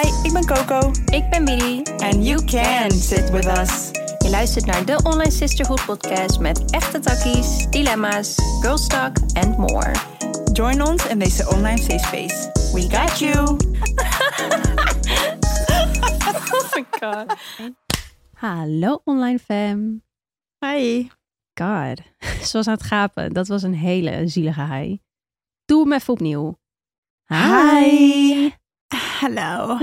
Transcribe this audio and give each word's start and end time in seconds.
Hi, 0.00 0.08
ik 0.22 0.32
ben 0.32 0.46
Coco. 0.46 0.90
Ik 1.04 1.30
ben 1.30 1.44
Billy. 1.44 1.82
And 1.82 2.26
you 2.26 2.44
can 2.44 2.90
sit 2.90 3.30
with 3.30 3.46
us. 3.46 3.90
Je 4.18 4.30
luistert 4.30 4.66
naar 4.66 4.84
de 4.84 5.00
Online 5.02 5.30
Sisterhood 5.30 5.84
podcast 5.84 6.38
met 6.38 6.70
echte 6.70 6.98
takkies, 6.98 7.66
dilemma's, 7.70 8.34
girls 8.60 8.86
talk 8.86 9.16
and 9.32 9.56
more. 9.56 9.92
Join 10.52 10.82
ons 10.82 11.06
in 11.06 11.18
deze 11.18 11.48
online 11.48 11.78
safe 11.78 11.98
space. 11.98 12.50
We 12.72 12.96
got 12.98 13.18
you. 13.18 13.34
Oh 16.52 16.74
my 16.74 16.84
god. 16.90 17.36
Hallo 18.32 19.00
online 19.04 19.38
fam. 19.38 20.02
Hi. 20.58 21.08
God. 21.54 22.00
Zoals 22.48 22.66
aan 22.66 22.74
het 22.74 22.82
gapen. 22.82 23.32
Dat 23.32 23.48
was 23.48 23.62
een 23.62 23.74
hele 23.74 24.28
zielige 24.28 24.74
hi. 24.74 24.98
Doe 25.64 25.82
hem 25.82 25.92
even 25.92 26.12
opnieuw. 26.12 26.58
Hi. 27.26 28.58
Hallo. 29.20 29.78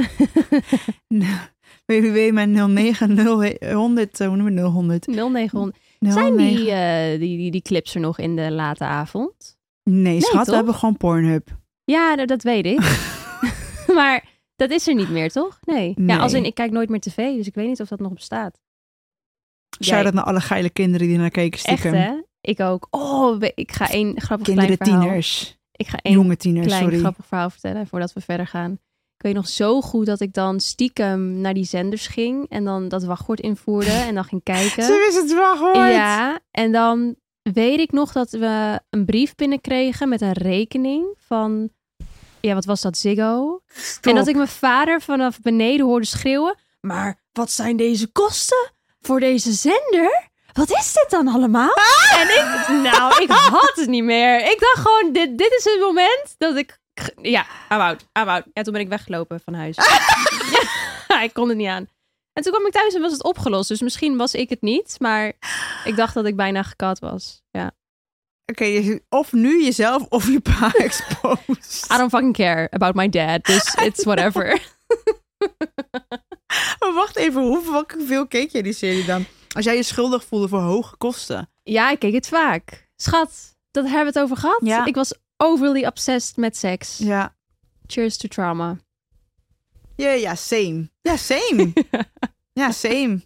www 1.85 2.31
mijn 2.33 2.73
090 2.73 4.27
hoe 4.27 4.35
noemen 4.35 4.53
we 4.53 4.61
0100? 4.61 5.07
0900. 5.07 5.77
Zijn 5.99 6.37
die, 6.37 6.71
eh, 6.71 7.19
die, 7.19 7.37
die, 7.37 7.51
die 7.51 7.61
clips 7.61 7.95
er 7.95 8.01
nog 8.01 8.19
in 8.19 8.35
de 8.35 8.51
late 8.51 8.83
avond? 8.83 9.57
Nee, 9.83 10.21
schat, 10.21 10.35
toch? 10.35 10.45
we 10.45 10.55
hebben 10.55 10.73
gewoon 10.73 10.97
Pornhub. 10.97 11.57
Ja, 11.83 12.15
dat, 12.15 12.27
dat 12.27 12.43
weet 12.43 12.65
ik. 12.65 12.79
maar 13.95 14.25
dat 14.55 14.71
is 14.71 14.87
er 14.87 14.95
niet 14.95 15.09
meer, 15.09 15.31
toch? 15.31 15.59
Nee. 15.61 15.93
Ja, 15.95 16.17
als 16.17 16.33
in, 16.33 16.45
ik 16.45 16.55
kijk 16.55 16.71
nooit 16.71 16.89
meer 16.89 16.99
tv, 16.99 17.35
dus 17.35 17.47
ik 17.47 17.55
weet 17.55 17.67
niet 17.67 17.81
of 17.81 17.87
dat 17.87 17.99
nog 17.99 18.13
bestaat. 18.13 18.59
Shout-out 19.83 20.03
Jij- 20.03 20.13
naar 20.13 20.23
alle 20.23 20.41
geile 20.41 20.69
kinderen 20.69 21.07
die 21.07 21.17
naar 21.17 21.29
keken 21.29 21.59
Echt, 21.63 21.79
stiekem. 21.79 21.93
hè? 21.99 22.21
Ik 22.41 22.59
ook. 22.59 22.87
Oh, 22.89 23.41
ik 23.55 23.71
ga 23.71 23.89
één 23.89 24.21
grappig 24.21 24.47
Kinderen, 24.47 24.77
klein 24.77 24.91
verhaal. 24.91 25.07
tieners. 25.07 25.57
Ik 25.71 25.87
ga 25.87 25.97
één 26.01 26.13
Jonge 26.13 26.37
tieners, 26.37 26.67
klein 26.67 26.83
sorry. 26.83 26.99
grappig 26.99 27.25
verhaal 27.25 27.49
vertellen 27.49 27.87
voordat 27.87 28.13
we 28.13 28.21
verder 28.21 28.47
gaan. 28.47 28.79
Ik 29.17 29.23
weet 29.23 29.33
nog 29.33 29.47
zo 29.47 29.81
goed 29.81 30.05
dat 30.05 30.19
ik 30.19 30.33
dan 30.33 30.59
stiekem 30.59 31.41
naar 31.41 31.53
die 31.53 31.63
zenders 31.65 32.07
ging 32.07 32.45
en 32.49 32.63
dan 32.63 32.87
dat 32.87 33.03
wachtwoord 33.03 33.39
invoerde 33.39 33.91
en 33.91 34.15
dan 34.15 34.23
ging 34.23 34.43
kijken. 34.43 34.83
Ze 34.83 35.05
wist 35.05 35.21
het 35.21 35.33
wel 35.33 35.55
gehoord. 35.55 35.91
Ja, 35.91 36.39
en 36.51 36.71
dan 36.71 37.15
weet 37.41 37.79
ik 37.79 37.91
nog 37.91 38.11
dat 38.11 38.29
we 38.29 38.79
een 38.89 39.05
brief 39.05 39.35
binnenkregen 39.35 40.09
met 40.09 40.21
een 40.21 40.33
rekening 40.33 41.15
van, 41.17 41.69
ja, 42.41 42.53
wat 42.53 42.65
was 42.65 42.81
dat, 42.81 42.97
Ziggo? 42.97 43.61
En 44.01 44.15
dat 44.15 44.27
ik 44.27 44.35
mijn 44.35 44.47
vader 44.47 45.01
vanaf 45.01 45.39
beneden 45.39 45.85
hoorde 45.85 46.05
schreeuwen, 46.05 46.55
maar 46.81 47.19
wat 47.31 47.51
zijn 47.51 47.77
deze 47.77 48.11
kosten 48.11 48.71
voor 49.01 49.19
deze 49.19 49.51
zender? 49.51 50.29
Wat 50.53 50.71
is 50.71 50.93
dit 50.93 51.07
dan 51.09 51.27
allemaal? 51.27 51.73
En 52.15 52.27
ik, 52.27 52.67
nou, 52.91 53.21
ik 53.23 53.29
had 53.29 53.75
het 53.75 53.87
niet 53.89 54.03
meer. 54.03 54.51
Ik 54.51 54.59
dacht 54.59 54.87
gewoon, 54.87 55.13
dit, 55.13 55.37
dit 55.37 55.53
is 55.57 55.63
het 55.63 55.79
moment 55.79 56.35
dat 56.37 56.55
ik, 56.55 56.79
ja, 57.21 57.45
I'm 57.71 57.79
out, 57.79 58.01
I'm 58.19 58.27
out. 58.27 58.43
Ja, 58.53 58.61
toen 58.61 58.73
ben 58.73 58.81
ik 58.81 58.87
weggelopen 58.87 59.39
van 59.39 59.53
huis. 59.53 59.75
ja, 61.07 61.21
ik 61.27 61.33
kon 61.33 61.47
het 61.47 61.57
niet 61.57 61.67
aan. 61.67 61.87
En 62.33 62.43
toen 62.43 62.51
kwam 62.51 62.65
ik 62.65 62.71
thuis 62.71 62.93
en 62.93 63.01
was 63.01 63.11
het 63.11 63.23
opgelost. 63.23 63.67
Dus 63.67 63.81
misschien 63.81 64.17
was 64.17 64.33
ik 64.33 64.49
het 64.49 64.61
niet, 64.61 64.95
maar 64.99 65.33
ik 65.83 65.95
dacht 65.95 66.13
dat 66.13 66.25
ik 66.25 66.35
bijna 66.35 66.63
gekat 66.63 66.99
was. 66.99 67.41
Ja. 67.51 67.71
Oké, 68.45 68.99
of 69.09 69.31
nu 69.31 69.63
jezelf 69.63 70.05
of 70.09 70.27
je 70.27 70.39
pa 70.39 70.71
exposed. 70.85 71.87
I 71.93 71.97
don't 71.97 72.09
fucking 72.09 72.33
care 72.33 72.67
about 72.71 72.95
my 72.95 73.09
dad, 73.09 73.45
dus 73.45 73.73
it's 73.73 74.03
whatever. 74.03 74.61
Maar 76.79 76.93
wacht 76.93 77.15
even, 77.15 77.41
hoeveel 77.41 78.27
keek 78.27 78.51
jij 78.51 78.61
die 78.61 78.73
serie 78.73 79.05
dan? 79.05 79.25
Als 79.55 79.65
jij 79.65 79.75
je 79.75 79.83
schuldig 79.83 80.23
voelde 80.23 80.47
voor 80.47 80.59
hoge 80.59 80.97
kosten. 80.97 81.49
Ja, 81.63 81.89
ik 81.91 81.99
keek 81.99 82.13
het 82.13 82.27
vaak. 82.27 82.89
Schat, 82.95 83.57
dat 83.71 83.83
hebben 83.83 84.13
we 84.13 84.19
het 84.19 84.19
over 84.19 84.37
gehad. 84.37 84.59
Ja. 84.63 84.85
Ik 84.85 84.95
was 84.95 85.13
overly 85.37 85.85
obsessed 85.85 86.37
met 86.37 86.57
seks. 86.57 86.97
Ja. 86.97 87.35
Cheers 87.85 88.17
to 88.17 88.27
trauma. 88.27 88.77
Ja, 89.95 90.09
ja, 90.11 90.35
same. 90.35 90.89
Ja, 91.01 91.15
same. 91.17 91.73
ja, 92.61 92.71
same. 92.71 93.21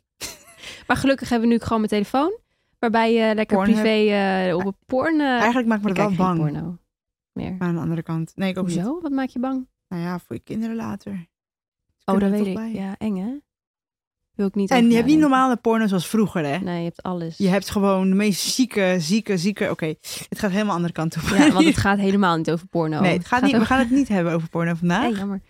Maar 0.88 0.98
gelukkig 0.98 1.30
hebben 1.30 1.48
we 1.48 1.54
nu 1.54 1.60
gewoon 1.62 1.78
mijn 1.78 1.90
telefoon. 1.92 2.40
Waarbij 2.80 3.14
je 3.14 3.36
lekker 3.36 3.58
privé 3.64 3.90
eh, 4.50 4.56
op 4.56 4.66
een 4.66 4.78
porn... 4.86 5.20
eh, 5.20 5.28
Eigenlijk 5.28 5.68
maakt 5.68 5.84
me 5.84 5.90
ik 5.90 5.96
dat 5.96 6.08
wel 6.08 6.18
bang. 6.18 6.40
porno 6.40 6.78
meer. 7.34 7.56
Maar 7.58 7.68
aan 7.68 7.76
de 7.76 7.82
andere 7.82 8.04
kant. 8.04 8.32
Nee, 8.36 8.50
ik 8.50 8.58
ook 8.58 8.68
niet. 8.68 8.76
Hoezo? 8.76 9.02
Wat 9.02 9.12
maak 9.12 9.30
je 9.30 9.40
bang? 9.40 9.68
Nou 9.88 10.02
ja, 10.04 10.20
voor 10.20 10.36
je 10.36 10.42
kinderen 10.42 10.76
later. 10.76 11.28
Oh, 12.06 12.20
dat 12.20 12.30
weet 12.30 12.46
ik. 12.46 12.54
bij. 12.56 12.72
Ja, 12.72 12.98
eng 12.98 13.16
hè? 13.16 13.38
Wil 14.42 14.50
ik 14.50 14.56
niet 14.56 14.72
En 14.72 14.90
je 14.90 14.96
hebt 14.96 15.08
niet 15.08 15.20
normale 15.20 15.56
porno 15.56 15.88
zoals 15.88 16.08
vroeger, 16.08 16.46
hè? 16.46 16.58
Nee, 16.58 16.78
je 16.78 16.84
hebt 16.84 17.04
alles. 17.04 17.38
Je 17.38 17.48
hebt 17.48 17.70
gewoon 17.70 18.10
de 18.10 18.16
meest 18.16 18.42
zieke, 18.42 18.96
zieke, 19.00 19.38
zieke... 19.38 19.70
Oké, 19.70 19.86
het 20.30 20.40
gaat 20.40 20.52
helemaal 20.52 20.76
andere 20.76 20.94
kant 20.94 21.16
op. 21.16 21.22
Ja, 21.22 21.52
want 21.52 21.66
het 21.66 21.78
gaat 21.88 21.98
helemaal 21.98 22.38
niet 22.38 22.52
over 22.52 22.68
porno. 22.68 23.00
nee, 23.00 23.18
het 23.18 23.28
gaat 23.28 23.42
niet, 23.42 23.58
we 23.58 23.66
gaan 23.66 23.80
het 23.80 23.90
niet 23.90 24.08
hebben 24.08 24.34
over 24.34 24.50
porno 24.50 24.74
vandaag. 24.74 25.02
Nee, 25.02 25.16
jammer. 25.16 25.42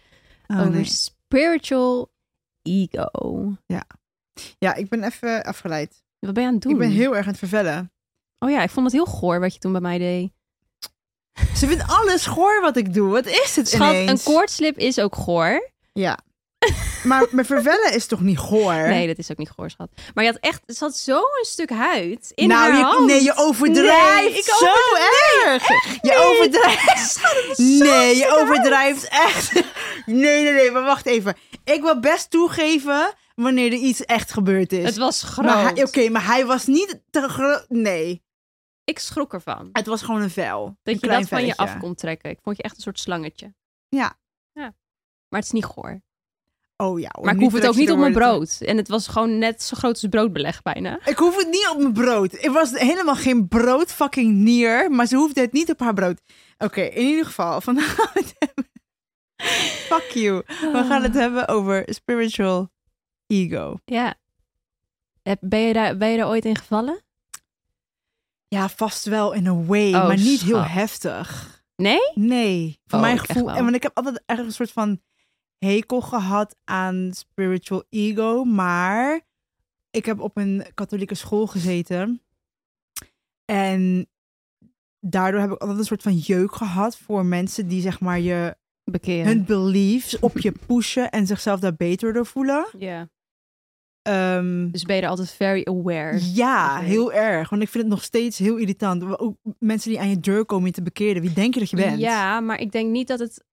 Oh, 0.48 0.60
over 0.60 0.72
nee. 0.72 0.86
spiritual 0.86 2.12
ego. 2.62 3.56
Ja, 4.58 4.76
ik 4.76 4.90
ben 4.90 5.04
even 5.04 5.44
afgeleid. 5.44 6.04
Wat 6.20 6.34
ben 6.34 6.42
je 6.44 6.48
aan 6.48 6.56
het 6.56 6.64
doen? 6.64 6.72
Ik 6.72 6.78
ben 6.78 6.90
heel 6.90 7.16
erg 7.16 7.26
aan 7.26 7.32
het 7.32 7.40
vervellen. 7.40 7.92
Oh 8.40 8.50
ja, 8.50 8.64
ik 8.64 8.70
vond 8.70 8.86
het 8.86 8.96
heel 8.96 9.06
goor 9.06 9.40
wat 9.40 9.54
je 9.54 9.60
toen 9.60 9.72
bij 9.72 9.82
mij 9.82 9.98
deed. 9.98 10.32
Ze 11.56 11.68
vindt 11.68 11.84
alles 11.88 12.26
goor 12.26 12.62
wat 12.62 12.78
ik 12.78 12.94
doe. 12.94 13.10
Wat 13.10 13.26
is 13.26 13.56
het 13.56 13.70
Schat, 13.70 13.90
ineens? 13.92 14.12
een 14.26 14.34
koortslip 14.34 14.78
is 14.78 15.00
ook 15.00 15.16
goor. 15.16 15.72
Ja. 15.94 16.20
Maar 17.04 17.28
mijn 17.32 17.46
vervellen 17.46 17.94
is 17.94 18.06
toch 18.06 18.20
niet 18.22 18.38
goor? 18.38 18.74
Nee, 18.74 19.08
dat 19.08 19.18
is 19.18 19.32
ook 19.32 19.38
niet 19.38 19.50
goor, 19.50 19.70
schat. 19.70 19.90
Maar 20.14 20.24
je 20.24 20.32
had 20.32 20.40
echt, 20.42 20.62
er 20.66 20.74
zat 20.76 20.98
zo 20.98 21.18
een 21.18 21.46
stuk 21.46 21.70
huid 21.70 22.32
in 22.36 22.48
nou, 22.48 22.62
haar 22.62 22.78
je, 22.78 22.84
hand. 22.84 23.06
nee, 23.06 23.24
je 23.24 23.36
overdrijft 23.36 24.26
Nee, 24.26 24.38
ik 24.38 24.44
zo 24.44 24.66
erg. 25.46 25.68
Je 26.02 26.32
overdrijft. 26.32 27.20
Nee, 27.58 28.16
je 28.16 28.38
overdrijft 28.42 29.08
echt. 29.08 29.54
Nee, 30.06 30.44
nee, 30.44 30.54
nee, 30.54 30.72
maar 30.72 30.84
wacht 30.84 31.06
even. 31.06 31.36
Ik 31.64 31.82
wil 31.82 32.00
best 32.00 32.30
toegeven 32.30 33.14
wanneer 33.36 33.72
er 33.72 33.78
iets 33.78 34.06
echt 34.06 34.34
gebeurd 34.34 34.74
is. 34.74 34.86
Het 34.86 34.98
was 34.98 35.24
groot. 35.24 35.84
Oké, 35.84 36.10
maar 36.10 36.26
hij 36.26 36.46
was 36.46 36.66
niet 36.66 37.02
te 37.10 37.28
groot. 37.30 37.66
Nee, 37.70 38.24
Ik 38.84 39.00
schrok 39.00 39.34
ervan. 39.34 39.70
het 39.72 39.86
was 39.86 40.02
gewoon 40.02 40.22
een 40.22 40.30
vel. 40.30 40.64
Dat 40.84 40.94
een 40.94 41.00
je 41.02 41.08
dat 41.08 41.28
van 41.28 41.46
je 41.46 41.58
af 41.58 41.78
kon 41.78 41.96
trekken. 41.96 42.30
Ik 42.30 42.40
vond 42.44 42.58
je 42.58 42.64
echt 42.64 42.76
een 42.76 42.82
soort 42.82 43.00
slangetje. 43.00 43.54
Ja. 43.90 44.18
ja. 44.52 44.76
Maar 45.30 45.40
het 45.40 45.46
is 45.46 45.52
niet 45.52 45.66
goor. 45.66 46.02
Oh 46.82 47.00
ja. 47.00 47.10
hoor, 47.12 47.26
Maar 47.26 47.34
ik 47.34 47.40
hoef 47.40 47.54
het 47.54 47.68
ook 47.68 47.76
niet 47.76 47.92
op 47.92 47.98
mijn 47.98 48.14
brood. 48.14 48.58
En 48.62 48.78
het 48.78 48.88
was 48.88 49.08
gewoon 49.08 49.38
net 49.38 49.64
zo 49.64 49.78
groot 49.78 49.94
als 50.02 50.06
broodbeleg 50.10 50.62
bijna. 50.62 51.00
Ik 51.06 51.18
hoef 51.18 51.38
het 51.38 51.48
niet 51.48 51.70
op 51.72 51.78
mijn 51.78 51.94
brood. 51.94 52.32
Het 52.32 52.52
was 52.52 52.72
helemaal 52.72 53.16
geen 53.16 53.48
brood 53.48 53.92
fucking 53.92 54.34
nier, 54.34 54.92
maar 54.92 55.06
ze 55.06 55.16
hoefde 55.16 55.42
het 55.42 55.52
niet 55.52 55.70
op 55.72 55.80
haar 55.80 55.94
brood. 55.94 56.22
Oké, 56.58 56.82
in 56.82 57.06
ieder 57.06 57.26
geval, 57.26 57.62
vandaag 57.72 57.96
gaan 57.96 58.10
we 58.14 58.20
het 58.20 58.36
hebben. 58.38 58.70
Fuck 59.88 60.10
you. 60.14 60.44
We 60.48 60.86
gaan 60.88 61.04
het 61.04 61.14
hebben 61.14 61.48
over 61.48 61.84
spiritual 61.86 62.72
ego. 63.28 63.78
Ja. 63.86 64.16
Ben 65.40 65.60
je, 65.60 65.74
daar, 65.74 65.98
ben 65.98 66.10
je 66.10 66.18
daar 66.18 66.28
ooit 66.28 66.46
in 66.46 66.58
gevallen? 66.58 67.02
Ja, 68.48 68.70
vast 68.70 69.06
wel 69.06 69.32
in 69.34 69.48
a 69.48 69.56
way, 69.56 69.94
Oh, 69.94 70.08
maar 70.08 70.18
niet 70.18 70.42
heel 70.42 70.64
heftig. 70.64 71.60
Nee? 71.76 72.12
Nee, 72.14 72.80
voor 72.86 73.00
Oh, 73.00 73.06
mijn 73.06 73.16
ik 73.16 73.22
gevoel. 73.22 73.52
En 73.52 73.64
want 73.64 73.76
ik 73.76 73.84
heb 73.84 73.98
altijd 73.98 74.24
ergens 74.26 74.48
een 74.48 74.54
soort 74.54 74.72
van 74.72 75.02
hekel 75.66 76.02
gehad 76.02 76.56
aan 76.64 77.10
spiritual 77.14 77.84
ego, 77.90 78.44
maar 78.44 79.22
ik 79.92 80.06
heb 80.06 80.20
op 80.20 80.38
een 80.38 80.66
katholieke 80.74 81.16
school 81.16 81.48
gezeten. 81.48 82.22
En 83.46 84.08
daardoor 85.00 85.40
heb 85.42 85.52
ik 85.52 85.60
altijd 85.62 85.80
een 85.80 85.86
soort 85.86 86.02
van 86.02 86.18
jeuk 86.18 86.56
gehad 86.56 86.98
voor 86.98 87.26
mensen 87.26 87.68
die 87.68 87.82
zeg 87.82 88.00
maar 88.00 88.20
je 88.20 88.56
Bekeren. 88.84 89.26
hun 89.26 89.46
beliefs 89.46 90.20
op 90.20 90.38
je 90.38 90.54
pushen 90.66 91.10
en 91.12 91.28
zichzelf 91.28 91.60
daar 91.60 91.76
beter 91.76 92.14
door 92.14 92.26
voelen. 92.26 92.68
Ja. 92.78 93.10
Ehm, 94.02 94.72
Dus 94.72 94.84
ben 94.84 94.96
je 94.96 95.02
er 95.02 95.08
altijd 95.10 95.32
very 95.32 95.62
aware. 95.68 96.20
ja, 96.34 96.80
heel 96.80 97.14
erg. 97.14 97.50
Want 97.50 97.62
ik 97.62 97.70
vind 97.70 97.84
het 97.84 97.94
nog 97.94 98.04
steeds 98.04 98.38
heel 98.38 98.56
irritant. 98.58 99.20
Ook 99.20 99.38
mensen 99.60 99.90
die 99.90 100.00
aan 100.00 100.10
je 100.10 100.20
deur 100.20 100.46
komen 100.46 100.66
je 100.68 100.72
te 100.74 100.82
bekeren. 100.82 101.22
Wie 101.22 101.34
denk 101.34 101.54
je 101.54 101.60
dat 101.60 101.70
je 101.70 101.76
bent? 101.76 102.00
Ja, 102.00 102.40
maar 102.40 102.60
ik 102.60 102.72
denk 102.72 102.92
niet 102.92 103.08
dat 103.08 103.20
het... 103.20 103.44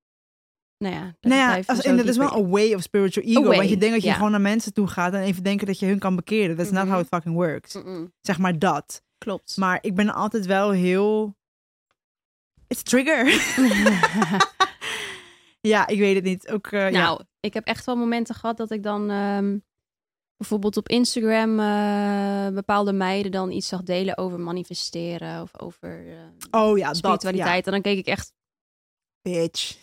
Nou 0.78 0.94
ja, 0.94 1.02
dat 1.20 1.32
Nou 1.32 1.34
ja, 1.34 1.62
als, 1.66 1.80
en 1.80 1.96
dat 1.96 2.06
is 2.06 2.16
wel 2.16 2.36
een 2.36 2.48
way 2.48 2.74
of 2.74 2.82
spiritual 2.82 3.26
ego. 3.26 3.56
Want 3.56 3.68
je 3.68 3.76
denkt 3.76 3.94
dat 3.94 4.02
je 4.02 4.08
ja. 4.08 4.14
gewoon 4.14 4.30
naar 4.30 4.40
mensen 4.40 4.72
toe 4.72 4.86
gaat 4.86 5.12
en 5.14 5.20
even 5.20 5.42
denken 5.42 5.66
dat 5.66 5.78
je 5.78 5.86
hun 5.86 5.98
kan 5.98 6.16
bekeren. 6.16 6.56
That's 6.56 6.70
not 6.70 6.82
Mhm. 6.84 6.92
how 6.92 7.00
it 7.00 7.06
fucking 7.08 7.34
works. 7.34 7.74
Mm-mm. 7.74 8.12
Zeg 8.20 8.38
maar 8.38 8.58
dat. 8.58 9.02
Klopt. 9.18 9.56
Maar 9.56 9.78
ik 9.80 9.94
ben 9.94 10.14
altijd 10.14 10.46
wel 10.46 10.70
heel... 10.70 11.36
It's 12.66 12.82
trigger. 12.82 13.26
ja, 15.60 15.86
ik 15.86 15.98
weet 15.98 16.14
het 16.14 16.24
niet. 16.24 16.48
Ook, 16.50 16.66
eh, 16.66 16.90
ja. 16.90 17.00
Nou, 17.00 17.22
ik 17.40 17.54
heb 17.54 17.64
echt 17.66 17.86
wel 17.86 17.96
momenten 17.96 18.34
gehad 18.34 18.56
dat 18.56 18.70
ik 18.70 18.82
dan 18.82 19.10
ehm, 19.10 19.58
bijvoorbeeld 20.36 20.76
op 20.76 20.88
Instagram 20.88 21.58
eh, 21.60 22.54
bepaalde 22.54 22.92
meiden 22.92 23.30
dan 23.32 23.50
iets 23.50 23.68
zag 23.68 23.82
delen 23.82 24.18
over 24.18 24.40
manifesteren 24.40 25.42
of 25.42 25.60
over 25.60 26.06
eh, 26.08 26.60
Oh 26.60 26.78
ja, 26.78 26.86
dat. 26.86 26.96
spiritualiteit. 26.96 27.66
En 27.66 27.72
dan 27.72 27.82
keek 27.82 27.98
ik 27.98 28.06
echt, 28.06 28.32
Ja, 29.22 29.30
bitch. 29.40 29.76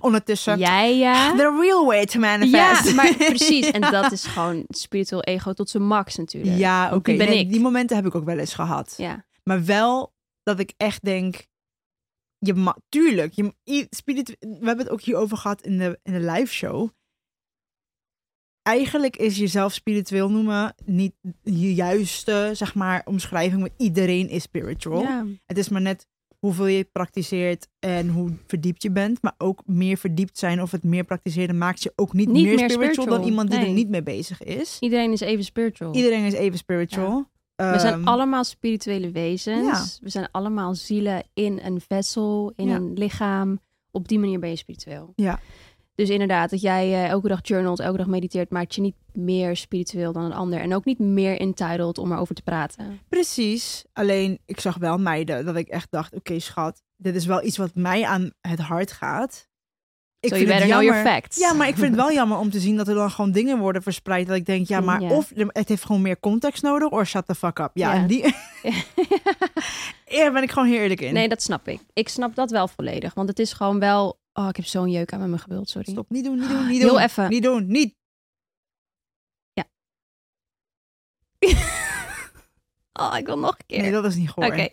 Ondertussen. 0.00 0.58
jij 0.58 0.96
ja? 0.96 1.36
The 1.36 1.56
real 1.60 1.86
way 1.86 2.06
to 2.06 2.18
manifest. 2.20 2.88
Ja, 2.88 2.94
maar 2.94 3.14
precies. 3.34 3.70
En 3.70 3.80
Ja. 3.80 3.90
dat 3.90 4.12
is 4.12 4.24
gewoon 4.24 4.64
spiritueel 4.68 5.22
ego 5.22 5.52
tot 5.52 5.70
zijn 5.70 5.82
max 5.86 6.16
natuurlijk. 6.16 6.56
Ja, 6.56 6.94
oké. 6.94 7.10
Die 7.10 7.16
ben 7.18 7.28
Nee, 7.28 7.38
ik. 7.38 7.50
Die 7.50 7.60
momenten 7.60 7.96
heb 7.96 8.06
ik 8.06 8.14
ook 8.14 8.24
wel 8.24 8.38
eens 8.38 8.54
gehad. 8.54 8.94
Ja. 8.96 9.24
Maar 9.42 9.64
wel 9.64 10.12
dat 10.42 10.58
ik 10.58 10.72
echt 10.76 11.04
denk... 11.04 11.46
Je 12.38 12.54
ma 12.54 12.76
tuurlijk, 12.88 13.32
je, 13.32 13.52
we 13.64 14.46
hebben 14.66 14.78
het 14.78 14.90
ook 14.90 15.00
hierover 15.02 15.36
gehad 15.36 15.62
in 15.62 15.78
de, 15.78 15.98
in 16.02 16.12
de 16.12 16.30
live 16.30 16.52
show. 16.52 16.88
eigenlijk 18.62 19.16
is 19.16 19.36
jezelf 19.36 19.72
spiritueel 19.72 20.30
noemen 20.30 20.74
niet 20.84 21.14
je 21.42 21.74
juiste, 21.74 22.50
zeg 22.52 22.74
maar, 22.74 23.02
omschrijving. 23.04 23.60
Want 23.60 23.72
iedereen 23.76 24.28
is 24.28 24.42
spiritual. 24.42 25.02
Ja. 25.02 25.26
Het 25.46 25.58
is 25.58 25.68
maar 25.68 25.80
net 25.80 26.06
hoeveel 26.38 26.66
je 26.66 26.84
praktiseert 26.92 27.68
en 27.78 28.08
hoe 28.08 28.30
verdiept 28.46 28.82
je 28.82 28.90
bent. 28.90 29.22
Maar 29.22 29.34
ook 29.38 29.62
meer 29.66 29.96
verdiept 29.96 30.38
zijn 30.38 30.62
of 30.62 30.70
het 30.70 30.84
meer 30.84 31.04
praktiseren 31.04 31.58
maakt 31.58 31.82
je 31.82 31.92
ook 31.96 32.12
niet, 32.12 32.28
Niet 32.28 32.44
meer, 32.44 32.70
spiritual, 32.70 33.06
dan 33.06 33.22
iemand 33.22 33.50
die 33.50 33.58
er 33.60 33.72
niet 33.72 33.88
mee 33.88 34.02
bezig 34.02 34.42
is. 34.42 34.76
Iedereen 34.80 35.12
is 35.12 35.20
even 35.20 35.44
spiritual. 35.44 35.94
Iedereen 35.94 36.24
is 36.24 36.32
even 36.32 36.58
spiritual. 36.58 37.28
We 37.56 37.78
zijn 37.78 37.94
Ehm, 37.94 38.08
allemaal 38.08 38.44
spirituele 38.44 39.10
wezens. 39.10 39.66
Ja. 39.98 40.04
We 40.04 40.08
zijn 40.10 40.28
allemaal 40.30 40.74
zielen 40.74 41.22
in 41.34 41.60
een 41.62 41.80
vessel, 41.80 42.52
in 42.56 42.66
Ja. 42.66 42.76
een 42.76 42.92
lichaam. 42.92 43.60
Op 43.90 44.08
die 44.08 44.18
manier 44.18 44.38
ben 44.38 44.50
je 44.50 44.56
spiritueel. 44.56 45.12
Ja. 45.16 45.40
Dus 45.98 46.08
inderdaad, 46.08 46.50
dat 46.50 46.60
jij 46.60 46.92
eh, 46.92 47.08
elke 47.08 47.28
dag 47.28 47.38
journalt, 47.42 47.80
elke 47.80 47.96
dag 47.96 48.06
mediteert, 48.06 48.50
maakt 48.50 48.74
je 48.74 48.80
niet 48.80 48.94
meer 49.12 49.56
spiritueel 49.56 50.12
dan 50.12 50.24
een 50.24 50.32
ander. 50.32 50.60
En 50.60 50.74
ook 50.74 50.84
niet 50.84 50.98
meer 50.98 51.40
entitled 51.40 51.98
om 51.98 52.12
erover 52.12 52.34
te 52.34 52.42
praten. 52.42 53.00
Precies. 53.08 53.84
Alleen, 53.92 54.38
ik 54.46 54.60
zag 54.60 54.76
wel 54.76 54.98
meiden 54.98 55.44
dat 55.44 55.56
ik 55.56 55.68
echt 55.68 55.86
dacht, 55.90 56.14
oké 56.14 56.38
schat, 56.38 56.82
dit 56.96 57.14
is 57.14 57.26
wel 57.26 57.44
iets 57.44 57.56
wat 57.56 57.74
mij 57.74 58.04
aan 58.04 58.30
het 58.40 58.58
hart 58.58 58.92
gaat. 58.92 59.48
Ik 60.20 60.28
so 60.30 60.36
vind 60.36 60.52
het 60.52 60.64
jammer. 60.64 61.02
facts. 61.02 61.36
Ja, 61.36 61.52
maar 61.52 61.68
ik 61.68 61.74
vind 61.74 61.86
het 61.86 62.00
wel 62.04 62.12
jammer 62.12 62.38
om 62.38 62.50
te 62.50 62.60
zien 62.60 62.76
dat 62.76 62.88
er 62.88 62.94
dan 62.94 63.10
gewoon 63.10 63.32
dingen 63.32 63.58
worden 63.58 63.82
verspreid. 63.82 64.26
Dat 64.26 64.36
ik 64.36 64.46
denk, 64.46 64.68
ja, 64.68 64.80
maar 64.80 65.00
of 65.00 65.32
het 65.34 65.68
heeft 65.68 65.84
gewoon 65.84 66.02
meer 66.02 66.20
context 66.20 66.62
nodig, 66.62 66.88
of 66.88 67.06
shut 67.06 67.26
the 67.26 67.34
fuck 67.34 67.58
up. 67.58 67.70
Ja, 67.74 67.94
en 67.94 68.06
die... 68.06 68.22
ja, 70.16 70.32
ben 70.32 70.42
ik 70.42 70.50
gewoon 70.50 70.68
heel 70.68 70.80
eerlijk 70.80 71.00
in. 71.00 71.12
Nee, 71.12 71.28
dat 71.28 71.42
snap 71.42 71.68
ik. 71.68 71.80
Ik 71.92 72.08
snap 72.08 72.34
dat 72.34 72.50
wel 72.50 72.68
volledig. 72.68 73.14
Want 73.14 73.28
het 73.28 73.38
is 73.38 73.52
gewoon 73.52 73.78
wel... 73.78 74.18
Oh, 74.38 74.48
ik 74.48 74.56
heb 74.56 74.64
zo'n 74.66 74.90
jeuk 74.90 75.12
aan 75.12 75.20
met 75.20 75.28
mijn 75.28 75.40
gebuld, 75.40 75.68
sorry. 75.70 75.90
Stop, 75.92 76.10
niet 76.10 76.24
doen, 76.24 76.38
niet 76.38 76.48
doen, 76.48 76.66
niet 76.66 76.78
Heel 76.80 76.88
doen. 76.88 76.98
even. 76.98 77.28
Niet 77.28 77.42
doen, 77.42 77.66
niet. 77.66 77.96
Oh, 82.92 83.16
ik 83.16 83.26
wil 83.26 83.38
nog 83.38 83.58
een 83.58 83.66
keer. 83.66 83.82
Nee, 83.82 83.90
dat 83.90 84.04
is 84.04 84.14
niet 84.14 84.30
goed. 84.30 84.44
Oké. 84.44 84.68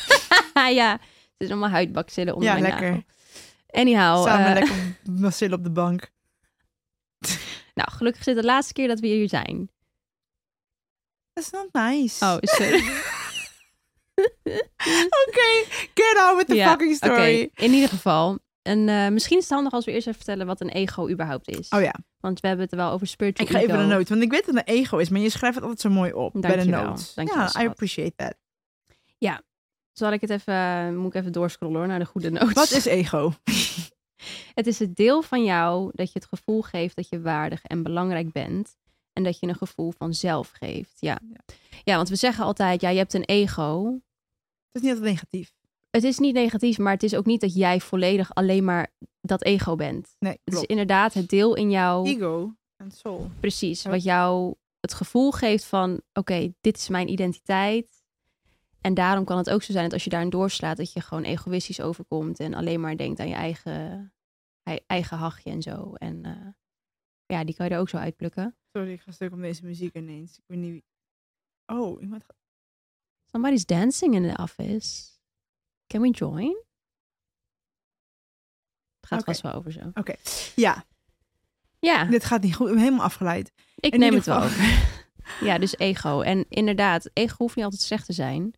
ja, 0.80 0.92
het 0.92 1.00
is 1.36 1.50
allemaal 1.50 1.68
huidbacillen 1.68 2.34
onder 2.34 2.48
Ja, 2.48 2.58
mijn 2.58 2.70
lekker. 2.72 2.90
nagel. 2.90 3.04
Anyhow, 3.66 4.26
Samen 4.26 4.46
eh, 4.46 4.52
lekker 4.54 4.98
masseren 5.12 5.58
op 5.58 5.64
de 5.64 5.70
bank. 5.70 6.10
nou, 7.74 7.90
gelukkig 7.92 8.20
is 8.20 8.26
het 8.26 8.36
de 8.36 8.44
laatste 8.44 8.72
keer 8.72 8.88
dat 8.88 9.00
we 9.00 9.06
hier 9.06 9.28
zijn. 9.28 9.70
Dat 11.32 11.44
is 11.44 11.50
not 11.50 11.68
nice. 11.72 12.24
Oh, 12.24 12.36
sorry. 12.40 12.84
Oké, 15.28 15.64
get 15.94 16.16
out 16.16 16.36
with 16.36 16.46
the 16.46 16.54
Ja, 16.54 16.70
fucking 16.70 16.94
Oké, 16.94 17.06
story. 17.06 17.50
in 17.54 17.72
ieder 17.72 17.88
geval. 17.88 18.38
En 18.62 18.88
eh, 18.88 19.08
misschien 19.08 19.36
is 19.36 19.42
het 19.42 19.52
handig 19.52 19.72
als 19.72 19.84
we 19.84 19.92
eerst 19.92 20.06
even 20.06 20.20
vertellen 20.20 20.46
wat 20.46 20.60
een 20.60 20.68
ego 20.68 21.10
überhaupt 21.10 21.48
is. 21.48 21.68
Oh 21.68 21.80
ja, 21.80 21.94
Want 22.20 22.40
we 22.40 22.46
hebben 22.46 22.64
het 22.64 22.74
er 22.74 22.80
wel 22.80 22.90
over 22.90 23.06
spiritual 23.06 23.46
ik 23.46 23.52
ga 23.52 23.60
even 23.60 23.74
ego. 23.74 23.82
een 23.82 23.88
noot. 23.88 24.08
Want 24.08 24.22
ik 24.22 24.30
weet 24.30 24.46
dat 24.46 24.54
het 24.54 24.68
een 24.68 24.74
ego 24.74 24.98
is, 24.98 25.08
maar 25.08 25.20
je 25.20 25.30
schrijft 25.30 25.54
het 25.54 25.64
altijd 25.64 25.80
zo 25.80 25.90
mooi 25.90 26.12
op 26.12 26.32
bij 26.32 26.56
de. 26.56 26.70
Dankjewel, 26.70 26.96
Ja, 27.36 27.62
I 27.62 27.66
appreciate 27.66 28.14
that. 28.16 28.34
Zal 29.92 30.12
ik 30.12 30.20
het 30.20 30.30
even, 30.30 30.96
moet 30.96 31.14
ik 31.14 31.20
even 31.20 31.32
doorscrollen 31.32 31.76
hoor, 31.76 31.86
naar 31.86 31.98
de 31.98 32.04
goede 32.04 32.30
notes. 32.30 32.52
Wat 32.52 32.70
is 32.70 32.84
ego? 32.84 33.32
Het 34.54 34.66
is 34.66 34.78
het 34.78 34.96
deel 34.96 35.22
van 35.22 35.44
jou 35.44 35.90
dat 35.94 36.12
je 36.12 36.18
het 36.18 36.28
gevoel 36.28 36.62
geeft 36.62 36.96
dat 36.96 37.08
je 37.08 37.20
waardig 37.20 37.62
en 37.62 37.82
belangrijk 37.82 38.32
bent. 38.32 38.76
En 39.12 39.22
dat 39.22 39.38
je 39.38 39.46
een 39.46 39.54
gevoel 39.54 39.92
van 39.98 40.14
zelf 40.14 40.50
geeft. 40.52 40.96
Ja. 41.00 41.20
ja, 41.84 41.96
want 41.96 42.08
we 42.08 42.16
zeggen 42.16 42.44
altijd, 42.44 42.80
ja, 42.80 42.88
je 42.88 42.98
hebt 42.98 43.14
een 43.14 43.24
ego. 43.24 43.84
Het 44.72 44.72
is 44.72 44.80
niet 44.80 44.90
altijd 44.90 45.10
negatief. 45.10 45.52
Het 45.92 46.04
is 46.04 46.18
niet 46.18 46.34
negatief, 46.34 46.78
maar 46.78 46.92
het 46.92 47.02
is 47.02 47.14
ook 47.14 47.26
niet 47.26 47.40
dat 47.40 47.54
jij 47.54 47.80
volledig 47.80 48.34
alleen 48.34 48.64
maar 48.64 48.92
dat 49.20 49.42
ego 49.44 49.74
bent. 49.74 50.16
Nee, 50.18 50.38
Het 50.44 50.54
is 50.54 50.62
inderdaad 50.62 51.14
het 51.14 51.28
deel 51.28 51.54
in 51.56 51.70
jou, 51.70 52.08
Ego 52.08 52.54
en 52.76 52.90
soul. 52.90 53.30
precies, 53.40 53.82
wat 53.84 54.02
jou 54.02 54.54
het 54.80 54.94
gevoel 54.94 55.30
geeft 55.32 55.64
van, 55.64 56.02
oké, 56.12 56.52
dit 56.60 56.76
is 56.76 56.88
mijn 56.88 57.08
identiteit. 57.08 58.00
En 58.80 58.94
daarom 58.94 59.24
kan 59.24 59.36
het 59.38 59.50
ook 59.50 59.62
zo 59.62 59.72
zijn 59.72 59.84
dat 59.84 59.92
als 59.92 60.04
je 60.04 60.10
daarin 60.10 60.30
doorslaat, 60.30 60.76
dat 60.76 60.92
je 60.92 61.00
gewoon 61.00 61.22
egoïstisch 61.24 61.80
overkomt 61.80 62.40
en 62.40 62.54
alleen 62.54 62.80
maar 62.80 62.96
denkt 62.96 63.20
aan 63.20 63.28
je 63.28 63.34
eigen, 63.34 64.12
ei- 64.62 64.80
eigen 64.86 65.16
hachje 65.16 65.50
en 65.50 65.62
zo. 65.62 65.94
En 65.94 66.24
eh, 66.24 66.46
ja, 67.26 67.44
die 67.44 67.54
kan 67.54 67.66
je 67.68 67.74
er 67.74 67.80
ook 67.80 67.88
zo 67.88 67.96
uitplukken. 67.96 68.56
Sorry, 68.72 68.92
ik 68.92 69.00
ga 69.00 69.10
stuk 69.12 69.32
om 69.32 69.40
deze 69.40 69.64
muziek 69.64 69.94
ineens. 69.96 70.36
Ik 70.38 70.44
weet 70.46 70.58
niet 70.58 70.70
wie... 70.72 70.84
Oh, 71.66 72.02
iemand. 72.02 72.24
Somebody's 73.30 73.64
dancing 73.66 74.14
in 74.14 74.22
the 74.34 74.42
office. 74.42 75.10
Can 75.92 76.00
we 76.00 76.10
join? 76.10 76.56
Het 79.00 79.06
gaat 79.10 79.20
Oké. 79.20 79.30
vast 79.30 79.40
wel 79.40 79.52
over 79.52 79.72
zo. 79.72 79.80
Ja, 80.54 80.84
Ja, 81.78 82.04
dit 82.04 82.24
gaat 82.24 82.42
niet 82.42 82.54
goed. 82.54 82.66
Ik 82.68 82.74
ben 82.74 82.82
helemaal 82.82 83.04
afgeleid. 83.04 83.52
ik 83.76 83.92
in 83.92 84.00
neem 84.00 84.14
het 84.14 84.26
wel 84.26 84.42
over. 84.42 84.90
Ja, 85.40 85.58
dus 85.58 85.76
ego. 85.78 86.20
En 86.20 86.44
inderdaad, 86.48 87.10
ego 87.12 87.34
hoeft 87.38 87.56
niet 87.56 87.64
altijd 87.64 87.82
slecht 87.82 88.06
te 88.06 88.12
zijn. 88.12 88.54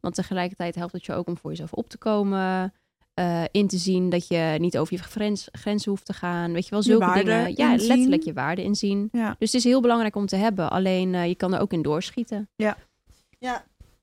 Want 0.00 0.14
tegelijkertijd 0.14 0.74
helpt 0.74 0.92
het 0.92 1.04
je 1.06 1.12
ook 1.12 1.26
om 1.26 1.36
voor 1.36 1.50
jezelf 1.50 1.72
op 1.72 1.88
te 1.88 1.98
komen. 1.98 2.72
eh, 3.14 3.44
in 3.50 3.68
te 3.68 3.78
zien 3.78 4.10
dat 4.10 4.26
je 4.28 4.56
niet 4.58 4.78
over 4.78 4.94
je 4.94 5.02
grens, 5.02 5.48
grenzen 5.52 5.90
hoeft 5.90 6.04
te 6.06 6.12
gaan. 6.12 6.52
Weet 6.52 6.64
je 6.64 6.70
wel, 6.70 6.82
zulke 6.82 7.12
dingen. 7.12 7.56
Ja, 7.56 7.72
inzien. 7.72 7.88
letterlijk 7.88 8.22
je 8.22 8.32
waarde 8.32 8.62
inzien. 8.62 9.08
Ja. 9.12 9.36
Dus 9.38 9.52
het 9.52 9.60
is 9.60 9.64
heel 9.64 9.80
belangrijk 9.80 10.16
om 10.16 10.26
te 10.26 10.36
hebben. 10.36 10.70
Alleen 10.70 11.14
eh, 11.14 11.26
je 11.26 11.34
kan 11.34 11.54
er 11.54 11.60
ook 11.60 11.72
in 11.72 11.82
doorschieten. 11.82 12.48
Ja, 12.56 12.76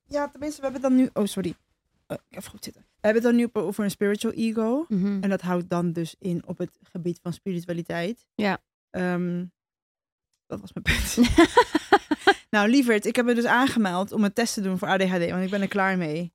ja 0.08 0.30
tenminste, 0.30 0.58
we 0.62 0.64
hebben 0.64 0.82
dan 0.82 0.96
nu... 0.96 1.10
Oh, 1.14 1.26
sorry. 1.26 1.56
Eh, 2.12 2.18
even 2.30 2.50
goed 2.50 2.64
zitten. 2.64 2.82
We 2.82 3.08
hebben 3.08 3.24
het 3.24 3.32
dan 3.32 3.42
nu 3.42 3.66
over 3.66 3.84
een 3.84 3.92
spiritual 3.92 4.34
ego. 4.34 4.86
Mhm. 4.88 5.22
En 5.22 5.30
dat 5.30 5.42
houdt 5.42 5.70
dan 5.70 5.92
dus 5.92 6.16
in 6.20 6.48
op 6.48 6.58
het 6.58 6.78
gebied 6.82 7.20
van 7.22 7.34
spiritualiteit. 7.34 8.28
Ja. 8.36 8.64
Ehm, 8.90 9.46
dat 10.46 10.60
was 10.62 10.74
mijn 10.74 10.84
punt. 10.84 11.30
nou, 12.56 12.70
lieverd, 12.70 13.06
ik 13.06 13.16
heb 13.16 13.26
me 13.26 13.34
dus 13.34 13.46
aangemeld 13.46 14.12
om 14.12 14.24
een 14.24 14.34
test 14.34 14.54
te 14.54 14.62
doen 14.62 14.78
voor 14.78 14.88
ADHD, 14.88 15.30
want 15.30 15.44
ik 15.44 15.50
ben 15.50 15.62
er 15.62 15.68
klaar 15.68 15.98
mee. 15.98 16.34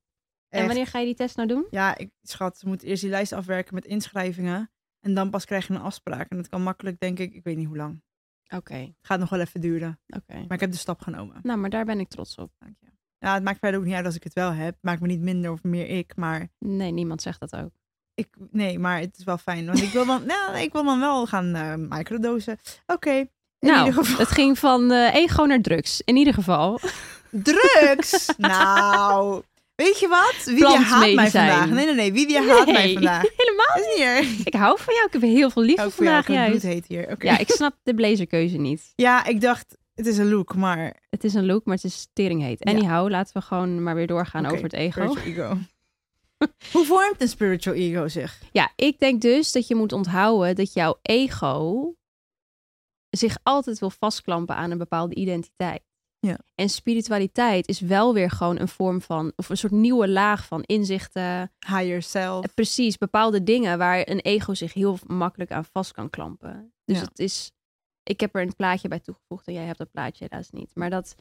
En 0.49 0.67
wanneer 0.67 0.87
ga 0.87 0.99
je 0.99 1.05
die 1.05 1.15
test 1.15 1.37
nou 1.37 1.49
doen? 1.49 1.67
Ja, 1.71 1.97
ik 1.97 2.11
schat, 2.23 2.59
ze 2.59 2.67
moet 2.67 2.83
eerst 2.83 3.03
die 3.03 3.11
lijst 3.11 3.33
afwerken 3.33 3.75
met 3.75 3.85
inschrijvingen. 3.85 4.71
En 5.01 5.15
dan 5.15 5.31
pas 5.31 5.45
krijg 5.45 5.67
je 5.67 5.75
een 5.75 5.81
afspraak. 5.81 6.31
En 6.31 6.37
dat 6.37 6.49
kan 6.49 6.63
makkelijk, 6.63 7.01
denk 7.01 7.19
ik, 7.19 7.35
ik 7.35 7.45
weet 7.45 7.57
niet 7.57 7.67
hoe 7.67 7.77
lang. 7.77 8.03
Oké, 8.49 8.75
Het 8.75 8.95
gaat 9.01 9.19
nog 9.19 9.29
wel 9.29 9.41
even 9.41 9.61
duren. 9.61 10.01
oké. 10.07 10.35
Maar 10.35 10.53
ik 10.53 10.61
heb 10.61 10.71
de 10.71 10.77
stap 10.77 11.01
genomen. 11.01 11.41
Nou, 11.43 11.59
maar 11.59 11.71
daar 11.71 11.85
ben 11.85 12.01
ik 12.01 12.09
trots 12.09 12.37
op. 12.37 12.53
Dank 12.59 12.77
je. 12.81 12.87
Ja, 13.19 13.35
het 13.35 13.43
maakt 13.43 13.59
verder 13.59 13.81
ook 13.81 13.87
niet 13.87 13.95
uit 13.95 14.05
als 14.07 14.15
ik 14.17 14.25
het 14.25 14.33
wel 14.33 14.53
heb. 14.53 14.77
Maakt 14.81 15.01
me 15.01 15.07
niet 15.07 15.21
minder 15.21 15.51
of 15.53 15.63
meer 15.63 15.89
ik. 15.89 16.13
Maar 16.17 16.49
Nee, 16.59 16.91
niemand 16.93 17.23
zegt 17.23 17.41
dat 17.41 17.57
ook. 17.57 17.71
ik, 18.15 18.29
nee, 18.51 18.79
maar 18.79 19.01
het 19.01 19.19
is 19.19 19.25
wel 19.25 19.39
fijn. 19.39 19.67
Want 19.67 19.83
ik 19.83 19.91
wil 19.91 20.07
dan, 20.07 20.27
nou, 20.35 20.59
ik 20.59 20.73
wil 20.73 20.85
dan 20.85 21.01
wel 21.01 21.27
gaan 21.27 21.55
eh 21.55 21.75
microdosen. 21.77 22.59
Oké. 22.87 23.27
nou, 23.61 23.79
ieder 23.87 24.05
geval. 24.05 24.19
het 24.19 24.29
ging 24.29 24.59
van 24.59 24.93
eh, 24.93 25.15
ego 25.15 25.45
naar 25.45 25.61
drugs. 25.61 26.01
In 26.05 26.17
ieder 26.17 26.35
geval. 26.35 26.81
Drugs! 27.31 28.29
nou, 28.37 29.43
weet 29.75 29.99
je 29.99 30.09
wat? 30.09 30.35
Vivian 30.37 30.83
haat 30.83 31.13
mij 31.15 31.31
vandaag. 31.31 31.71
Nee, 31.71 31.85
nee, 31.87 31.95
nee. 31.95 32.13
Vivian 32.13 32.49
haat 32.49 32.67
mij 32.67 32.85
Nee, 32.85 32.93
vandaag. 32.93 33.23
Helemaal. 33.37 33.77
Is 33.77 33.97
niet 33.97 34.05
erg. 34.07 34.47
Ik 34.47 34.55
hou 34.55 34.79
van 34.81 34.95
jou. 34.95 35.07
Ik 35.07 35.13
heb 35.13 35.23
heel 35.23 35.51
veel 35.51 35.63
liefde 35.63 35.91
voor 35.91 36.05
jou, 36.05 36.23
vandaag 36.25 36.29
ik 36.29 36.35
heb 36.35 36.49
bloed 36.51 36.73
heet 36.73 36.87
hier. 36.87 37.17
Ja, 37.19 37.39
ik 37.39 37.51
snap 37.51 37.75
de 37.83 37.95
blazerkeuze 37.95 38.57
niet. 38.57 38.93
Ja, 38.95 39.25
ik 39.25 39.41
dacht, 39.41 39.77
het 39.97 40.07
is 40.07 40.19
een 40.19 40.29
look, 40.29 40.55
maar... 40.55 41.03
Het 41.11 41.25
is 41.25 41.35
een 41.35 41.47
look, 41.47 41.65
maar 41.65 41.75
het 41.75 41.85
is 41.85 42.09
tering 42.13 42.43
heet. 42.43 42.65
Ja. 42.65 42.73
Anyhow, 42.73 43.11
laten 43.11 43.35
we 43.35 43.41
gewoon 43.41 43.83
maar 43.83 43.95
weer 43.95 44.07
doorgaan 44.07 44.47
over 44.47 44.63
het 44.63 44.73
ego. 44.73 45.15
Spiritual 45.15 45.51
ego. 45.51 45.59
Hoe 46.73 46.85
vormt 46.85 47.21
een 47.21 47.29
spiritual 47.29 47.77
ego 47.77 48.09
zich? 48.09 48.43
Ja, 48.53 48.73
ik 48.77 48.99
denk 48.99 49.21
dus 49.23 49.53
dat 49.53 49.67
je 49.67 49.75
moet 49.75 49.93
onthouden 49.93 50.55
dat 50.57 50.73
jouw 50.73 50.99
ego 51.03 51.95
zich 53.11 53.39
altijd 53.43 53.79
wil 53.79 53.91
vastklampen 53.91 54.57
aan 54.57 54.71
een 54.71 54.79
bepaalde 54.79 55.15
identiteit. 55.15 55.83
Ja. 56.19 56.39
En 56.55 56.69
spiritualiteit 56.69 57.69
is 57.69 57.81
wel 57.81 58.15
weer 58.15 58.31
gewoon 58.31 58.59
een 58.61 58.69
vorm 58.69 59.01
van, 59.01 59.33
of 59.37 59.49
een 59.49 59.57
soort 59.57 59.73
nieuwe 59.73 60.09
laag 60.09 60.47
van 60.47 60.63
inzichten. 60.63 61.53
Higher 61.67 62.03
self. 62.03 62.45
Eh, 62.45 62.51
Precies, 62.55 62.99
bepaalde 62.99 63.43
dingen 63.43 63.79
waar 63.79 64.09
een 64.09 64.21
ego 64.21 64.55
zich 64.55 64.73
heel 64.73 64.99
makkelijk 65.07 65.51
aan 65.53 65.65
vast 65.73 65.93
kan 65.93 66.11
klampen. 66.11 66.73
Dus 66.85 66.97
Ja. 66.99 67.03
het 67.05 67.19
is, 67.19 67.53
ik 68.09 68.21
heb 68.21 68.35
er 68.35 68.43
een 68.43 68.57
plaatje 68.57 68.89
bij 68.89 69.01
toegevoegd 69.01 69.47
en 69.47 69.53
jij 69.53 69.65
hebt 69.65 69.79
dat 69.79 69.91
plaatje 69.91 70.27
helaas 70.29 70.51
niet. 70.51 70.71
Maar 70.75 70.91
dat 70.91 71.15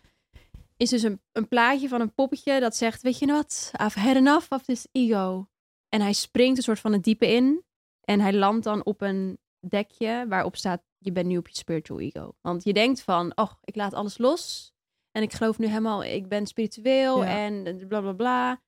is 0.78 0.90
dus 0.90 1.04
een, 1.04 1.22
een 1.32 1.48
plaatje 1.48 1.88
van 1.88 2.02
een 2.02 2.14
poppetje 2.14 2.60
dat 2.60 2.76
zegt, 2.76 3.02
weet 3.02 3.20
je 3.20 3.26
wat, 3.26 3.72
I've 3.82 4.00
had 4.00 4.16
enough 4.16 4.52
of 4.52 4.64
this 4.64 4.88
ego. 4.92 5.50
En 5.90 6.02
hij 6.02 6.14
springt 6.14 6.58
een 6.58 6.64
soort 6.64 6.80
van 6.80 6.94
het 6.94 7.04
diepe 7.04 7.28
in 7.28 7.64
en 8.02 8.20
hij 8.20 8.34
landt 8.34 8.64
dan 8.64 8.86
op 8.86 9.02
een 9.02 9.38
dekje 9.60 10.26
waarop 10.30 10.56
staat, 10.56 10.84
je 10.98 11.12
bent 11.12 11.28
nu 11.28 11.38
op 11.38 11.48
je 11.48 11.56
spiritual 11.56 12.00
ego. 12.00 12.36
Want 12.42 12.64
je 12.64 12.74
denkt 12.74 13.02
van, 13.02 13.32
oh, 13.36 13.52
ik 13.64 13.76
laat 13.76 13.94
alles 13.94 14.18
los 14.18 14.74
en 15.12 15.22
ik 15.22 15.34
geloof 15.34 15.58
nu 15.58 15.68
helemaal, 15.68 16.04
ik 16.04 16.28
ben 16.28 16.46
spiritueel 16.48 17.24
Ja. 17.24 17.38
en 17.38 17.88
bla 17.88 18.02
bla 18.02 18.14
bla. 18.14 18.62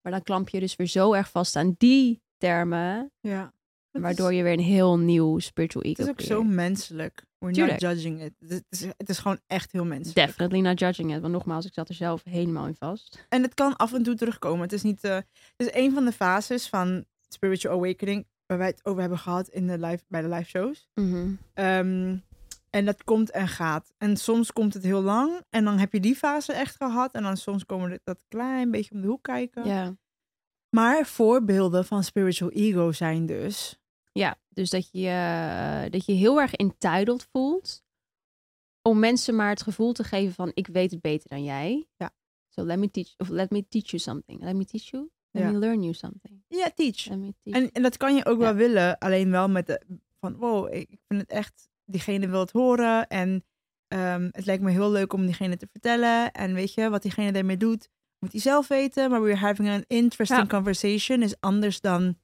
Maar 0.00 0.12
dan 0.12 0.22
klamp 0.22 0.48
je 0.48 0.60
dus 0.60 0.76
weer 0.76 0.86
zo 0.86 1.12
erg 1.12 1.30
vast 1.30 1.56
aan 1.56 1.74
die 1.78 2.22
termen, 2.36 3.12
Ja. 3.20 3.54
Waardoor 3.90 4.30
is, 4.30 4.36
je 4.36 4.42
weer 4.42 4.52
een 4.52 4.58
heel 4.58 4.98
nieuw 4.98 5.38
spiritual 5.38 5.84
ego 5.84 6.02
Het 6.02 6.06
is 6.06 6.12
ook 6.12 6.20
zo 6.36 6.42
menselijk. 6.42 7.25
We're 7.38 7.52
Tuurlijk. 7.54 7.80
not 7.80 7.90
judging 7.92 8.22
it. 8.22 8.32
Het 8.48 8.64
is, 8.68 8.80
het 8.96 9.08
is 9.08 9.18
gewoon 9.18 9.38
echt 9.46 9.72
heel 9.72 9.84
menselijk. 9.84 10.26
Definitely 10.26 10.60
not 10.60 10.78
judging 10.78 11.14
it. 11.14 11.20
Want 11.20 11.32
nogmaals, 11.32 11.66
ik 11.66 11.72
zat 11.72 11.88
er 11.88 11.94
zelf 11.94 12.22
helemaal 12.24 12.66
in 12.66 12.74
vast. 12.78 13.26
En 13.28 13.42
het 13.42 13.54
kan 13.54 13.76
af 13.76 13.92
en 13.92 14.02
toe 14.02 14.14
terugkomen. 14.14 14.60
Het 14.60 14.72
is 14.72 14.82
niet. 14.82 15.04
eh, 15.04 15.14
het 15.14 15.26
is 15.56 15.68
een 15.72 15.92
van 15.92 16.04
de 16.04 16.12
fases 16.12 16.68
van 16.68 17.04
spiritual 17.28 17.74
awakening 17.76 18.26
waar 18.46 18.58
wij 18.58 18.66
het 18.66 18.84
over 18.84 19.00
hebben 19.00 19.18
gehad 19.18 19.48
in 19.48 19.66
de 19.66 19.78
live, 19.78 20.04
bij 20.08 20.22
de 20.22 20.28
live 20.28 20.48
shows. 20.48 20.88
Mhm. 20.94 21.28
Ehm, 21.54 22.16
En 22.70 22.84
dat 22.84 23.04
komt 23.04 23.30
en 23.30 23.48
gaat. 23.48 23.92
En 23.98 24.16
soms 24.16 24.52
komt 24.52 24.74
het 24.74 24.82
heel 24.82 25.02
lang. 25.02 25.40
En 25.50 25.64
dan 25.64 25.78
heb 25.78 25.92
je 25.92 26.00
die 26.00 26.14
fase 26.16 26.52
echt 26.52 26.76
gehad. 26.76 27.14
En 27.14 27.22
dan 27.22 27.36
soms 27.36 27.66
komen 27.66 27.90
we 27.90 28.00
dat 28.04 28.24
klein 28.28 28.70
beetje 28.70 28.94
om 28.94 29.00
de 29.00 29.06
hoek 29.06 29.22
kijken. 29.22 29.64
Ja. 29.66 29.96
Maar 30.70 31.06
voorbeelden 31.06 31.84
van 31.84 32.04
spiritual 32.04 32.50
ego 32.50 32.92
zijn 32.92 33.26
dus... 33.26 33.78
Ja, 34.12 34.36
dus 34.56 34.70
dat 34.70 34.88
je, 34.92 35.08
eh, 35.08 35.90
dat 35.90 36.06
je 36.06 36.12
heel 36.12 36.40
erg 36.40 36.52
entitled 36.54 37.28
voelt. 37.32 37.84
Om 38.82 38.98
mensen 38.98 39.36
maar 39.36 39.48
het 39.48 39.62
gevoel 39.62 39.92
te 39.92 40.04
geven 40.04 40.34
van 40.34 40.50
ik 40.54 40.66
weet 40.66 40.90
het 40.90 41.00
beter 41.00 41.28
dan 41.28 41.44
jij. 41.44 41.86
Ja. 41.96 42.10
So 42.48 42.62
let 42.64 42.78
me 42.78 42.90
teach, 42.90 43.14
of 43.16 43.28
let 43.28 43.50
me 43.50 43.68
teach 43.68 43.86
you 43.90 43.98
something. 44.02 44.42
Let 44.42 44.54
me 44.56 44.64
teach 44.64 44.84
you. 44.90 45.10
Let 45.30 45.42
Ja. 45.42 45.50
me 45.50 45.58
learn 45.58 45.82
you 45.82 45.94
something. 45.94 46.42
Ja, 46.48 46.70
teach. 46.74 47.06
Let 47.08 47.18
me 47.18 47.34
teach. 47.42 47.56
En, 47.56 47.72
en 47.72 47.82
dat 47.82 47.96
kan 47.96 48.14
je 48.14 48.24
ook 48.26 48.38
Ja. 48.40 48.44
wel 48.44 48.54
willen. 48.54 48.98
Alleen 48.98 49.30
wel 49.30 49.48
met 49.48 49.66
de... 49.66 49.82
Van, 50.20 50.36
wow, 50.36 50.74
ik 50.74 50.88
vind 51.08 51.20
het 51.20 51.30
echt... 51.30 51.68
Diegene 51.84 52.28
wil 52.28 52.40
het 52.40 52.50
horen. 52.50 53.06
En 53.06 53.44
ehm, 53.88 54.28
het 54.30 54.46
lijkt 54.46 54.62
me 54.62 54.70
heel 54.70 54.90
leuk 54.90 55.12
om 55.12 55.24
diegene 55.26 55.56
te 55.56 55.68
vertellen. 55.70 56.32
En 56.32 56.54
weet 56.54 56.74
je, 56.74 56.88
wat 56.90 57.02
diegene 57.02 57.32
daarmee 57.32 57.56
doet, 57.56 57.88
moet 58.18 58.32
hij 58.32 58.40
zelf 58.40 58.68
weten. 58.68 59.10
Maar 59.10 59.22
we're 59.22 59.36
having 59.36 59.68
an 59.68 59.84
interesting 59.86 60.40
Ja. 60.40 60.46
conversation 60.46 61.22
is 61.22 61.40
anders 61.40 61.80
dan... 61.80 62.18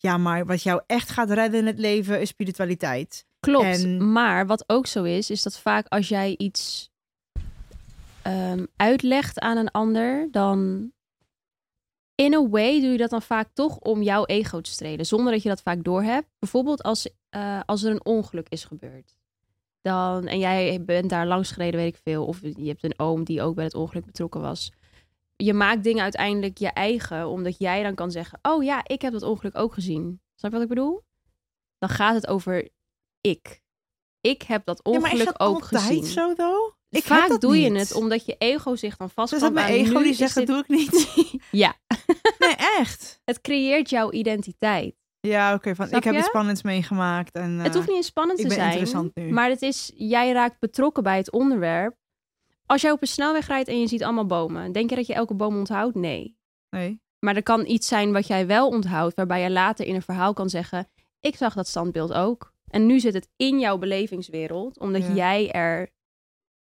Ja, 0.00 0.16
maar 0.16 0.46
wat 0.46 0.62
jou 0.62 0.82
echt 0.86 1.08
gaat 1.10 1.30
redden 1.30 1.60
in 1.60 1.66
het 1.66 1.78
leven 1.78 2.20
is 2.20 2.28
spiritualiteit. 2.28 3.26
Klopt. 3.40 3.64
en- 3.84 4.12
Maar 4.12 4.46
wat 4.46 4.64
ook 4.66 4.86
zo 4.86 5.02
is, 5.04 5.30
is 5.30 5.42
dat 5.42 5.58
vaak 5.58 5.86
als 5.88 6.08
jij 6.08 6.34
iets 6.36 6.90
ehm, 8.22 8.64
uitlegt 8.76 9.38
aan 9.38 9.56
een 9.56 9.70
ander, 9.70 10.28
dan 10.30 10.90
in 12.14 12.34
a 12.34 12.48
way 12.48 12.80
doe 12.80 12.90
je 12.90 12.96
dat 12.98 13.10
dan 13.10 13.22
vaak 13.22 13.48
toch 13.52 13.78
om 13.78 14.02
jouw 14.02 14.24
ego 14.24 14.60
te 14.60 14.70
strelen, 14.70 15.06
zonder 15.06 15.32
dat 15.32 15.42
je 15.42 15.48
dat 15.48 15.62
vaak 15.62 15.84
doorhebt. 15.84 16.28
Bijvoorbeeld 16.38 16.82
als, 16.82 17.08
eh, 17.28 17.60
als 17.66 17.82
er 17.82 17.90
een 17.90 18.04
ongeluk 18.04 18.48
is 18.48 18.64
gebeurd. 18.64 19.16
Dan, 19.82 20.26
en 20.26 20.38
jij 20.38 20.84
bent 20.84 21.10
daar 21.10 21.26
langs 21.26 21.50
gereden, 21.50 21.80
weet 21.80 21.94
ik 21.94 22.00
veel. 22.04 22.24
Of 22.26 22.40
je 22.42 22.66
hebt 22.68 22.84
een 22.84 22.98
oom 22.98 23.24
die 23.24 23.42
ook 23.42 23.54
bij 23.54 23.64
het 23.64 23.74
ongeluk 23.74 24.04
betrokken 24.04 24.40
was. 24.40 24.72
Je 25.44 25.54
maakt 25.54 25.82
dingen 25.84 26.02
uiteindelijk 26.02 26.58
je 26.58 26.68
eigen, 26.68 27.28
omdat 27.28 27.58
jij 27.58 27.82
dan 27.82 27.94
kan 27.94 28.10
zeggen: 28.10 28.38
Oh 28.42 28.64
ja, 28.64 28.80
ik 28.86 29.02
heb 29.02 29.12
dat 29.12 29.22
ongeluk 29.22 29.56
ook 29.58 29.72
gezien. 29.72 30.20
Snap 30.34 30.50
je 30.50 30.58
wat 30.58 30.68
ik 30.68 30.74
bedoel? 30.74 31.04
Dan 31.78 31.88
gaat 31.88 32.14
het 32.14 32.26
over 32.26 32.68
ik. 33.20 33.62
Ik 34.20 34.42
heb 34.42 34.64
dat 34.64 34.80
Ja, 34.82 34.90
ongeluk 34.90 35.10
maar 35.10 35.20
is 35.20 35.24
dat 35.24 35.40
ook 35.40 35.54
altijd 35.62 35.82
gezien. 35.82 36.04
zo, 36.04 36.34
though? 36.34 36.76
Ik 36.90 37.04
Vaak 37.04 37.40
doe 37.40 37.60
je 37.60 37.70
niet. 37.70 37.80
het 37.80 37.92
omdat 37.94 38.26
je 38.26 38.36
ego 38.38 38.76
zich 38.76 38.96
dan 38.96 39.06
Dus 39.06 39.14
vastklampt 39.14 39.44
dat 39.44 39.54
mijn 39.64 39.74
ego 39.74 40.02
die 40.02 40.14
zegt, 40.14 40.34
dat 40.34 40.46
doe 40.46 40.58
ik 40.58 40.68
niet. 40.68 41.08
Ja, 41.50 41.76
Nee, 42.38 42.54
echt. 42.56 43.20
het 43.24 43.40
creëert 43.40 43.90
jouw 43.90 44.12
identiteit. 44.12 44.96
Ja, 45.20 45.54
oké. 45.54 45.74
van 45.74 45.86
Snap 45.86 45.98
ik 45.98 46.04
heb 46.04 46.14
iets 46.14 46.26
spannends 46.26 46.62
meegemaakt. 46.62 47.34
En, 47.34 47.58
het 47.58 47.66
eh, 47.68 47.74
hoeft 47.74 47.86
niet 47.86 47.96
eens 47.96 48.06
spannend 48.06 48.38
ik 48.38 48.44
te 48.44 48.54
ben 48.54 48.58
zijn. 48.64 48.70
interessant 48.70 49.14
nu. 49.14 49.32
Maar 49.32 49.48
het 49.48 49.62
is, 49.62 49.92
jij 49.94 50.32
raakt 50.32 50.58
betrokken 50.58 51.02
bij 51.02 51.16
het 51.16 51.32
onderwerp. 51.32 51.96
Als 52.68 52.82
jij 52.82 52.90
op 52.90 53.02
een 53.02 53.08
snelweg 53.08 53.46
rijdt 53.46 53.68
en 53.68 53.80
je 53.80 53.86
ziet 53.86 54.02
allemaal 54.02 54.26
bomen, 54.26 54.72
denk 54.72 54.90
je 54.90 54.96
dat 54.96 55.06
je 55.06 55.14
elke 55.14 55.34
boom 55.34 55.56
onthoudt? 55.56 55.94
Nee. 55.94 56.36
Nee. 56.70 57.00
Maar 57.18 57.36
er 57.36 57.42
kan 57.42 57.66
iets 57.66 57.88
zijn 57.88 58.12
wat 58.12 58.26
jij 58.26 58.46
wel 58.46 58.68
onthoudt, 58.68 59.14
waarbij 59.14 59.42
je 59.42 59.50
later 59.50 59.86
in 59.86 59.94
een 59.94 60.02
verhaal 60.02 60.32
kan 60.32 60.48
zeggen: 60.50 60.88
Ik 61.20 61.36
zag 61.36 61.54
dat 61.54 61.66
standbeeld 61.68 62.12
ook. 62.12 62.54
En 62.70 62.86
nu 62.86 63.00
zit 63.00 63.14
het 63.14 63.28
in 63.36 63.58
jouw 63.58 63.78
belevingswereld, 63.78 64.78
omdat 64.78 65.02
Ja. 65.02 65.12
jij 65.14 65.50
er 65.50 65.90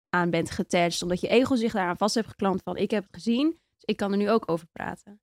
aan 0.09 0.31
bent 0.31 0.51
getagd, 0.51 1.03
omdat 1.03 1.21
je 1.21 1.29
ego 1.29 1.55
zich 1.55 1.73
daaraan 1.73 1.97
vast 1.97 2.15
heeft 2.15 2.29
geklampt 2.29 2.63
van: 2.63 2.77
Ik 2.77 2.91
heb 2.91 3.03
het 3.05 3.15
gezien, 3.15 3.47
dus 3.51 3.85
ik 3.85 3.97
kan 3.97 4.11
er 4.13 4.19
nu 4.19 4.31
ook 4.31 4.51
over 4.51 4.67
praten. 4.73 5.21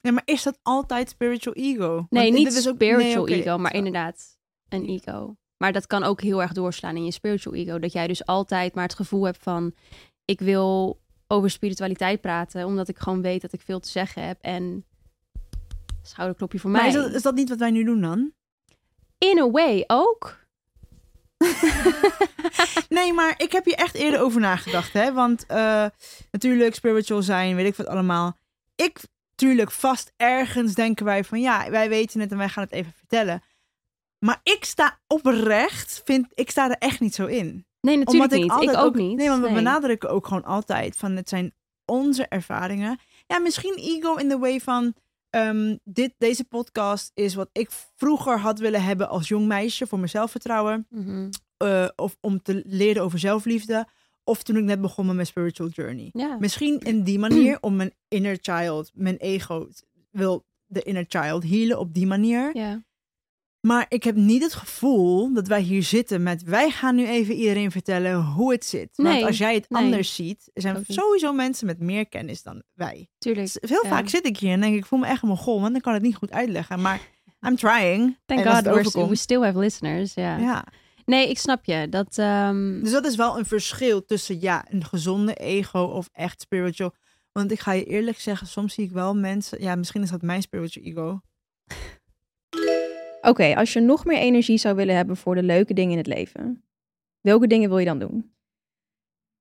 Ja, 0.00 0.10
maar 0.12 0.22
is 0.24 0.42
dat 0.42 0.58
altijd 0.62 1.08
spiritual 1.08 1.54
ego? 1.54 1.94
Want 1.94 2.10
Nee, 2.10 2.30
dit 2.30 2.38
niet 2.38 2.52
is 2.52 2.68
ook- 2.68 2.74
spiritual 2.74 3.24
nee, 3.24 3.40
ego, 3.42 3.58
maar 3.58 3.74
inderdaad 3.74 4.38
een 4.68 4.84
ego. 4.86 5.36
Maar 5.58 5.72
dat 5.72 5.86
kan 5.86 6.02
ook 6.02 6.20
heel 6.20 6.42
erg 6.42 6.52
doorslaan 6.52 6.96
in 6.96 7.04
je 7.04 7.12
spiritual 7.12 7.54
ego. 7.54 7.78
Dat 7.78 7.92
jij 7.92 8.06
dus 8.06 8.26
altijd 8.26 8.74
maar 8.74 8.84
het 8.84 8.94
gevoel 8.94 9.24
hebt 9.24 9.42
van... 9.42 9.74
ik 10.24 10.40
wil 10.40 11.00
over 11.26 11.50
spiritualiteit 11.50 12.20
praten... 12.20 12.66
omdat 12.66 12.88
ik 12.88 12.98
gewoon 12.98 13.22
weet 13.22 13.40
dat 13.40 13.52
ik 13.52 13.60
veel 13.60 13.80
te 13.80 13.88
zeggen 13.88 14.26
heb. 14.26 14.38
En 14.40 14.84
schouderklopje 16.02 16.58
voor 16.58 16.70
Maar 16.70 16.80
mij. 16.80 16.90
is 16.90 16.94
dat, 16.96 17.14
is 17.14 17.22
dat 17.22 17.34
niet 17.34 17.48
wat 17.48 17.58
wij 17.58 17.70
nu 17.70 17.84
doen 17.84 18.00
dan? 18.00 18.32
In 19.18 19.38
a 19.38 19.50
way 19.50 19.84
ook. 19.86 20.36
Nee, 22.88 23.12
maar 23.12 23.34
ik 23.36 23.52
heb 23.52 23.64
hier 23.64 23.74
echt 23.74 23.94
eerder 23.94 24.20
over 24.20 24.40
nagedacht, 24.40 24.92
hè. 24.92 25.12
Want 25.12 25.46
eh, 25.46 25.86
natuurlijk, 26.30 26.74
spiritual 26.74 27.22
zijn, 27.22 27.56
weet 27.56 27.66
ik 27.66 27.74
wat 27.74 27.86
allemaal. 27.86 28.36
Ik, 28.74 29.00
tuurlijk, 29.34 29.70
vast 29.70 30.12
ergens 30.16 30.74
denken 30.74 31.04
wij 31.04 31.24
van... 31.24 31.40
Ja, 31.40 31.70
wij 31.70 31.88
weten 31.88 32.20
het 32.20 32.30
en 32.30 32.38
wij 32.38 32.48
gaan 32.48 32.62
het 32.62 32.72
even 32.72 32.92
vertellen. 32.92 33.42
Maar 34.18 34.40
ik 34.42 34.64
sta 34.64 34.98
oprecht, 35.06 36.02
vind, 36.04 36.26
ik 36.34 36.50
sta 36.50 36.70
er 36.70 36.78
echt 36.78 37.00
niet 37.00 37.14
zo 37.14 37.26
in. 37.26 37.66
Nee, 37.80 37.96
natuurlijk 37.96 38.32
niet. 38.32 38.70
ik 38.70 38.76
ook, 38.76 38.94
niet. 38.94 39.16
Nee, 39.16 39.28
want 39.28 39.42
we 39.42 39.52
benadrukken 39.52 40.10
ook 40.10 40.26
gewoon 40.26 40.44
altijd 40.44 40.96
van 40.96 41.16
het 41.16 41.28
zijn 41.28 41.54
onze 41.84 42.26
ervaringen. 42.28 42.98
Ja, 43.26 43.38
misschien 43.38 43.74
ego 43.76 44.14
in 44.14 44.28
the 44.28 44.38
way 44.38 44.60
van 44.60 44.94
ehm, 45.30 45.76
dit, 45.84 46.14
deze 46.18 46.44
podcast 46.44 47.10
is 47.14 47.34
wat 47.34 47.48
ik 47.52 47.70
vroeger 47.96 48.38
had 48.38 48.58
willen 48.58 48.82
hebben 48.82 49.08
als 49.08 49.28
jong 49.28 49.46
meisje 49.46 49.86
voor 49.86 49.98
mijn 49.98 50.10
zelfvertrouwen. 50.10 50.86
Mhm. 50.90 51.30
eh, 51.56 51.88
of 51.96 52.16
om 52.20 52.42
te 52.42 52.62
leren 52.66 53.02
over 53.02 53.18
zelfliefde. 53.18 53.86
Of 54.24 54.42
toen 54.42 54.56
ik 54.56 54.64
net 54.64 54.80
begon 54.80 55.06
met 55.06 55.14
mijn 55.14 55.26
spiritual 55.26 55.68
journey. 55.68 56.08
Ja. 56.12 56.36
Misschien 56.38 56.78
in 56.78 57.02
die 57.02 57.18
manier 57.18 57.58
om 57.60 57.76
mijn 57.76 57.94
inner 58.08 58.38
child, 58.40 58.90
mijn 58.94 59.16
ego, 59.16 59.68
wil 60.10 60.44
de 60.66 60.82
inner 60.82 61.04
child 61.08 61.42
healen 61.42 61.78
op 61.78 61.94
die 61.94 62.06
manier. 62.06 62.56
ja. 62.56 62.86
Maar 63.60 63.86
ik 63.88 64.04
heb 64.04 64.16
niet 64.16 64.42
het 64.42 64.54
gevoel 64.54 65.32
dat 65.34 65.46
wij 65.48 65.60
hier 65.60 65.82
zitten 65.82 66.22
met 66.22 66.42
wij 66.42 66.70
gaan 66.70 66.94
nu 66.94 67.06
even 67.06 67.34
iedereen 67.34 67.70
vertellen 67.70 68.24
hoe 68.24 68.52
het 68.52 68.64
zit. 68.64 68.88
Want 68.92 69.08
Nee, 69.08 69.26
als 69.26 69.38
jij 69.38 69.54
het 69.54 69.70
nee. 69.70 69.82
anders 69.82 70.14
ziet, 70.14 70.50
er 70.54 70.62
zijn 70.62 70.76
niet. 70.76 70.86
sowieso 70.98 71.32
mensen 71.32 71.66
met 71.66 71.80
meer 71.80 72.08
kennis 72.08 72.42
dan 72.42 72.62
wij. 72.74 73.08
Tuurlijk. 73.18 73.52
Dus 73.60 73.70
heel 73.70 73.82
ja. 73.84 73.88
vaak 73.88 74.08
zit 74.08 74.26
ik 74.26 74.36
hier 74.38 74.52
en 74.52 74.60
denk 74.60 74.72
ik, 74.74 74.78
ik 74.78 74.86
voel 74.86 74.98
me 74.98 75.06
echt 75.06 75.22
een 75.22 75.28
mogol, 75.28 75.60
want 75.60 75.76
ik 75.76 75.82
kan 75.82 75.92
het 75.94 76.02
niet 76.02 76.16
goed 76.16 76.30
uitleggen. 76.32 76.80
Maar 76.80 77.00
I'm 77.46 77.56
trying. 77.56 78.18
Thank 78.26 78.44
en 78.44 78.54
God 78.54 78.68
overkomt- 78.68 79.08
we 79.08 79.14
still 79.16 79.40
have 79.42 79.58
listeners. 79.58 80.14
Ja. 80.14 80.36
ja. 80.36 80.66
Nee, 81.04 81.28
ik 81.28 81.38
snap 81.38 81.64
je. 81.64 81.88
Dat, 81.88 82.18
ehm, 82.18 82.80
Dus 82.82 82.92
dat 82.92 83.06
is 83.06 83.16
wel 83.16 83.38
een 83.38 83.46
verschil 83.46 84.04
tussen 84.04 84.40
ja, 84.40 84.66
een 84.70 84.84
gezonde 84.84 85.34
ego 85.34 85.80
of 85.80 86.08
echt 86.12 86.40
spiritual. 86.40 86.94
Want 87.32 87.50
ik 87.52 87.60
ga 87.60 87.72
je 87.72 87.84
eerlijk 87.84 88.18
zeggen, 88.20 88.46
soms 88.46 88.74
zie 88.74 88.84
ik 88.84 88.90
wel 88.90 89.14
mensen, 89.14 89.62
ja, 89.62 89.74
misschien 89.74 90.02
is 90.02 90.10
dat 90.10 90.22
mijn 90.22 90.42
spiritual 90.42 90.84
ego. 90.86 91.20
Oké, 93.28 93.54
als 93.54 93.72
je 93.72 93.80
nog 93.80 94.04
meer 94.04 94.18
energie 94.18 94.58
zou 94.58 94.76
willen 94.76 94.96
hebben 94.96 95.16
voor 95.16 95.34
de 95.34 95.42
leuke 95.42 95.74
dingen 95.74 95.92
in 95.92 95.98
het 95.98 96.06
leven, 96.06 96.64
welke 97.20 97.46
dingen 97.46 97.68
wil 97.68 97.78
je 97.78 97.84
dan 97.84 97.98
doen? 97.98 98.32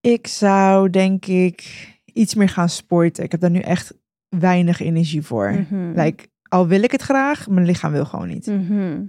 Ik 0.01 0.27
zou 0.27 0.89
denk 0.89 1.25
ik 1.25 1.87
iets 2.13 2.35
meer 2.35 2.49
gaan 2.49 2.69
sporten. 2.69 3.23
Ik 3.23 3.31
heb 3.31 3.41
daar 3.41 3.51
nu 3.51 3.59
echt 3.59 3.93
weinig 4.29 4.79
energie 4.79 5.21
voor. 5.21 5.51
Mhm. 5.51 5.91
Like, 5.99 6.27
al 6.49 6.67
wil 6.67 6.83
ik 6.83 6.91
het 6.91 7.01
graag, 7.01 7.47
mijn 7.47 7.65
lichaam 7.65 7.91
wil 7.91 8.05
gewoon 8.05 8.27
niet. 8.27 8.45
Mhm. 8.45 9.05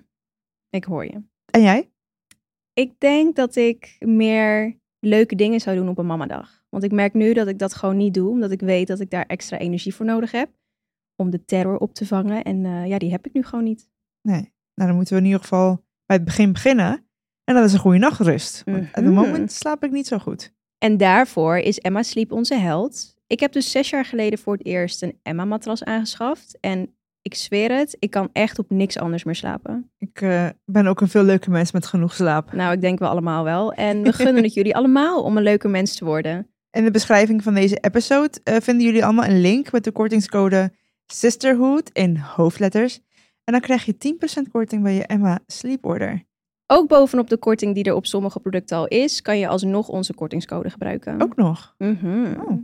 Ik 0.70 0.84
hoor 0.84 1.04
je. 1.04 1.22
En 1.50 1.62
jij? 1.62 1.90
Ik 2.72 3.00
denk 3.00 3.36
dat 3.36 3.56
ik 3.56 3.96
meer 3.98 4.78
leuke 4.98 5.34
dingen 5.34 5.60
zou 5.60 5.76
doen 5.76 5.88
op 5.88 5.98
een 5.98 6.06
mamadag. 6.06 6.64
Want 6.68 6.84
ik 6.84 6.92
merk 6.92 7.14
nu 7.14 7.32
dat 7.32 7.48
ik 7.48 7.58
dat 7.58 7.74
gewoon 7.74 7.96
niet 7.96 8.14
doe, 8.14 8.30
omdat 8.30 8.50
ik 8.50 8.60
weet 8.60 8.86
dat 8.86 9.00
ik 9.00 9.10
daar 9.10 9.26
extra 9.26 9.58
energie 9.58 9.94
voor 9.94 10.06
nodig 10.06 10.30
heb 10.30 10.50
om 11.16 11.30
de 11.30 11.44
terror 11.44 11.78
op 11.78 11.94
te 11.94 12.06
vangen. 12.06 12.44
En 12.44 12.64
eh, 12.64 12.86
ja, 12.86 12.98
die 12.98 13.10
heb 13.10 13.26
ik 13.26 13.32
nu 13.32 13.42
gewoon 13.42 13.64
niet. 13.64 13.90
Nee. 14.22 14.56
Nou, 14.78 14.90
dan 14.90 14.96
moeten 14.96 15.14
we 15.14 15.20
in 15.20 15.26
ieder 15.26 15.40
geval 15.42 15.84
bij 16.06 16.16
het 16.16 16.24
begin 16.24 16.52
beginnen. 16.52 17.06
En 17.44 17.54
dat 17.54 17.64
is 17.64 17.72
een 17.72 17.78
goede 17.78 17.98
nachtrust. 17.98 18.62
Want 18.64 18.78
at 18.78 18.92
the 18.92 19.00
Mhm. 19.00 19.12
moment 19.12 19.52
slaap 19.52 19.84
ik 19.84 19.90
niet 19.90 20.06
zo 20.06 20.18
goed. 20.18 20.52
En 20.78 20.96
daarvoor 20.96 21.56
is 21.56 21.78
Emma 21.78 22.02
Sleep 22.02 22.32
onze 22.32 22.54
held. 22.54 23.14
Ik 23.26 23.40
heb 23.40 23.52
dus 23.52 23.70
zes 23.70 23.90
jaar 23.90 24.04
geleden 24.04 24.38
voor 24.38 24.52
het 24.52 24.66
eerst 24.66 25.02
een 25.02 25.18
Emma-matras 25.22 25.84
aangeschaft. 25.84 26.58
En 26.60 26.94
ik 27.22 27.34
zweer 27.34 27.72
het, 27.76 27.96
ik 27.98 28.10
kan 28.10 28.28
echt 28.32 28.58
op 28.58 28.70
niks 28.70 28.98
anders 28.98 29.24
meer 29.24 29.34
slapen. 29.34 29.90
Ik 29.98 30.20
eh, 30.20 30.46
ben 30.64 30.86
ook 30.86 31.00
een 31.00 31.08
veel 31.08 31.22
leuke 31.22 31.50
mens 31.50 31.72
met 31.72 31.86
genoeg 31.86 32.14
slaap. 32.14 32.52
Nou, 32.52 32.72
ik 32.72 32.80
denk 32.80 32.98
we 32.98 33.06
allemaal 33.08 33.44
wel. 33.44 33.72
En 33.72 34.02
we 34.08 34.12
gunnen 34.12 34.42
het 34.42 34.54
jullie 34.54 34.76
allemaal 34.76 35.22
om 35.22 35.36
een 35.36 35.42
leuke 35.42 35.68
mens 35.68 35.94
te 35.96 36.04
worden. 36.04 36.50
In 36.70 36.84
de 36.84 36.90
beschrijving 36.90 37.42
van 37.42 37.54
deze 37.54 37.76
episode 37.80 38.30
eh, 38.44 38.56
vinden 38.60 38.86
jullie 38.86 39.04
allemaal 39.04 39.24
een 39.24 39.40
link 39.40 39.72
met 39.72 39.84
de 39.84 39.92
kortingscode 39.92 40.72
Sisterhood 41.06 41.90
in 41.92 42.16
hoofdletters. 42.16 43.00
En 43.48 43.54
dan 43.54 43.62
krijg 43.62 43.84
je 43.84 44.16
10% 44.46 44.50
korting 44.50 44.82
bij 44.82 44.94
je 44.94 45.06
Emma 45.06 45.38
Sleep 45.46 45.84
Order. 45.84 46.24
Ook 46.66 46.88
bovenop 46.88 47.28
de 47.28 47.36
korting 47.36 47.74
die 47.74 47.84
er 47.84 47.94
op 47.94 48.06
sommige 48.06 48.40
producten 48.40 48.76
al 48.76 48.86
is, 48.86 49.22
kan 49.22 49.38
je 49.38 49.48
alsnog 49.48 49.88
onze 49.88 50.14
kortingscode 50.14 50.70
gebruiken. 50.70 51.22
Ook 51.22 51.36
nog. 51.36 51.74
Mhm. 51.78 52.34
Oh. 52.40 52.58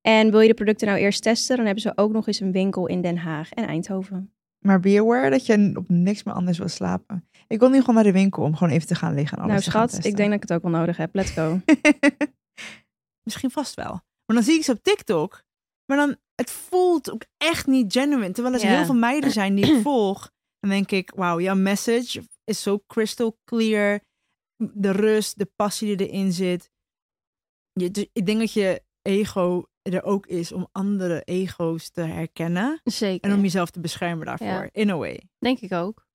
En 0.00 0.30
wil 0.30 0.40
je 0.40 0.48
de 0.48 0.54
producten 0.54 0.86
nou 0.86 0.98
eerst 0.98 1.22
testen, 1.22 1.56
dan 1.56 1.64
hebben 1.64 1.82
ze 1.82 1.92
ook 1.94 2.12
nog 2.12 2.26
eens 2.26 2.40
een 2.40 2.52
winkel 2.52 2.86
in 2.86 3.00
Den 3.00 3.16
Haag 3.16 3.52
en 3.52 3.66
Eindhoven. 3.66 4.32
Maar 4.58 4.80
be 4.80 4.98
aware 5.00 5.30
dat 5.30 5.46
je 5.46 5.72
op 5.74 5.88
niks 5.88 6.22
meer 6.22 6.34
anders 6.34 6.58
wil 6.58 6.68
slapen. 6.68 7.28
Ik 7.46 7.58
wil 7.58 7.68
nu 7.68 7.78
gewoon 7.78 7.94
naar 7.94 8.04
de 8.04 8.12
winkel 8.12 8.42
om 8.42 8.56
gewoon 8.56 8.72
even 8.72 8.88
te 8.88 8.94
gaan 8.94 9.14
liggen 9.14 9.38
en 9.38 9.42
alles 9.44 9.52
nou 9.52 9.64
te 9.64 9.70
gaan 9.70 9.88
schat, 9.88 10.04
ik 10.04 10.16
denk 10.16 10.28
dat 10.30 10.42
ik 10.42 10.48
het 10.48 10.52
ook 10.52 10.62
wel 10.62 10.80
nodig 10.80 10.96
heb. 10.96 11.14
Let's 11.14 11.30
go. 11.30 11.60
Misschien 13.26 13.50
vast 13.50 13.74
wel. 13.74 14.00
Maar 14.26 14.36
dan 14.36 14.42
zie 14.42 14.54
ik 14.54 14.64
ze 14.64 14.72
op 14.72 14.82
TikTok. 14.82 15.46
Maar 15.88 15.96
dan, 15.96 16.16
het 16.34 16.50
voelt 16.50 17.10
ook 17.10 17.24
echt 17.36 17.66
niet 17.66 17.92
genuine. 17.92 18.30
Terwijl 18.32 18.54
er 18.54 18.60
heel 18.66 18.84
veel 18.84 18.94
meiden 18.94 19.30
zijn 19.30 19.54
die 19.54 19.66
ik 19.76 19.82
volg. 19.88 20.30
Dan 20.60 20.70
denk 20.70 20.90
ik, 20.90 21.12
wauw, 21.14 21.40
jouw 21.40 21.54
message 21.56 22.22
is 22.44 22.62
zo 22.62 22.82
crystal 22.86 23.38
clear. 23.44 24.00
de 24.56 24.90
rust, 24.90 25.38
de 25.38 25.50
passie 25.56 25.96
die 25.96 26.08
erin 26.08 26.32
zit. 26.32 26.70
Je, 27.72 27.90
dus 27.90 28.06
ik 28.12 28.26
denk 28.26 28.38
dat 28.38 28.52
je 28.52 28.82
ego 29.02 29.64
er 29.82 30.02
ook 30.02 30.26
is 30.26 30.52
om 30.52 30.68
andere 30.72 31.22
ego's 31.24 31.90
te 31.90 32.00
herkennen. 32.00 32.80
Zeker. 32.84 33.30
En 33.30 33.36
om 33.36 33.42
jezelf 33.42 33.70
te 33.70 33.80
beschermen 33.80 34.26
daarvoor, 34.26 34.46
Ja. 34.46 34.68
in 34.72 34.90
a 34.90 34.96
way. 34.96 35.28
Denk 35.38 35.58
ik 35.60 35.72
ook. 35.72 36.06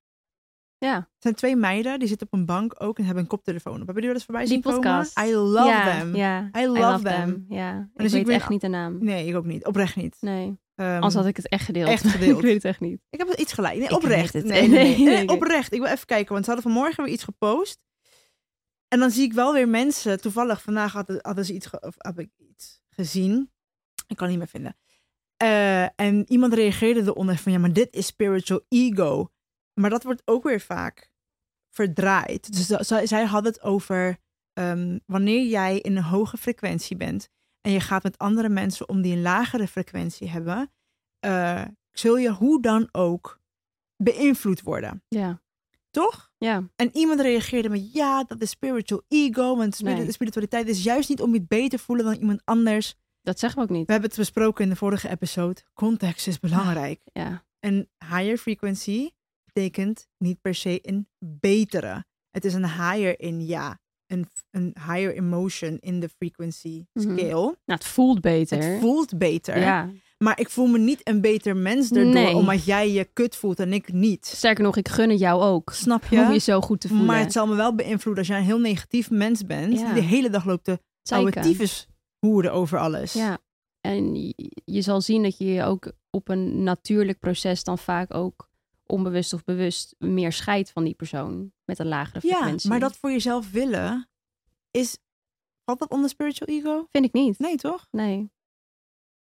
Ja. 0.84 0.96
Er 0.96 1.08
zijn 1.20 1.34
twee 1.36 1.56
meiden, 1.56 2.00
die 2.00 2.08
zitten 2.08 2.28
op 2.28 2.34
een 2.40 2.46
bank 2.46 2.76
ook 2.78 2.98
en 2.98 3.04
hebben 3.06 3.24
een 3.24 3.30
koptelefoon 3.30 3.80
op. 3.80 3.86
Hebben 3.86 3.96
jullie 4.04 4.14
dat 4.14 4.24
voorbij 4.24 4.44
Die 4.44 4.54
zien 4.54 4.62
podcast. 4.62 5.14
komen? 5.14 5.32
I 5.32 5.36
love 5.36 5.68
ja, 5.68 5.98
them. 6.00 6.16
Ja. 6.16 6.50
I 6.58 6.68
love 6.68 7.04
them. 7.04 7.46
Ja. 7.50 7.90
Ik 7.94 8.02
dus 8.02 8.06
ik 8.06 8.12
weet 8.14 8.26
ben- 8.26 8.36
echt 8.36 8.50
niet 8.50 8.62
de 8.62 8.68
naam. 8.68 8.98
Nee, 9.04 9.28
ik 9.28 9.36
ook 9.36 9.46
niet. 9.46 9.66
Oprecht 9.66 9.96
niet. 9.96 10.18
Nee. 10.20 10.58
Ehm, 10.76 10.94
Anders 10.94 11.14
had 11.14 11.26
ik 11.26 11.36
het 11.36 11.48
echt 11.50 11.66
gedeeld. 11.66 11.90
echt 11.90 12.08
gedeeld. 12.16 12.38
ik 12.38 12.44
weet 12.44 12.54
het 12.54 12.66
echt 12.66 12.80
niet. 12.80 13.02
Ik 13.10 13.20
heb 13.20 13.34
iets 13.40 13.54
gelijk. 13.54 13.78
Nee, 13.78 13.92
oprecht. 13.96 14.34
het. 14.34 14.46
Nee, 14.46 14.68
nee, 14.68 14.98
nee. 15.04 15.28
Oprecht. 15.30 15.74
Ik 15.74 15.80
wil 15.80 15.90
even 15.92 16.06
kijken, 16.06 16.34
want 16.34 16.46
ze 16.46 16.52
hadden 16.52 16.72
vanmorgen 16.72 17.04
weer 17.04 17.14
iets 17.14 17.24
gepost. 17.24 17.80
En 18.88 19.00
dan 19.00 19.12
zie 19.12 19.24
ik 19.24 19.34
wel 19.34 19.54
weer 19.54 19.68
mensen. 19.70 20.22
Toevallig 20.22 20.62
vandaag 20.62 20.94
hadden, 20.94 21.18
hadden 21.22 21.46
ze 21.46 21.54
iets, 21.54 21.70
of 21.70 21.94
heb 21.98 22.20
ik 22.20 22.30
iets 22.38 22.82
gezien. 22.90 23.52
Ik 24.08 24.16
kan 24.16 24.28
het 24.30 24.38
niet 24.38 24.38
meer 24.38 24.48
vinden. 24.62 24.78
Eh, 25.38 25.84
en 26.00 26.32
iemand 26.32 26.54
reageerde 26.54 27.02
eronder 27.02 27.38
van 27.38 27.52
ja, 27.52 27.58
maar 27.60 27.74
dit 27.74 27.94
is 27.96 28.06
spiritual 28.06 28.62
ego. 28.70 29.32
Maar 29.74 29.90
dat 29.90 30.04
wordt 30.04 30.22
ook 30.26 30.44
weer 30.44 30.62
vaak 30.62 31.12
verdraaid. 31.70 32.54
Dus 32.54 32.68
dat- 32.68 32.86
zij, 33.08 33.24
hadden 33.26 33.52
het 33.52 33.62
over 33.62 34.22
ehm, 34.54 35.00
wanneer 35.06 35.46
jij 35.48 35.80
in 35.80 35.96
een 35.98 36.04
hoge 36.04 36.38
frequentie 36.38 36.96
bent 36.98 37.30
en 37.62 37.72
je 37.72 37.80
gaat 37.80 38.04
met 38.04 38.18
andere 38.18 38.50
mensen 38.50 38.90
om 38.90 39.02
die 39.02 39.16
een 39.16 39.22
lagere 39.22 39.68
frequentie 39.68 40.30
hebben, 40.30 40.72
eh, 41.20 41.66
zul 41.92 42.18
je 42.18 42.30
hoe 42.32 42.62
dan 42.62 42.90
ook 42.92 43.42
beïnvloed 43.98 44.62
worden. 44.62 45.04
Ja. 45.08 45.42
Toch? 45.92 46.32
Ja. 46.38 46.70
En 46.76 46.90
iemand 46.96 47.20
reageerde 47.20 47.70
met 47.70 47.94
ja, 47.94 48.24
dat 48.24 48.42
is 48.42 48.50
spiritual 48.50 49.02
ego. 49.08 49.56
Want 49.58 49.82
Nee. 49.82 50.12
spiritualiteit 50.12 50.68
is 50.68 50.84
juist 50.84 51.10
niet 51.10 51.22
om 51.22 51.34
je 51.34 51.42
beter 51.42 51.70
te 51.78 51.84
voelen 51.84 52.06
dan 52.06 52.14
iemand 52.16 52.42
anders. 52.46 52.96
Dat 53.22 53.40
zeggen 53.40 53.60
we 53.60 53.66
ook 53.66 53.76
niet. 53.76 53.86
We 53.86 53.92
hebben 53.92 54.10
het 54.10 54.20
besproken 54.20 54.64
in 54.64 54.70
de 54.70 54.76
vorige 54.76 55.10
episode. 55.10 55.62
Context 55.74 56.28
is 56.28 56.40
belangrijk. 56.40 57.02
Ja. 57.14 57.46
Een 57.60 57.90
higher 58.00 58.38
frequency 58.38 59.10
betekent 59.54 60.08
niet 60.18 60.42
per 60.42 60.56
se 60.56 60.80
een 60.82 61.08
betere. 61.20 62.06
Het 62.30 62.46
is 62.46 62.54
een 62.54 62.66
higher 62.68 63.20
in 63.20 63.46
ja. 63.46 63.82
Een, 64.08 64.28
een 64.52 64.76
higher 64.80 65.16
emotion 65.16 65.78
in 65.80 66.00
de 66.00 66.10
frequency 66.10 66.86
Mhm. 66.94 67.18
scale. 67.18 67.42
Nou, 67.42 67.56
het 67.66 67.86
voelt 67.86 68.22
beter. 68.22 68.64
Het 68.64 68.80
voelt 68.80 69.18
beter. 69.18 69.60
Ja. 69.60 69.90
Maar 70.18 70.40
ik 70.40 70.50
voel 70.50 70.66
me 70.68 70.78
niet 70.78 71.08
een 71.08 71.22
beter 71.22 71.56
mens 71.58 71.90
daardoor. 71.90 72.14
Nee. 72.14 72.36
Omdat 72.36 72.66
jij 72.66 72.92
je 72.92 73.06
kut 73.14 73.36
voelt 73.36 73.60
en 73.60 73.74
ik 73.74 73.94
niet. 73.94 74.26
Sterker 74.26 74.64
nog, 74.64 74.78
ik 74.78 74.88
gun 74.90 75.10
het 75.10 75.20
jou 75.20 75.42
ook. 75.42 75.72
Snap 75.74 76.04
Om 76.12 76.18
je 76.18 76.34
je? 76.34 76.40
zo 76.40 76.62
goed 76.62 76.82
te 76.82 76.88
voelen. 76.88 77.06
Maar 77.06 77.20
het 77.20 77.32
zal 77.32 77.48
me 77.48 77.56
wel 77.56 77.76
beïnvloeden 77.76 78.18
als 78.24 78.28
jij 78.28 78.38
een 78.38 78.44
heel 78.46 78.60
negatief 78.60 79.10
mens 79.10 79.46
bent. 79.46 79.80
Ja. 79.80 79.86
Die 79.86 80.02
de 80.02 80.08
hele 80.08 80.30
dag 80.30 80.46
loopt 80.46 80.64
te 80.64 80.80
oude 81.10 81.68
hoeren 82.20 82.54
over 82.54 82.80
alles. 82.80 83.14
Ja. 83.14 83.38
En 83.82 84.16
je, 84.16 84.34
je 84.66 84.82
zal 84.82 85.02
zien 85.02 85.24
dat 85.24 85.38
je 85.38 85.46
je 85.46 85.64
ook 85.64 85.92
op 86.10 86.30
een 86.30 86.64
natuurlijk 86.64 87.20
proces 87.20 87.64
dan 87.64 87.78
vaak 87.78 88.14
ook 88.14 88.50
onbewust 88.94 89.34
of 89.34 89.44
bewust 89.44 89.96
meer 89.98 90.32
scheidt 90.32 90.72
van 90.72 90.84
die 90.84 90.94
persoon 90.94 91.52
met 91.66 91.80
een 91.80 91.88
lagere 91.88 92.28
Ja, 92.28 92.36
frequentie. 92.36 92.70
maar 92.70 92.80
dat 92.80 92.98
voor 92.98 93.12
jezelf 93.12 93.52
willen 93.52 94.10
is... 94.72 94.98
Valt 95.66 95.80
dat 95.80 95.90
onder 95.90 96.10
spiritual 96.10 96.58
ego? 96.58 96.88
vind 96.92 97.06
ik 97.06 97.14
niet. 97.14 97.40
Nee, 97.40 97.56
toch? 97.56 97.88
Nee. 97.92 98.32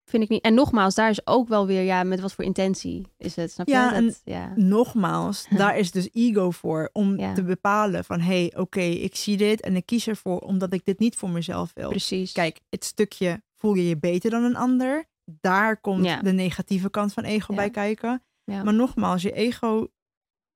Vind 0.05 0.23
ik 0.23 0.29
niet. 0.29 0.43
En 0.43 0.55
nogmaals, 0.55 0.95
daar 0.95 1.11
is 1.11 1.27
ook 1.27 1.49
wel 1.49 1.67
weer, 1.67 1.83
ja, 1.83 2.03
met 2.03 2.21
wat 2.21 2.33
voor 2.33 2.45
intentie 2.45 3.07
is 3.17 3.37
het. 3.37 3.51
Snap 3.53 3.69
Ja, 3.69 3.89
je? 3.89 3.95
en- 3.95 4.05
Dat, 4.07 4.21
ja. 4.25 4.53
Nogmaals, 4.57 5.47
daar 5.57 5.79
is 5.79 5.91
dus 5.91 6.09
ego 6.13 6.51
voor. 6.51 6.91
Om 6.93 7.19
Ja. 7.19 7.35
te 7.35 7.43
bepalen 7.45 8.05
van... 8.05 8.21
hé, 8.21 8.27
hey, 8.49 8.57
oké, 8.57 8.81
ik 8.81 9.17
zie 9.17 9.37
dit 9.37 9.61
en 9.61 9.77
ik 9.77 9.87
kies 9.87 10.07
ervoor 10.07 10.39
omdat 10.39 10.73
ik 10.73 10.85
dit 10.85 10.99
niet 10.99 11.17
voor 11.17 11.31
mezelf 11.31 11.71
wil. 11.75 11.89
Precies. 11.89 12.33
Kijk, 12.33 12.61
het 12.69 12.85
stukje 12.85 13.43
voel 13.55 13.75
je 13.75 13.89
je 13.89 13.99
beter 13.99 14.31
dan 14.31 14.43
een 14.45 14.57
ander. 14.57 15.07
Daar 15.41 15.81
komt 15.81 16.05
Ja. 16.05 16.23
de 16.23 16.33
negatieve 16.33 16.91
kant 16.91 17.13
van 17.13 17.25
ego 17.25 17.53
Ja. 17.53 17.59
bij 17.59 17.71
kijken. 17.71 18.23
Ja. 18.49 18.63
Maar 18.63 18.75
nogmaals, 18.75 19.23
je 19.23 19.33
ego, 19.33 19.89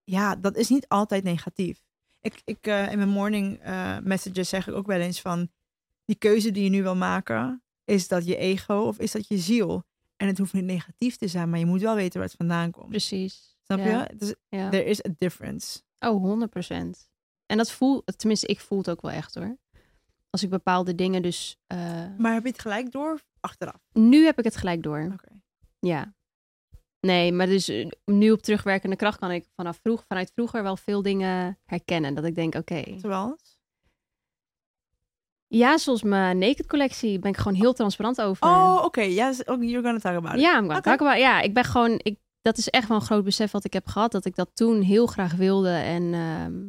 ja, 0.05 0.37
dat 0.37 0.57
is 0.57 0.68
niet 0.68 0.88
altijd 0.88 1.24
negatief. 1.24 1.83
Ik, 2.20 2.40
ik, 2.44 2.66
eh, 2.66 2.90
in 2.92 2.96
mijn 2.96 3.09
morning 3.11 3.59
eh, 3.59 3.98
messages 3.98 4.48
zeg 4.48 4.68
ik 4.68 4.74
ook 4.74 4.87
wel 4.87 5.00
eens 5.00 5.20
van, 5.20 5.50
die 6.05 6.16
keuze 6.16 6.50
die 6.50 6.64
je 6.64 6.70
nu 6.70 6.83
wil 6.83 6.96
maken, 6.96 7.62
is 7.85 8.09
dat 8.09 8.26
je 8.26 8.37
ego 8.37 8.74
of 8.74 8.98
is 8.98 9.12
dat 9.12 9.28
je 9.28 9.38
ziel? 9.38 9.85
En 10.16 10.26
het 10.26 10.38
hoeft 10.38 10.52
niet 10.52 10.64
negatief 10.64 11.16
te 11.16 11.28
zijn, 11.28 11.50
maar 11.50 11.59
je 11.59 11.66
moet 11.66 11.81
wel 11.81 11.94
weten 11.94 12.18
waar 12.20 12.28
het 12.28 12.37
vandaan 12.37 12.70
komt. 12.70 12.88
Precies. 12.88 13.57
Snap 13.62 13.78
ja. 13.78 13.85
je? 13.85 14.16
Dus 14.16 14.35
Ja. 14.48 14.68
there 14.70 14.85
is 14.85 15.05
a 15.05 15.09
difference. 15.18 15.81
Oh, 15.98 16.22
100%. 16.22 17.09
En 17.46 17.57
dat 17.57 17.70
voel, 17.72 18.02
tenminste, 18.16 18.46
ik 18.46 18.61
voel 18.61 18.78
het 18.78 18.90
ook 18.90 19.02
wel 19.02 19.11
echt 19.11 19.35
hoor. 19.35 19.57
Als 20.31 20.42
ik 20.42 20.50
bepaalde 20.50 20.94
dingen 20.94 21.22
dus. 21.22 21.57
eh, 21.66 21.78
Maar 22.18 22.33
heb 22.35 22.42
je 22.42 22.48
het 22.48 22.61
gelijk 22.61 22.92
door 22.92 23.20
achteraf? 23.40 23.81
nu 23.92 24.24
heb 24.24 24.38
ik 24.38 24.44
het 24.44 24.57
gelijk 24.57 24.83
door. 24.83 25.14
Ja. 25.78 26.14
Nee, 27.06 27.32
maar 27.32 27.46
dus 27.46 27.68
eh, 27.68 27.88
nu 28.04 28.30
op 28.30 28.42
terugwerkende 28.42 28.96
kracht 28.96 29.18
kan 29.18 29.30
ik 29.30 29.46
vanaf 29.56 29.78
vroeg, 29.82 30.04
vanuit 30.08 30.32
vroeger 30.34 30.62
wel 30.62 30.76
veel 30.76 31.02
dingen 31.02 31.58
herkennen. 31.64 32.14
Dat 32.14 32.24
ik 32.24 32.34
denk, 32.34 32.54
oké. 32.54 32.82
Zoals? 32.96 33.60
Ja, 35.46 35.78
zoals 35.78 36.02
mijn 36.02 36.38
naked 36.38 36.66
collectie 36.66 37.18
ben 37.18 37.30
ik 37.30 37.36
gewoon 37.36 37.54
heel 37.54 37.72
transparant 37.72 38.20
over. 38.20 38.46
Oh, 38.46 38.82
oké. 38.84 39.00
Yes, 39.00 39.44
oh, 39.44 39.62
you're 39.62 39.82
gonna 39.82 39.98
talk 39.98 40.16
about 40.16 40.34
it. 40.34 40.40
Ja, 40.40 40.60
maar 40.60 40.76
Oké. 40.76 40.92
okay. 40.92 41.20
ja, 41.20 41.40
ik 41.40 41.54
ben 41.54 41.64
gewoon, 41.64 42.00
ik, 42.02 42.18
dat 42.42 42.58
is 42.58 42.68
echt 42.68 42.88
wel 42.88 42.96
een 42.96 43.06
groot 43.06 43.24
besef 43.24 43.50
wat 43.50 43.64
ik 43.64 43.72
heb 43.72 43.86
gehad. 43.86 44.12
Dat 44.12 44.24
ik 44.24 44.34
dat 44.34 44.50
toen 44.54 44.80
heel 44.80 45.06
graag 45.06 45.34
wilde 45.34 45.70
en 45.70 46.14
ehm, 46.14 46.60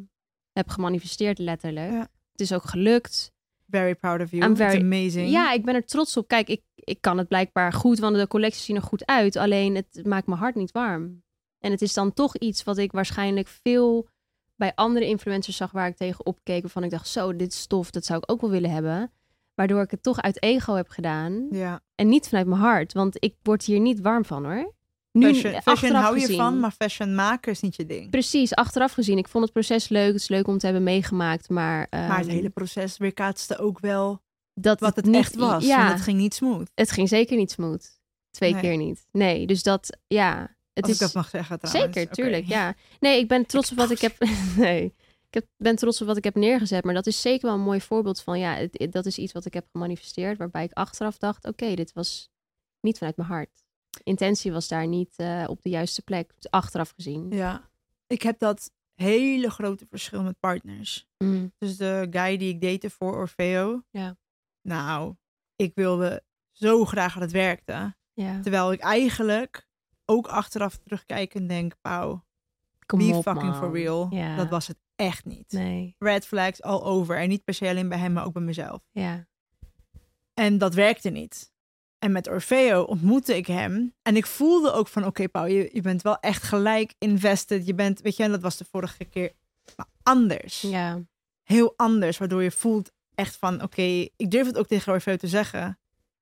heb 0.52 0.69
gemanifesteerd 0.69 1.38
letterlijk. 1.39 1.91
Ja. 1.91 2.08
Het 2.32 2.41
is 2.41 2.54
ook 2.54 2.63
gelukt. 2.63 3.33
Very 3.78 3.96
proud 3.96 4.22
of 4.22 4.32
you. 4.32 4.44
I'm 4.44 4.52
It's 4.52 4.60
very- 4.60 4.82
amazing. 4.82 5.30
Ja, 5.30 5.52
ik 5.52 5.66
ben 5.66 5.76
er 5.76 5.86
trots 5.86 6.18
op. 6.18 6.28
Kijk, 6.28 6.48
ik, 6.48 6.62
ik 6.76 7.02
kan 7.02 7.18
het 7.18 7.28
blijkbaar 7.28 7.74
goed, 7.74 8.00
want 8.00 8.16
de 8.16 8.28
collecties 8.28 8.66
zien 8.66 8.76
er 8.76 8.82
goed 8.82 9.06
uit. 9.06 9.36
Alleen 9.36 9.76
het 9.76 10.00
maakt 10.06 10.28
mijn 10.28 10.40
hart 10.40 10.56
niet 10.56 10.72
warm. 10.72 11.24
En 11.60 11.72
het 11.72 11.82
is 11.82 11.94
dan 11.94 12.14
toch 12.14 12.38
iets 12.38 12.64
wat 12.64 12.78
ik 12.78 12.92
waarschijnlijk 12.92 13.48
veel 13.48 14.08
bij 14.56 14.72
andere 14.76 15.06
influencers 15.06 15.58
zag 15.58 15.72
waar 15.72 15.88
ik 15.88 15.96
tegen 15.96 16.26
opkeek. 16.26 16.62
Waarvan 16.62 16.84
ik 16.84 16.90
dacht, 16.90 17.08
zo, 17.08 17.36
dit 17.36 17.54
stof, 17.54 17.92
dat 17.92 18.06
zou 18.06 18.20
ik 18.20 18.32
ook 18.32 18.42
wel 18.42 18.50
willen 18.50 18.72
hebben. 18.72 19.12
Waardoor 19.56 19.82
ik 19.82 19.92
het 19.92 20.04
toch 20.04 20.22
uit 20.22 20.44
ego 20.44 20.74
heb 20.74 20.90
gedaan. 20.90 21.48
Ja. 21.52 21.82
En 21.96 22.08
niet 22.08 22.28
vanuit 22.28 22.48
mijn 22.48 22.62
hart. 22.62 22.94
Want 22.94 23.16
ik 23.24 23.36
word 23.42 23.64
hier 23.64 23.80
niet 23.80 24.00
warm 24.02 24.26
van 24.26 24.46
hoor. 24.46 24.74
Nu, 25.17 25.34
Fashion, 25.34 25.62
fashion 25.62 25.91
hou 25.95 26.15
je 26.15 26.21
gezien. 26.21 26.38
van, 26.38 26.60
maar 26.60 26.71
fashion 26.71 27.15
maken 27.15 27.52
is 27.52 27.60
niet 27.60 27.76
je 27.76 27.86
ding. 27.86 28.10
Precies, 28.10 28.54
achteraf 28.54 28.91
gezien. 28.93 29.17
Ik 29.17 29.28
vond 29.28 29.43
het 29.43 29.54
proces 29.54 29.88
leuk. 29.89 30.06
Het 30.13 30.15
is 30.21 30.28
leuk 30.28 30.47
om 30.47 30.58
te 30.58 30.65
hebben 30.65 30.84
meegemaakt. 30.84 31.49
Maar, 31.49 31.88
maar 31.89 32.17
het 32.17 32.28
ehm, 32.28 32.36
hele 32.36 32.49
proces 32.49 32.97
weerkaatste 32.97 33.58
ook 33.58 33.80
wel 33.80 34.21
dat 34.54 34.80
wat 34.80 34.95
het 34.95 35.06
niet, 35.06 35.15
echt 35.15 35.36
was. 35.36 35.65
Ja, 35.65 35.78
Want 35.78 35.91
het 35.91 36.02
ging 36.02 36.17
niet 36.17 36.34
smooth. 36.34 36.71
het 36.76 36.91
ging 36.91 37.10
zeker 37.10 37.38
niet 37.38 37.52
smooth. 37.52 37.99
Twee 38.32 38.52
Nee. 38.52 38.62
keer 38.62 38.78
niet. 38.78 39.06
Nee, 39.12 39.47
dus 39.47 39.63
dat, 39.63 39.97
ja. 40.08 40.56
Het 40.73 40.84
Als 40.84 40.91
is 40.93 40.99
ik 40.99 41.02
dat 41.06 41.13
mag 41.13 41.30
zeggen 41.30 41.60
trouwens. 41.60 41.95
zeker, 41.95 42.13
tuurlijk, 42.13 42.45
ja. 42.47 42.76
Nee, 42.99 43.19
ik 43.19 43.28
ben 43.28 43.45
trots 43.52 43.71
op 43.71 43.78
wat 43.78 43.91
ik 43.91 43.99
heb. 43.99 44.15
nee, 44.58 44.84
ik 45.28 45.34
heb, 45.34 45.45
ben 45.58 45.76
trots 45.76 46.02
op 46.02 46.08
wat 46.08 46.17
ik 46.17 46.23
heb 46.23 46.36
neergezet. 46.36 46.84
Maar 46.84 46.93
dat 46.93 47.08
is 47.08 47.21
zeker 47.21 47.45
wel 47.47 47.56
een 47.56 47.63
mooi 47.63 47.82
voorbeeld 47.82 48.21
van, 48.21 48.39
ja, 48.39 48.54
het- 48.56 48.78
het- 48.80 48.91
dat 48.91 49.06
is 49.06 49.17
iets 49.17 49.34
wat 49.34 49.45
ik 49.45 49.54
heb 49.54 49.65
gemanifesteerd. 49.71 50.38
Waarbij 50.38 50.63
ik 50.63 50.71
achteraf 50.73 51.17
dacht, 51.17 51.45
oké, 51.47 51.73
dit 51.76 51.93
was 51.93 52.30
niet 52.82 52.97
vanuit 52.97 53.17
mijn 53.17 53.30
hart. 53.30 53.62
Intentie 54.04 54.52
was 54.52 54.68
daar 54.68 54.88
niet 54.88 55.14
eh, 55.18 55.44
op 55.48 55.62
de 55.62 55.70
juiste 55.70 56.02
plek, 56.02 56.34
achteraf 56.50 56.90
gezien. 56.96 57.30
Ja. 57.32 57.70
Ik 58.08 58.22
heb 58.22 58.40
dat 58.40 58.72
hele 58.94 59.50
grote 59.52 59.86
verschil 59.90 60.24
met 60.24 60.40
partners. 60.40 61.08
Mm, 61.18 61.54
Dus 61.58 61.78
de 61.78 62.08
guy 62.10 62.38
die 62.38 62.50
ik 62.54 62.62
date 62.62 62.90
voor 62.90 63.16
Orfeo. 63.16 63.84
Ja. 63.90 64.18
Nou, 64.62 65.16
ik 65.56 65.72
wilde 65.76 66.24
zo 66.52 66.86
graag 66.86 67.14
dat 67.14 67.22
het 67.22 67.32
werkte. 67.32 67.96
ja, 68.14 68.40
Terwijl 68.42 68.72
ik 68.72 68.80
eigenlijk 68.80 69.68
ook 70.06 70.28
achteraf 70.28 70.78
terugkijkend 70.78 71.50
denk, 71.50 71.74
Pauw, 71.82 72.26
be 72.86 73.04
op, 73.14 73.24
fucking 73.24 73.44
man. 73.52 73.56
for 73.56 73.72
real. 73.72 74.08
Ja. 74.10 74.36
Dat 74.36 74.50
was 74.50 74.68
het 74.68 74.78
echt 74.96 75.26
niet. 75.26 75.52
Nee, 75.52 75.96
Red 76.00 76.26
flags 76.28 76.62
all 76.62 76.82
over. 76.82 77.18
En 77.18 77.30
niet 77.30 77.44
per 77.44 77.54
se 77.54 77.68
alleen 77.70 77.90
bij 77.90 77.98
hem, 77.98 78.14
maar 78.14 78.26
ook 78.26 78.34
bij 78.34 78.42
mezelf. 78.42 78.82
ja. 78.92 79.28
En 80.34 80.58
dat 80.58 80.74
werkte 80.74 81.10
niet. 81.10 81.53
En 82.04 82.12
met 82.12 82.30
Orfeo 82.30 82.82
ontmoette 82.82 83.38
ik 83.38 83.48
hem. 83.48 83.94
En 84.02 84.16
ik 84.16 84.26
voelde 84.26 84.72
ook 84.72 84.88
van, 84.88 85.06
oké 85.06 85.30
Paul, 85.30 85.46
je, 85.46 85.70
je 85.74 85.82
bent 85.82 86.02
wel 86.02 86.20
echt 86.20 86.44
gelijk 86.44 86.94
invested. 86.98 87.66
Je 87.66 87.74
bent, 87.74 88.02
weet 88.02 88.16
je, 88.18 88.24
en 88.24 88.32
dat 88.32 88.42
was 88.42 88.58
de 88.58 88.66
vorige 88.72 89.06
keer 89.06 89.32
maar 89.76 89.88
anders. 90.04 90.62
Ja, 90.62 91.02
Heel 91.44 91.74
anders, 91.76 92.18
waardoor 92.18 92.44
je 92.44 92.52
voelt 92.52 92.92
echt 93.16 93.36
van, 93.36 93.62
oké, 93.62 93.82
ik 94.16 94.32
durf 94.32 94.48
het 94.48 94.58
ook 94.58 94.68
tegen 94.68 94.94
Orfeo 94.94 95.16
te 95.16 95.28
zeggen. 95.28 95.80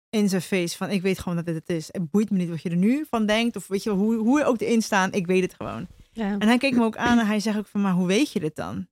In 0.10 0.30
zijn 0.30 0.41
face, 0.41 0.78
van 0.78 0.89
ik 0.89 1.02
weet 1.02 1.20
gewoon 1.20 1.36
dat 1.38 1.46
dit 1.46 1.56
het 1.56 1.70
is. 1.70 1.88
Het 1.91 2.12
boeit 2.12 2.30
me 2.30 2.38
niet 2.38 2.50
wat 2.50 2.62
je 2.62 2.70
er 2.70 2.76
nu 2.76 3.06
van 3.10 3.26
denkt. 3.26 3.56
Of 3.56 3.67
weet 3.67 3.84
je, 3.84 3.89
hoe, 3.89 4.15
hoe 4.15 4.39
je 4.39 4.46
ook 4.46 4.62
erin 4.62 4.82
staan, 4.82 5.12
ik 5.12 5.26
weet 5.28 5.41
het 5.41 5.54
gewoon. 5.54 5.88
ja. 6.12 6.38
En 6.38 6.48
hij 6.48 6.58
keek 6.58 6.76
me 6.76 6.84
ook 6.84 6.98
aan 6.98 7.20
en 7.20 7.26
hij 7.28 7.39
zegt 7.39 7.58
ook 7.58 7.67
van, 7.67 7.82
maar 7.82 7.94
hoe 7.94 8.08
weet 8.08 8.32
je 8.32 8.39
dit 8.39 8.56
dan? 8.56 8.88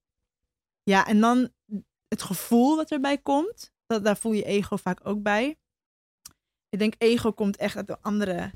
Ja, 0.83 1.07
en 1.07 1.19
dan 1.19 1.49
het 2.07 2.21
gevoel 2.21 2.75
wat 2.75 2.91
erbij 2.91 3.17
komt, 3.17 3.71
dat, 3.85 4.03
daar 4.03 4.17
voel 4.17 4.31
je 4.33 4.43
ego 4.43 4.75
vaak 4.75 4.99
ook 5.03 5.21
bij. 5.21 5.57
Ik 6.69 6.79
denk 6.79 6.93
ego 6.97 7.31
komt 7.31 7.57
echt 7.57 7.75
uit 7.75 7.87
de 7.87 7.97
andere... 8.01 8.51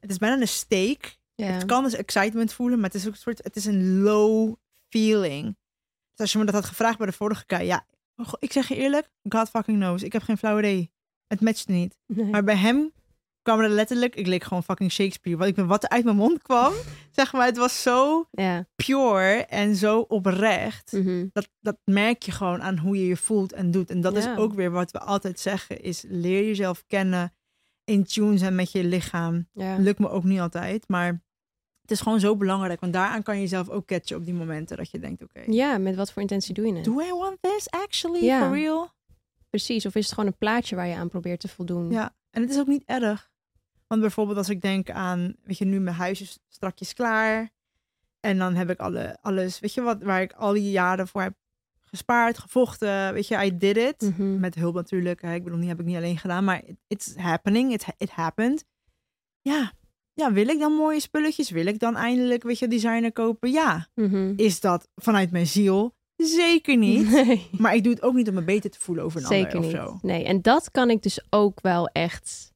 Het 0.00 0.10
is 0.10 0.18
bijna 0.18 0.40
een 0.40 0.48
steek. 0.48 1.18
Het 1.34 1.64
kan 1.64 1.84
dus 1.84 1.94
excitement 1.94 2.52
voelen, 2.52 2.80
maar 2.80 2.90
het 2.90 3.00
is 3.00 3.06
ook 3.06 3.12
een 3.12 3.18
soort... 3.18 3.44
Het 3.44 3.56
is 3.56 3.64
een 3.64 4.00
low 4.00 4.54
feeling. 4.88 5.46
Het 6.10 6.20
als 6.20 6.32
je 6.32 6.38
me 6.38 6.44
dat 6.44 6.54
had 6.54 6.64
gevraagd 6.64 6.98
bij 6.98 7.06
de 7.06 7.12
vorige 7.12 7.46
keer, 7.46 7.62
ja, 7.62 7.86
ik 8.38 8.52
zeg 8.52 8.68
je 8.68 8.76
eerlijk, 8.76 9.10
God 9.28 9.50
fucking 9.50 9.78
knows. 9.78 10.02
Ik 10.02 10.12
heb 10.12 10.22
geen 10.22 10.38
flauw 10.38 10.58
idee. 10.58 10.90
Het 11.26 11.40
matchte 11.40 11.72
niet. 11.72 11.98
Nee. 12.06 12.24
Maar 12.26 12.44
bij 12.44 12.56
hem 12.56 12.92
kwam 13.54 13.64
er 13.64 13.68
letterlijk, 13.70 14.14
ik 14.14 14.26
leek 14.26 14.44
gewoon 14.44 14.62
fucking 14.62 14.92
Shakespeare. 14.92 15.38
Wat, 15.38 15.48
ik, 15.48 15.56
wat 15.56 15.82
er 15.82 15.88
uit 15.88 16.04
mijn 16.04 16.16
mond 16.16 16.42
kwam, 16.42 16.72
zeg 17.10 17.32
maar, 17.32 17.46
het 17.46 17.56
was 17.56 17.82
zo 17.82 18.26
Ja. 18.30 18.66
pure 18.74 19.44
en 19.44 19.76
zo 19.76 20.00
oprecht. 20.00 20.92
Mhm. 20.92 21.26
Dat, 21.32 21.48
dat 21.60 21.76
merk 21.84 22.22
je 22.22 22.32
gewoon 22.32 22.62
aan 22.62 22.78
hoe 22.78 22.96
je 22.98 23.06
je 23.06 23.16
voelt 23.16 23.52
en 23.52 23.70
doet. 23.70 23.90
En 23.90 24.00
dat 24.00 24.12
Ja. 24.12 24.18
is 24.32 24.38
ook 24.38 24.52
weer 24.54 24.70
wat 24.70 24.90
we 24.90 24.98
altijd 25.00 25.40
zeggen, 25.40 25.82
is 25.82 26.04
leer 26.08 26.44
jezelf 26.46 26.84
kennen, 26.86 27.32
in 27.84 28.04
tune 28.04 28.38
zijn 28.38 28.54
met 28.54 28.72
je 28.72 28.84
lichaam. 28.84 29.48
ja. 29.52 29.76
Lukt 29.76 29.98
me 29.98 30.08
ook 30.10 30.24
niet 30.24 30.40
altijd, 30.40 30.88
maar 30.88 31.22
het 31.80 31.90
is 31.90 32.00
gewoon 32.00 32.20
zo 32.20 32.36
belangrijk. 32.36 32.80
Want 32.80 32.92
daaraan 32.92 33.22
kan 33.22 33.34
je 33.34 33.40
jezelf 33.40 33.68
ook 33.68 33.86
catchen 33.86 34.16
op 34.16 34.24
die 34.24 34.34
momenten 34.34 34.76
dat 34.76 34.90
je 34.90 34.98
denkt, 34.98 35.22
oké, 35.22 35.40
Ja, 35.46 35.78
met 35.78 35.96
wat 35.96 36.12
voor 36.12 36.22
intentie 36.22 36.54
doe 36.54 36.66
je 36.66 36.74
het? 36.74 36.84
do 36.84 37.00
I 37.00 37.12
want 37.12 37.36
this 37.40 37.70
actually, 37.70 38.38
for 38.40 38.52
real? 38.52 38.90
Precies. 39.50 39.86
Of 39.86 39.94
is 39.94 40.04
het 40.04 40.14
gewoon 40.14 40.30
een 40.30 40.38
plaatje 40.38 40.76
waar 40.76 40.86
je 40.86 40.94
aan 40.94 41.08
probeert 41.08 41.40
te 41.40 41.48
voldoen? 41.48 41.90
Ja, 41.90 42.14
en 42.30 42.42
het 42.42 42.50
is 42.50 42.58
ook 42.58 42.66
niet 42.66 42.82
erg. 42.86 43.29
Want 43.90 44.02
bijvoorbeeld 44.02 44.38
als 44.38 44.48
ik 44.48 44.60
denk 44.60 44.90
aan, 44.90 45.34
weet 45.44 45.58
je, 45.58 45.64
nu 45.64 45.80
mijn 45.80 45.96
huis 45.96 46.20
is 46.20 46.38
strakjes 46.48 46.94
klaar. 46.94 47.50
En 48.20 48.38
dan 48.38 48.54
heb 48.54 48.70
ik 48.70 48.78
alle, 48.78 49.18
alles, 49.20 49.60
weet 49.60 49.74
je 49.74 49.80
wat, 49.80 50.02
waar 50.02 50.22
ik 50.22 50.32
al 50.32 50.52
die 50.52 50.70
jaren 50.70 51.08
voor 51.08 51.22
heb 51.22 51.34
gespaard, 51.80 52.38
gevochten. 52.38 53.12
Weet 53.12 53.28
je, 53.28 53.44
I 53.44 53.56
did 53.56 53.76
it. 53.76 54.00
Mhm. 54.00 54.40
Met 54.40 54.54
hulp 54.54 54.74
natuurlijk. 54.74 55.22
Hè. 55.22 55.34
Ik 55.34 55.44
bedoel, 55.44 55.58
die 55.58 55.68
heb 55.68 55.80
ik 55.80 55.86
niet 55.86 55.96
alleen 55.96 56.18
gedaan, 56.18 56.44
maar 56.44 56.62
it- 56.64 56.76
it's 56.86 57.16
happening. 57.16 57.72
It, 57.72 57.84
it 57.98 58.10
happened. 58.10 58.64
Ja. 59.40 59.72
ja, 60.14 60.32
wil 60.32 60.48
ik 60.48 60.58
dan 60.58 60.72
mooie 60.72 61.00
spulletjes? 61.00 61.50
Wil 61.50 61.66
ik 61.66 61.78
dan 61.78 61.96
eindelijk, 61.96 62.42
weet 62.42 62.58
je, 62.58 62.68
designer 62.68 63.12
kopen? 63.12 63.50
Ja. 63.50 63.86
Mhm. 63.94 64.32
Is 64.36 64.60
dat 64.60 64.88
vanuit 64.94 65.30
mijn 65.30 65.46
ziel? 65.46 65.94
Zeker 66.16 66.76
niet. 66.76 67.10
Nee. 67.24 67.48
Maar 67.58 67.74
ik 67.74 67.82
doe 67.84 67.92
het 67.92 68.02
ook 68.02 68.14
niet 68.14 68.28
om 68.28 68.34
me 68.34 68.42
beter 68.42 68.70
te 68.70 68.80
voelen 68.80 69.04
over 69.04 69.20
een 69.20 69.26
Zeker 69.26 69.54
ander 69.54 69.70
niet. 69.70 69.80
zo. 69.80 69.98
Nee, 70.02 70.24
en 70.24 70.42
dat 70.42 70.70
kan 70.70 70.90
ik 70.90 71.02
dus 71.02 71.24
ook 71.30 71.60
wel 71.60 71.86
echt 71.88 72.49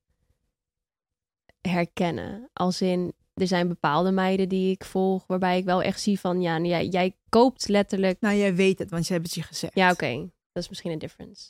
herkennen. 1.69 2.51
Als 2.53 2.81
in, 2.81 3.13
er 3.35 3.47
zijn 3.47 3.69
bepaalde 3.69 4.11
meiden 4.11 4.49
die 4.49 4.71
ik 4.71 4.85
volg, 4.85 5.25
waarbij 5.27 5.59
ik 5.59 5.65
wel 5.65 5.83
echt 5.83 6.01
zie 6.01 6.21
van, 6.21 6.41
ja, 6.41 6.59
jij, 6.61 6.87
jij 6.87 7.17
koopt 7.29 7.69
letterlijk. 7.69 8.21
Nou, 8.21 8.37
jij 8.37 8.55
weet 8.55 8.79
het, 8.79 8.91
want 8.91 9.07
je 9.07 9.13
hebt 9.13 9.27
het 9.27 9.35
je 9.35 9.43
gezegd. 9.43 9.75
Ja, 9.75 9.91
oké, 9.91 10.17
dat 10.53 10.63
is 10.63 10.69
misschien 10.69 10.91
een 10.93 10.99
difference. 10.99 11.45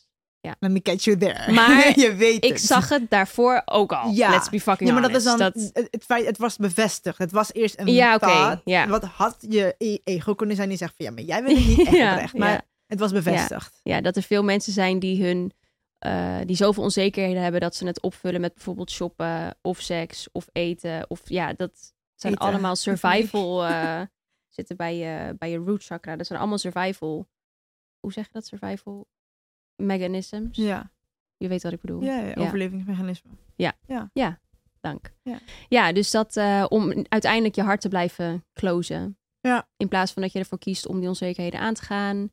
Let 0.61 0.71
me 0.71 0.83
catch 0.83 1.05
you 1.05 1.17
there. 1.19 1.53
Maar 1.53 1.93
je 2.01 2.15
weet 2.15 2.45
Ik 2.45 2.53
het. 2.53 2.61
zag 2.61 2.89
het 2.89 3.11
daarvoor 3.11 3.63
ook 3.65 3.93
al. 3.93 4.11
Ja. 4.11 4.31
Let's 4.31 4.49
be 4.49 4.61
fucking 4.61 4.89
Ja, 4.89 4.95
maar 4.95 5.03
dat 5.11 5.17
is 5.17 5.25
dan 5.25 5.41
honest. 5.43 5.71
het, 5.73 6.05
feit, 6.05 6.27
het 6.27 6.39
was 6.39 6.57
bevestigd. 6.57 7.19
Het 7.19 7.33
was 7.33 7.53
eerst 7.53 7.79
een 7.79 7.87
Ja, 7.87 8.15
oké, 8.15 8.61
ja. 8.65 8.89
Wat 8.89 9.05
had 9.05 9.37
je 9.49 9.75
e- 9.79 9.99
ego 10.05 10.35
kunnen 10.35 10.57
zijn 10.57 10.69
die 10.69 10.79
zegt 10.79 10.95
van 10.97 11.07
ja, 11.07 11.13
maar 11.13 11.23
jij 11.23 11.43
wil 11.43 11.57
het 11.57 11.67
niet 11.67 11.79
echt 11.87 11.97
Ja, 11.97 12.13
oprecht. 12.13 12.35
Maar 12.35 12.51
ja. 12.53 12.63
het 12.87 12.99
was 12.99 13.13
bevestigd. 13.13 13.81
Ja, 13.83 14.01
dat 14.01 14.17
er 14.17 14.23
veel 14.23 14.43
mensen 14.45 14.73
zijn 14.73 14.99
die 14.99 15.25
hun 15.25 15.53
eh, 16.05 16.39
die 16.45 16.57
zoveel 16.57 16.83
onzekerheden 16.83 17.43
hebben 17.43 17.61
dat 17.61 17.75
ze 17.75 17.87
het 17.87 18.01
opvullen 18.03 18.41
met 18.41 18.55
bijvoorbeeld 18.55 18.91
shoppen 18.91 19.57
of 19.63 19.81
seks 19.81 20.29
of 20.33 20.47
eten. 20.53 21.11
Of 21.11 21.21
ja, 21.25 21.53
dat 21.53 21.95
zijn 22.15 22.33
Eten. 22.33 22.47
allemaal 22.47 22.77
survival. 22.87 23.65
eh, 23.67 24.01
zitten 24.49 24.77
bij 24.77 24.97
je, 24.97 25.35
bij 25.39 25.51
je 25.51 25.57
root 25.59 25.85
chakra. 25.85 26.17
Dat 26.17 26.27
zijn 26.27 26.39
allemaal 26.39 26.59
survival. 26.59 27.29
Hoe 28.01 28.13
zeg 28.13 28.25
je 28.27 28.33
dat? 28.33 28.47
Survival 28.47 29.09
mechanisms. 29.77 30.57
Ja, 30.57 30.91
Je 31.37 31.49
weet 31.49 31.63
wat 31.63 31.73
ik 31.73 31.81
bedoel. 31.81 32.03
ja, 32.03 32.19
ja, 32.21 32.35
overlevingsmechanisme. 32.35 33.31
Dank. 34.81 35.13
Ja. 35.23 35.39
Ja, 35.69 35.93
dus 35.93 36.11
dat 36.11 36.37
eh, 36.37 36.65
om 36.69 37.05
uiteindelijk 37.09 37.55
je 37.55 37.63
hart 37.63 37.81
te 37.81 37.89
blijven 37.89 38.45
closen. 38.53 39.19
Ja. 39.41 39.69
In 39.77 39.89
plaats 39.89 40.13
van 40.13 40.23
dat 40.23 40.33
je 40.33 40.39
ervoor 40.39 40.59
kiest 40.59 40.87
om 40.87 40.99
die 41.01 41.09
onzekerheden 41.09 41.61
aan 41.61 41.75
te 41.75 41.83
gaan, 41.83 42.31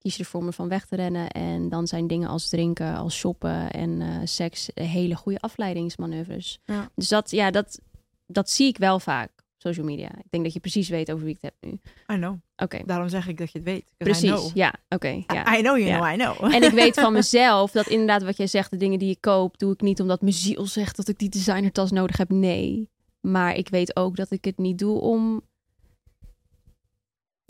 kies 0.00 0.16
je 0.16 0.22
ervoor 0.22 0.40
om 0.40 0.46
ervan 0.46 0.68
weg 0.68 0.86
te 0.86 0.96
rennen. 0.96 1.28
En 1.30 1.68
dan 1.68 1.86
zijn 1.86 2.06
dingen 2.06 2.28
als 2.28 2.48
drinken, 2.48 2.94
als 2.96 3.16
shoppen 3.16 3.70
en 3.70 4.00
eh, 4.02 4.08
seks 4.24 4.68
hele 4.74 5.14
goede 5.14 5.38
afleidingsmanoeuvres. 5.40 6.58
Ja. 6.64 6.90
Dus 6.94 7.08
dat, 7.08 7.30
ja, 7.30 7.50
dat, 7.50 7.80
dat 8.26 8.50
zie 8.50 8.66
ik 8.68 8.78
wel 8.78 9.00
vaak 9.00 9.30
op 9.36 9.42
social 9.58 9.86
media. 9.86 10.08
Ik 10.18 10.30
denk 10.30 10.44
dat 10.44 10.52
je 10.52 10.60
precies 10.60 10.88
weet 10.88 11.12
over 11.12 11.24
wie 11.24 11.34
ik 11.34 11.38
het 11.42 11.52
heb 11.60 11.70
nu. 11.70 11.78
I 12.16 12.18
know. 12.18 12.34
Oké, 12.56 12.82
Daarom 12.86 13.08
zeg 13.08 13.28
ik 13.28 13.38
dat 13.38 13.52
je 13.52 13.58
het 13.58 13.66
weet. 13.66 13.92
precies. 13.96 14.30
know. 14.30 14.50
Ja, 14.54 14.74
oké. 14.88 15.22
ja. 15.26 15.56
I 15.58 15.62
know 15.62 15.76
you 15.78 15.84
Ja. 15.84 15.98
know, 15.98 16.12
I 16.12 16.16
know. 16.36 16.44
En 16.54 16.62
ik 16.62 16.70
weet 16.72 16.94
van 17.00 17.12
mezelf 17.12 17.70
dat 17.70 17.86
inderdaad 17.86 18.22
wat 18.22 18.36
jij 18.36 18.46
zegt, 18.46 18.70
de 18.70 18.76
dingen 18.76 18.98
die 18.98 19.10
ik 19.10 19.20
koop, 19.20 19.58
doe 19.58 19.72
ik 19.72 19.80
niet 19.80 20.00
omdat 20.00 20.20
mijn 20.20 20.32
ziel 20.32 20.66
zegt 20.66 20.96
dat 20.96 21.08
ik 21.08 21.18
die 21.18 21.28
designertas 21.28 21.90
nodig 21.90 22.16
heb. 22.16 22.28
Nee. 22.30 22.88
Maar 23.20 23.54
ik 23.54 23.68
weet 23.68 23.96
ook 23.96 24.16
dat 24.16 24.30
ik 24.30 24.44
het 24.44 24.58
niet 24.58 24.78
doe 24.78 25.00
om, 25.00 25.42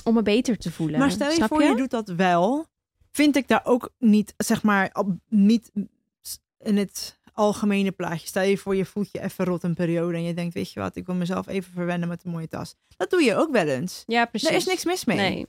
om 0.02 0.14
me 0.14 0.22
beter 0.22 0.58
te 0.58 0.72
voelen. 0.72 0.98
Maar 0.98 1.10
stel 1.10 1.28
je 1.28 1.34
Snap 1.34 1.48
voor, 1.48 1.62
je? 1.62 1.76
doet 1.76 1.90
dat 1.90 2.08
wel. 2.08 2.66
Vind 3.12 3.36
ik 3.36 3.48
daar 3.48 3.64
ook 3.64 3.90
niet, 3.98 4.34
zeg 4.36 4.62
maar, 4.62 4.92
niet 5.28 5.70
in 6.58 6.76
het 6.76 7.18
algemene 7.32 7.90
plaatje. 7.90 8.26
Stel 8.26 8.42
je 8.42 8.58
voor, 8.58 8.76
je 8.76 8.84
voelt 8.84 9.08
je 9.12 9.20
even 9.22 9.44
rot 9.44 9.62
een 9.62 9.74
periode 9.74 10.16
en 10.16 10.22
je 10.22 10.34
denkt, 10.34 10.54
weet 10.54 10.72
je 10.72 10.80
wat, 10.80 10.96
ik 10.96 11.06
wil 11.06 11.14
mezelf 11.14 11.48
even 11.48 11.72
verwennen 11.72 12.08
met 12.08 12.24
een 12.24 12.30
mooie 12.30 12.48
tas. 12.48 12.74
Dat 12.96 13.10
doe 13.10 13.22
je 13.22 13.36
ook 13.36 13.50
wel 13.50 13.66
eens. 13.66 14.02
Ja, 14.06 14.24
precies. 14.24 14.48
Er 14.48 14.54
is 14.54 14.66
niks 14.66 14.84
mis 14.84 15.04
mee. 15.04 15.16
Nee. 15.16 15.46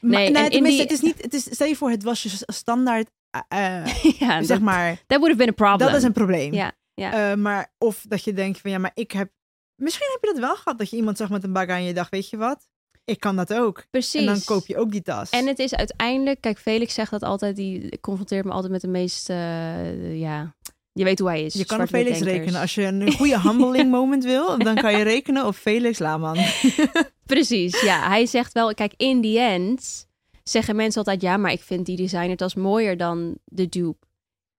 Maar, 0.00 0.30
Nee, 0.30 0.48
en 0.50 0.64
die- 0.64 0.80
het 0.80 0.90
is 0.90 1.00
niet, 1.00 1.22
het 1.22 1.34
is, 1.34 1.42
stel 1.42 1.66
je 1.66 1.76
voor, 1.76 1.90
het 1.90 2.02
was 2.02 2.22
je 2.22 2.30
standaard, 2.46 3.10
eh, 3.30 3.40
eh, 3.84 3.94
ja, 4.18 4.38
zeg 4.42 4.46
dat, 4.46 4.60
maar, 4.60 4.96
that 5.06 5.18
would 5.18 5.26
have 5.26 5.36
been 5.36 5.48
a 5.48 5.52
problem. 5.52 5.88
dat 5.88 5.96
is 5.96 6.02
een 6.02 6.12
probleem. 6.12 6.52
Ja, 6.54 6.72
ja. 6.94 7.30
Eh, 7.30 7.36
maar 7.36 7.72
of 7.78 8.04
dat 8.08 8.24
je 8.24 8.32
denkt 8.32 8.60
van, 8.60 8.70
ja, 8.70 8.78
maar 8.78 8.90
ik 8.94 9.12
heb, 9.12 9.30
misschien 9.74 10.08
heb 10.12 10.20
je 10.22 10.30
dat 10.32 10.38
wel 10.48 10.56
gehad, 10.56 10.78
dat 10.78 10.90
je 10.90 10.96
iemand 10.96 11.16
zag 11.16 11.30
met 11.30 11.44
een 11.44 11.52
bag 11.52 11.68
aan 11.68 11.82
je 11.84 11.94
dacht, 11.94 12.10
weet 12.10 12.30
je 12.30 12.36
wat, 12.36 12.68
ik 13.04 13.20
kan 13.20 13.36
dat 13.36 13.54
ook. 13.54 13.84
precies. 13.90 14.20
En 14.20 14.26
dan 14.26 14.44
koop 14.44 14.66
je 14.66 14.76
ook 14.76 14.92
die 14.92 15.02
tas. 15.02 15.30
En 15.30 15.46
het 15.46 15.58
is 15.58 15.74
uiteindelijk, 15.74 16.40
kijk, 16.40 16.58
Felix 16.58 16.94
zegt 16.94 17.10
dat 17.10 17.22
altijd, 17.22 17.56
die 17.56 18.00
confronteert 18.00 18.44
me 18.44 18.50
altijd 18.50 18.72
met 18.72 18.80
de 18.80 18.88
meest, 18.88 19.30
eh, 19.30 20.20
ja, 20.20 20.54
je 20.92 21.04
weet 21.04 21.18
hoe 21.18 21.28
hij 21.28 21.44
is. 21.44 21.54
Je 21.54 21.64
kan 21.64 21.80
op 21.80 21.88
Felix 21.88 22.20
rekenen. 22.20 22.60
Als 22.60 22.74
je 22.74 22.82
een 22.82 23.12
goede 23.12 23.40
humbling 23.48 23.90
moment 23.90 24.24
wil, 24.24 24.58
dan 24.58 24.74
kan 24.74 24.96
je 24.96 25.02
rekenen 25.02 25.46
op 25.46 25.54
Felix 25.54 25.98
Laman. 25.98 26.36
Precies, 27.26 27.80
ja. 27.80 28.08
Hij 28.08 28.26
zegt 28.26 28.52
wel, 28.52 28.74
kijk, 28.74 28.94
in 28.96 29.22
the 29.22 29.38
end 29.38 30.06
zeggen 30.42 30.76
mensen 30.76 30.98
altijd, 30.98 31.22
ja, 31.22 31.36
maar 31.36 31.52
ik 31.52 31.62
vind 31.62 31.86
die 31.86 31.96
designertas 31.96 32.54
mooier 32.54 32.96
dan 32.96 33.38
de 33.44 33.68
dupe. 33.68 34.06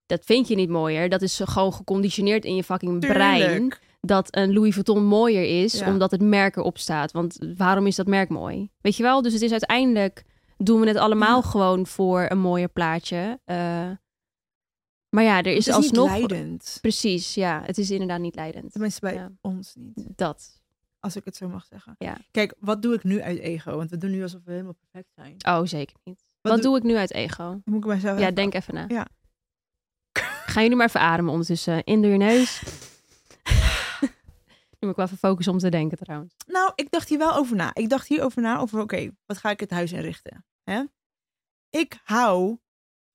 Dat 0.06 0.25
vind 0.25 0.47
je 0.47 0.56
niet 0.56 0.69
mooier. 0.69 1.10
Dat 1.10 1.21
is 1.21 1.41
gewoon 1.43 1.73
geconditioneerd 1.73 2.45
in 2.45 2.56
je 2.56 2.63
fucking 2.63 2.99
brein. 2.99 3.73
Dat 4.06 4.36
een 4.36 4.54
Louis 4.54 4.74
Vuitton 4.74 5.06
mooier 5.06 5.63
is, 5.63 5.80
Ja. 5.80 5.88
omdat 5.88 6.12
het 6.12 6.22
merk 6.22 6.56
erop 6.56 6.78
staat. 6.78 7.12
Want 7.12 7.38
waarom 7.58 7.88
is 7.88 7.96
dat 7.96 8.08
merk 8.08 8.30
mooi? 8.30 8.70
Weet 8.82 8.96
je 8.96 9.04
wel? 9.04 9.22
Dus 9.22 9.34
het 9.34 9.42
is 9.42 9.52
uiteindelijk, 9.52 10.24
doen 10.58 10.80
we 10.80 10.88
het 10.88 10.98
allemaal 10.98 11.42
Ja. 11.42 11.48
gewoon 11.50 11.86
voor 11.88 12.26
een 12.30 12.39
mooier 12.39 12.70
plaatje. 12.70 13.39
Eh, 13.46 13.56
maar 15.10 15.24
ja, 15.24 15.38
er 15.38 15.46
is, 15.56 15.66
Het 15.66 15.76
is 15.78 15.82
niet 15.92 15.98
alsnog... 16.00 16.10
leidend. 16.18 16.78
Precies, 16.82 17.34
ja. 17.34 17.62
Het 17.66 17.78
is 17.78 17.92
inderdaad 17.92 18.20
niet 18.20 18.36
leidend. 18.36 18.72
Tenminste 18.72 19.00
bij 19.00 19.13
Ja. 19.13 19.32
ons 19.42 19.74
niet. 19.78 20.04
Dat. 20.16 20.62
Als 21.00 21.16
ik 21.16 21.26
het 21.26 21.36
zo 21.36 21.48
mag 21.48 21.66
zeggen. 21.66 21.96
Ja. 21.98 22.18
Kijk, 22.32 22.54
wat 22.60 22.82
doe 22.82 22.94
ik 22.94 23.04
nu 23.04 23.22
uit 23.22 23.39
ego? 23.39 23.76
Want 23.78 23.89
we 23.89 23.98
doen 23.98 24.12
nu 24.12 24.22
alsof 24.24 24.42
we 24.46 24.52
helemaal 24.52 24.76
perfect 24.92 25.12
zijn. 25.16 25.36
Oh, 25.58 25.66
zeker 25.66 25.96
niet. 26.04 26.20
Wat, 26.42 26.54
doe- 26.54 26.62
doe 26.62 26.78
ik 26.78 26.84
nu 26.84 26.96
uit 26.96 27.12
ego? 27.13 27.62
Moet 27.66 27.84
ik 27.84 27.86
mezelf 27.86 28.16
Ja, 28.18 28.22
even- 28.24 28.36
denk 28.36 28.54
even 28.54 28.74
na. 28.74 28.86
Ja. 28.88 29.08
Gaan 30.46 30.62
jullie 30.63 30.78
maar 30.78 30.88
even 30.88 31.00
ademen 31.00 31.32
ondertussen. 31.32 31.84
In 31.84 32.02
door 32.02 32.12
je 32.12 32.18
neus. 32.18 32.62
nu 34.84 34.89
moet 34.89 34.98
ik 34.98 35.04
wel 35.04 35.13
even 35.13 35.30
focussen 35.30 35.54
om 35.54 35.60
te 35.60 35.69
denken 35.69 35.98
trouwens. 35.98 36.36
Nou, 36.48 36.72
ik 36.76 36.91
dacht 36.91 37.10
hier 37.10 37.17
wel 37.17 37.36
over 37.36 37.56
na. 37.56 37.72
Ik 37.74 37.89
dacht 37.89 38.08
hierover 38.08 38.41
na 38.41 38.60
over, 38.60 38.82
oké, 38.82 39.12
wat 39.26 39.38
ga 39.38 39.50
ik 39.50 39.60
het 39.60 39.72
huis 39.72 39.91
inrichten? 39.91 40.46
Hè? 40.63 40.84
Ik 41.69 42.00
hou 42.04 42.58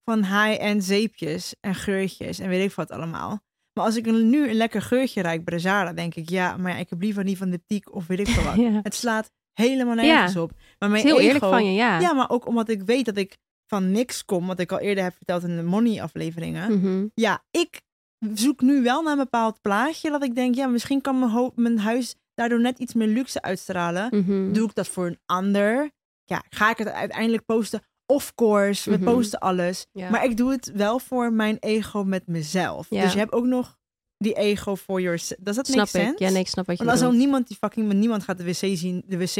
van 0.04 0.18
high-end 0.18 0.85
zeepjes 0.85 1.54
en 1.61 1.74
geurtjes 1.74 2.38
en 2.38 2.48
weet 2.48 2.70
ik 2.70 2.76
wat 2.76 2.90
allemaal. 2.90 3.40
Maar 3.72 3.85
als 3.85 3.96
ik 3.96 4.07
nu 4.07 4.48
een 4.48 4.54
lekker 4.54 4.83
geurtje 4.83 5.22
ruik 5.22 5.44
bij 5.44 5.57
de 5.57 5.62
Zara, 5.62 5.92
denk 5.92 6.14
ik, 6.14 6.31
ja, 6.31 6.57
maar 6.57 6.72
ja, 6.72 6.78
ik 6.78 6.90
heb 6.90 7.00
liever 7.00 7.24
niet 7.24 7.38
van 7.38 7.50
de 7.50 7.62
Piek 7.66 7.94
of 7.94 8.07
weet 8.07 8.18
ik 8.18 8.28
veel 8.28 8.44
wat. 8.50 8.57
Ja. 8.57 8.81
Het 8.83 8.94
slaat 8.94 9.31
helemaal 9.52 9.94
nergens 9.94 10.37
op. 10.37 10.52
Maar 10.78 10.90
mijn 10.90 11.04
heel 11.04 11.18
ego, 11.18 11.26
eerlijk 11.26 11.44
van 11.44 11.64
je, 11.64 11.72
ja. 11.72 12.00
Ja, 12.00 12.12
maar 12.12 12.31
ook 12.31 12.46
omdat 12.46 12.68
ik 12.68 12.83
weet 12.83 13.04
dat 13.04 13.16
ik 13.16 13.37
van 13.66 13.90
niks 13.90 14.24
kom, 14.24 14.46
wat 14.46 14.61
ik 14.61 14.72
al 14.72 14.78
eerder 14.78 15.04
heb 15.04 15.14
verteld 15.14 15.42
in 15.42 15.57
de 15.57 15.62
Money-afleveringen. 15.62 16.78
Mhm. 16.78 17.07
Ja, 17.14 17.44
ik 17.50 17.81
zoek 18.35 18.61
nu 18.61 18.83
wel 18.83 19.02
naar 19.02 19.12
een 19.12 19.18
bepaald 19.18 19.61
plaatje 19.61 20.11
dat 20.11 20.22
ik 20.22 20.35
denk, 20.35 20.54
ja, 20.54 20.66
misschien 20.66 21.00
kan 21.00 21.18
mijn, 21.18 21.50
mijn 21.54 21.78
huis 21.78 22.14
daardoor 22.35 22.61
net 22.61 22.78
iets 22.78 22.94
meer 22.94 23.07
luxe 23.09 23.42
uitstralen. 23.42 24.09
Mhm. 24.11 24.52
Doe 24.52 24.66
ik 24.68 24.74
dat 24.74 24.88
voor 24.88 25.07
een 25.07 25.18
ander? 25.26 25.90
Ja, 26.24 26.42
ga 26.50 26.70
ik 26.70 26.78
het 26.78 26.88
uiteindelijk 26.88 27.44
posten? 27.44 27.81
Of 28.07 28.35
course, 28.35 28.90
we 28.90 28.96
Mhm. 28.96 29.04
posten 29.04 29.38
alles. 29.38 29.87
Ja. 29.92 30.11
Maar 30.11 30.24
ik 30.24 30.37
doe 30.37 30.50
het 30.50 30.72
wel 30.74 30.98
voor 30.98 31.33
mijn 31.33 31.57
ego 31.61 32.04
met 32.04 32.26
mezelf. 32.26 32.87
Ja. 32.90 33.02
Dus 33.02 33.12
je 33.12 33.18
hebt 33.18 33.33
ook 33.33 33.44
nog 33.44 33.76
die 34.16 34.35
ego 34.35 34.74
voor 34.74 35.00
yourself. 35.00 35.40
Does 35.42 35.57
that 35.57 35.66
Snap 35.66 35.76
make 35.78 35.90
sense? 35.90 36.12
ik. 36.12 36.18
Ja, 36.18 36.31
nee, 36.31 36.40
ik 36.40 36.48
snap 36.48 36.66
wat 36.66 36.78
je 36.78 36.85
Want 36.85 36.96
als 37.00 37.07
al 37.09 37.14
niemand 37.16 37.48
die 37.48 37.57
fucking 37.57 37.92
niemand 37.92 38.22
gaat 38.22 38.38
de 38.38 38.44
wc 38.44 38.76
zien, 38.76 39.02
de 39.07 39.18
wc 39.18 39.37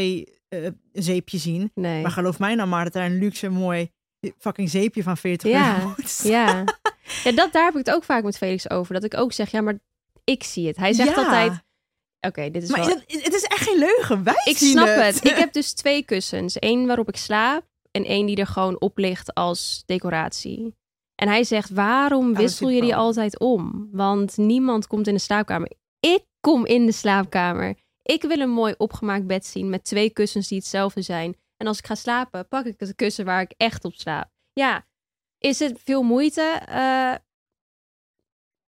eh, 0.49 0.69
zeepje 0.93 1.39
zien. 1.39 1.71
Nee. 1.75 2.03
Maar 2.03 2.11
geloof 2.11 2.39
mij 2.39 2.55
nou 2.55 2.69
maar 2.69 2.85
dat 2.85 2.95
er 2.95 3.03
een 3.05 3.19
luxe 3.19 3.49
mooi 3.49 3.91
fucking 4.39 4.71
zeepje 4.71 5.03
van 5.03 5.17
40 5.17 5.51
Ja, 5.51 5.79
euro. 5.79 5.95
Ja. 6.23 6.65
ja, 7.25 7.33
dat, 7.33 7.53
daar 7.53 7.65
heb 7.65 7.73
ik 7.77 7.87
het 7.87 7.95
ook 7.95 8.05
vaak 8.05 8.23
met 8.25 8.37
Felix 8.37 8.71
over. 8.71 8.95
Dat 8.95 9.05
ik 9.05 9.17
ook 9.17 9.33
zeg, 9.33 9.51
ja, 9.51 9.61
maar 9.61 9.79
ik 10.25 10.43
zie 10.43 10.67
het. 10.67 10.77
Hij 10.77 10.93
zegt 10.93 11.09
Ja. 11.15 11.25
altijd, 11.25 11.53
oké, 12.21 12.51
dit 12.51 12.63
is 12.63 12.69
Maar 12.71 12.87
wel... 12.87 13.01
het 13.07 13.35
is 13.35 13.43
echt 13.43 13.63
geen 13.69 13.79
leugen. 13.79 14.23
Wij 14.25 14.43
Ik 14.45 14.57
zien 14.57 14.71
snap 14.71 14.87
het. 14.87 15.25
Ik 15.25 15.37
heb 15.45 15.53
dus 15.53 15.73
twee 15.73 16.05
kussens. 16.05 16.57
Eén 16.59 16.87
waarop 16.87 17.09
ik 17.09 17.17
slaap 17.17 17.65
en 17.91 18.05
één 18.05 18.27
die 18.27 18.37
er 18.37 18.47
gewoon 18.47 18.81
op 18.81 18.99
ligt 18.99 19.35
als 19.35 19.83
decoratie. 19.87 20.75
En 21.15 21.29
hij 21.29 21.45
zegt, 21.45 21.71
waarom 21.71 22.33
dat 22.33 22.43
wissel 22.43 22.69
is 22.69 22.75
je 22.75 22.81
die 22.81 22.97
altijd 22.97 23.39
om? 23.39 23.89
Want 23.93 24.37
niemand 24.37 24.87
komt 24.87 25.07
in 25.07 25.15
de 25.15 25.21
slaapkamer. 25.21 25.73
Ik 26.01 26.25
kom 26.41 26.67
in 26.67 26.87
de 26.87 26.93
slaapkamer. 26.93 27.75
Ik 28.03 28.23
wil 28.23 28.41
een 28.41 28.51
mooi 28.51 28.75
opgemaakt 28.77 29.27
bed 29.27 29.47
zien 29.47 29.69
met 29.71 29.85
twee 29.85 30.11
kussens 30.11 30.49
die 30.49 30.59
hetzelfde 30.59 31.03
zijn. 31.03 31.37
En 31.59 31.67
als 31.67 31.79
ik 31.79 31.87
ga 31.87 31.95
slapen, 31.95 32.49
pak 32.49 32.65
ik 32.65 32.75
het 32.79 32.95
kussen 32.95 33.25
waar 33.25 33.41
ik 33.41 33.55
echt 33.57 33.85
op 33.85 33.95
slaap. 33.95 34.29
Ja, 34.53 34.87
is 35.39 35.59
het 35.59 35.81
veel 35.85 36.03
moeite? 36.03 36.43
Eh, 36.67 37.15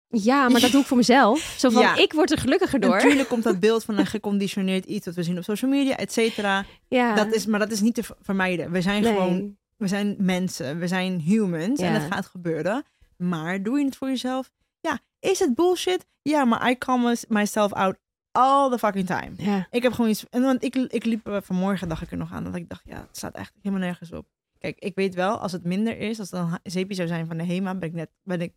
ja, 0.09 0.49
maar 0.49 0.61
dat 0.61 0.71
doe 0.71 0.81
ik 0.81 0.87
voor 0.87 0.97
mezelf. 0.97 1.41
Zo 1.59 1.71
van, 1.71 1.83
Ja. 1.89 1.97
ik 1.97 2.13
word 2.13 2.31
er 2.31 2.39
gelukkiger 2.39 2.81
door. 2.81 2.91
Natuurlijk 2.95 3.29
komt 3.29 3.43
dat 3.43 3.61
beeld 3.67 3.85
van 3.85 3.99
een 3.99 4.07
geconditioneerd 4.07 4.85
iets 4.85 5.07
wat 5.07 5.15
we 5.15 5.23
zien 5.23 5.39
op 5.39 5.45
social 5.45 5.71
media, 5.71 5.97
et 5.97 6.13
cetera. 6.13 6.65
Ja. 6.89 7.15
Dat 7.15 7.33
is, 7.33 7.47
maar 7.47 7.59
dat 7.59 7.71
is 7.71 7.81
niet 7.81 7.95
te 7.95 8.03
vermijden. 8.21 8.71
We 8.71 8.81
zijn 8.83 9.03
Nee. 9.03 9.13
gewoon, 9.13 9.57
we 9.77 9.87
zijn 9.89 10.17
mensen, 10.19 10.79
we 10.79 10.87
zijn 10.89 11.21
humans 11.21 11.81
en 11.81 11.93
het 11.93 12.13
gaat 12.13 12.27
gebeuren. 12.27 12.85
Maar 13.17 13.63
doe 13.63 13.79
je 13.79 13.85
het 13.85 13.97
voor 13.97 14.09
jezelf? 14.09 14.51
Ja, 14.81 14.99
is 15.21 15.39
het 15.39 15.55
bullshit? 15.55 16.07
Ja, 16.23 16.45
maar 16.45 16.71
I 16.71 16.79
call 16.79 16.99
mys- 16.99 17.25
myself 17.29 17.73
out 17.73 17.97
all 18.39 18.71
the 18.71 18.79
fucking 18.79 19.07
time. 19.07 19.31
Ja. 19.37 19.67
Ik 19.71 19.83
heb 19.83 19.93
gewoon 19.93 20.11
iets. 20.11 20.25
En 20.31 20.43
want 20.43 20.65
ik, 20.65 20.75
ik 20.77 21.05
liep 21.05 21.27
eh, 21.29 21.37
vanmorgen, 21.43 21.89
dacht 21.89 22.03
ik 22.03 22.11
er 22.11 22.17
nog 22.17 22.33
aan, 22.33 22.45
dat 22.45 22.55
ik 22.55 22.69
dacht, 22.69 22.83
ja, 22.85 22.97
het 22.97 23.17
staat 23.17 23.35
echt 23.35 23.53
helemaal 23.63 23.85
nergens 23.87 24.13
op. 24.13 24.27
Kijk, 24.59 24.79
ik 24.79 24.95
weet 24.95 25.15
wel, 25.15 25.37
als 25.39 25.53
het 25.53 25.65
minder 25.65 25.99
is, 25.99 26.19
als 26.19 26.31
het 26.31 26.41
ha- 26.41 26.59
zeepje 26.63 26.95
zou 26.95 27.09
zijn 27.09 27.27
van 27.27 27.37
de 27.37 27.45
HEMA, 27.45 27.75
ben 27.75 27.89
ik 27.89 27.95
net, 27.95 28.11
ben 28.23 28.41
ik 28.41 28.53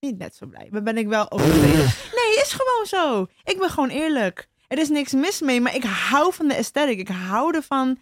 niet 0.00 0.18
net 0.18 0.34
zo 0.36 0.46
blij. 0.46 0.68
Maar 0.70 0.82
ben 0.82 0.96
ik 0.98 1.06
wel 1.08 1.30
overleden. 1.30 1.84
Nee, 2.18 2.42
is 2.44 2.56
gewoon 2.58 2.86
zo. 2.86 3.26
Ik 3.44 3.58
ben 3.58 3.70
gewoon 3.70 3.88
eerlijk. 3.88 4.48
Er 4.68 4.78
is 4.78 4.88
niks 4.88 5.12
mis 5.12 5.40
mee, 5.40 5.60
maar 5.60 5.74
ik 5.74 5.84
hou 5.84 6.32
van 6.32 6.48
de 6.48 6.56
aesthetic. 6.56 6.98
Ik 6.98 7.08
hou 7.08 7.54
ervan. 7.54 7.98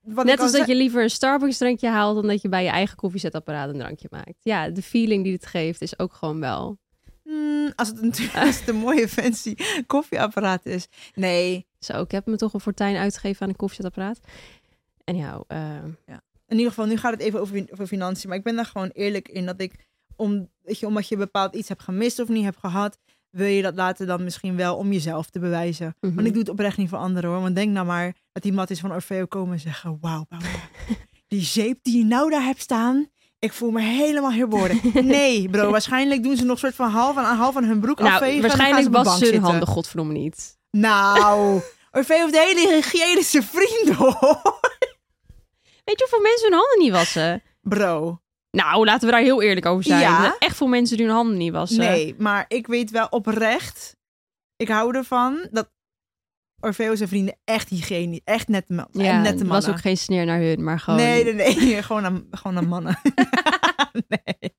Wat 0.00 0.24
Net 0.24 0.40
als 0.40 0.52
dat 0.52 0.66
je 0.66 0.74
liever 0.74 1.02
een 1.02 1.10
Starbucks 1.10 1.58
drankje 1.58 1.88
haalt 1.88 2.14
dan 2.16 2.26
dat 2.26 2.42
je 2.42 2.48
bij 2.48 2.62
je 2.64 2.70
eigen 2.70 2.96
koffiezetapparaat 2.96 3.68
een 3.68 3.78
drankje 3.78 4.08
maakt. 4.10 4.34
Ja, 4.40 4.68
de 4.68 4.82
feeling 4.82 5.24
die 5.24 5.32
het 5.32 5.46
geeft 5.46 5.82
is 5.82 5.98
ook 5.98 6.12
gewoon 6.12 6.40
wel. 6.40 6.78
Hmm, 7.36 7.72
als 7.76 7.88
het 7.88 8.02
natuurlijk 8.02 8.36
als 8.46 8.58
het 8.58 8.68
een 8.68 8.76
mooie 8.76 9.08
fancy 9.08 9.54
koffieapparaat 9.86 10.66
is. 10.66 10.88
Nee, 11.14 11.66
Zo, 11.78 12.00
ik 12.00 12.10
heb 12.10 12.26
me 12.26 12.36
toch 12.36 12.54
een 12.54 12.60
fortuin 12.60 12.96
uitgegeven 12.96 13.42
aan 13.42 13.48
een 13.48 13.56
koffiezetapparaat. 13.56 14.20
En 15.04 15.16
ja, 15.16 15.44
eh, 15.46 15.84
in 16.48 16.56
ieder 16.56 16.68
geval, 16.68 16.86
nu 16.86 16.96
gaat 16.96 17.12
het 17.12 17.20
even 17.20 17.40
over, 17.40 17.66
over 17.72 17.86
financiën. 17.86 18.28
Maar 18.28 18.38
ik 18.38 18.44
ben 18.44 18.56
daar 18.56 18.66
gewoon 18.66 18.88
eerlijk 18.88 19.28
in 19.28 19.46
dat 19.46 19.60
ik, 19.60 19.86
om, 20.16 20.50
weet 20.62 20.78
je, 20.78 20.86
omdat 20.86 21.08
je 21.08 21.16
bepaald 21.16 21.54
iets 21.54 21.68
hebt 21.68 21.82
gemist 21.82 22.18
of 22.18 22.28
niet 22.28 22.44
hebt 22.44 22.58
gehad, 22.58 22.98
wil 23.30 23.46
je 23.46 23.62
dat 23.62 23.74
later 23.74 24.06
dan 24.06 24.24
misschien 24.24 24.56
wel 24.56 24.76
om 24.76 24.92
jezelf 24.92 25.30
te 25.30 25.38
bewijzen. 25.38 25.96
mhm. 26.00 26.14
Want 26.14 26.26
ik 26.26 26.32
doe 26.32 26.42
het 26.42 26.50
oprecht 26.50 26.76
niet 26.76 26.88
voor 26.88 26.98
anderen 26.98 27.30
hoor. 27.30 27.40
Want 27.40 27.54
denk 27.54 27.72
nou 27.72 27.86
maar 27.86 28.16
dat 28.32 28.42
die 28.42 28.52
matties 28.52 28.80
van 28.80 28.92
Orfeo 28.92 29.26
komen 29.26 29.52
en 29.52 29.60
zeggen: 29.60 29.98
Wauw, 30.00 30.26
die 31.28 31.42
zeep 31.42 31.78
die 31.82 31.98
je 31.98 32.04
nou 32.04 32.30
daar 32.30 32.44
hebt 32.44 32.60
staan. 32.60 33.06
Ik 33.46 33.52
voel 33.52 33.70
me 33.70 33.80
helemaal 33.80 34.32
herboren. 34.32 34.80
Nee, 35.16 35.48
bro. 35.48 35.70
Waarschijnlijk 35.70 36.22
doen 36.22 36.36
ze 36.36 36.44
nog 36.44 36.58
soort 36.58 36.74
van 36.74 36.90
half 36.90 37.16
aan 37.16 37.36
half 37.36 37.56
aan 37.56 37.64
hun 37.64 37.80
broek 37.80 37.98
nou, 37.98 38.12
afvegen. 38.12 38.40
waarschijnlijk 38.42 38.84
de 38.84 38.90
was 38.90 39.18
ze 39.18 39.26
hun 39.26 39.42
handen 39.42 39.68
godverdomme 39.68 40.12
niet. 40.12 40.58
Nou, 40.70 41.60
Orfeo 41.92 42.16
heeft 42.26 42.38
hele 42.38 42.74
hygiënische 42.74 43.42
vrienden 43.42 43.94
hoor. 43.94 44.40
Weet 45.84 45.98
je 45.98 46.06
hoeveel 46.08 46.20
mensen 46.20 46.48
hun 46.48 46.58
handen 46.58 46.78
niet 46.78 46.92
wassen? 46.92 47.42
Bro, 47.60 48.20
Nou, 48.50 48.84
laten 48.84 49.06
we 49.06 49.14
daar 49.14 49.22
heel 49.22 49.42
eerlijk 49.42 49.66
over 49.66 49.84
zijn. 49.84 50.00
Ja. 50.00 50.36
Echt 50.38 50.56
veel 50.56 50.66
mensen 50.66 50.96
die 50.96 51.06
hun 51.06 51.14
handen 51.14 51.36
niet 51.36 51.52
wassen. 51.52 51.78
nee. 51.78 52.14
Maar 52.18 52.44
ik 52.48 52.66
weet 52.66 52.90
wel 52.90 53.06
oprecht. 53.10 53.96
Ik 54.56 54.68
hou 54.68 54.96
ervan 54.96 55.48
dat 55.50 55.68
Orfeo 56.60 56.94
zijn 56.94 57.08
vrienden 57.08 57.38
echt 57.44 57.68
hygiënisch, 57.68 58.20
echt 58.24 58.48
nette, 58.48 58.72
ma- 58.72 58.88
Ja, 58.92 59.02
en 59.12 59.22
nette 59.22 59.36
mannen. 59.44 59.46
was 59.48 59.68
ook 59.68 59.80
geen 59.80 59.96
sneer 59.96 60.24
naar 60.24 60.40
hun, 60.40 60.64
maar 60.64 60.80
gewoon... 60.80 60.98
Nee, 61.00 61.24
nee, 61.24 61.34
nee. 61.34 61.82
gewoon, 61.82 62.04
aan, 62.04 62.26
gewoon 62.30 62.56
aan 62.56 62.68
mannen. 62.68 62.98
nee. 64.08 64.54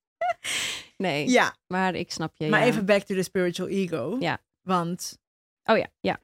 Nee, 0.97 1.29
Ja, 1.29 1.55
maar 1.67 1.95
ik 1.95 2.11
snap 2.11 2.35
je. 2.35 2.49
maar 2.49 2.59
ja. 2.59 2.65
even 2.65 2.85
back 2.85 3.01
to 3.01 3.15
the 3.15 3.23
spiritual 3.23 3.69
ego. 3.69 4.17
Ja. 4.19 4.39
Want 4.61 5.17
Oh 5.63 5.77
ja, 5.77 5.87
ja. 5.99 6.19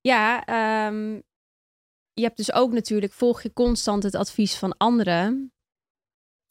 Ja, 0.00 0.44
ehm, 0.44 1.12
je 2.12 2.22
hebt 2.22 2.36
dus 2.36 2.52
ook 2.52 2.72
natuurlijk, 2.72 3.12
volg 3.12 3.42
je 3.42 3.52
constant 3.52 4.02
het 4.02 4.14
advies 4.14 4.54
van 4.56 4.76
anderen. 4.76 5.52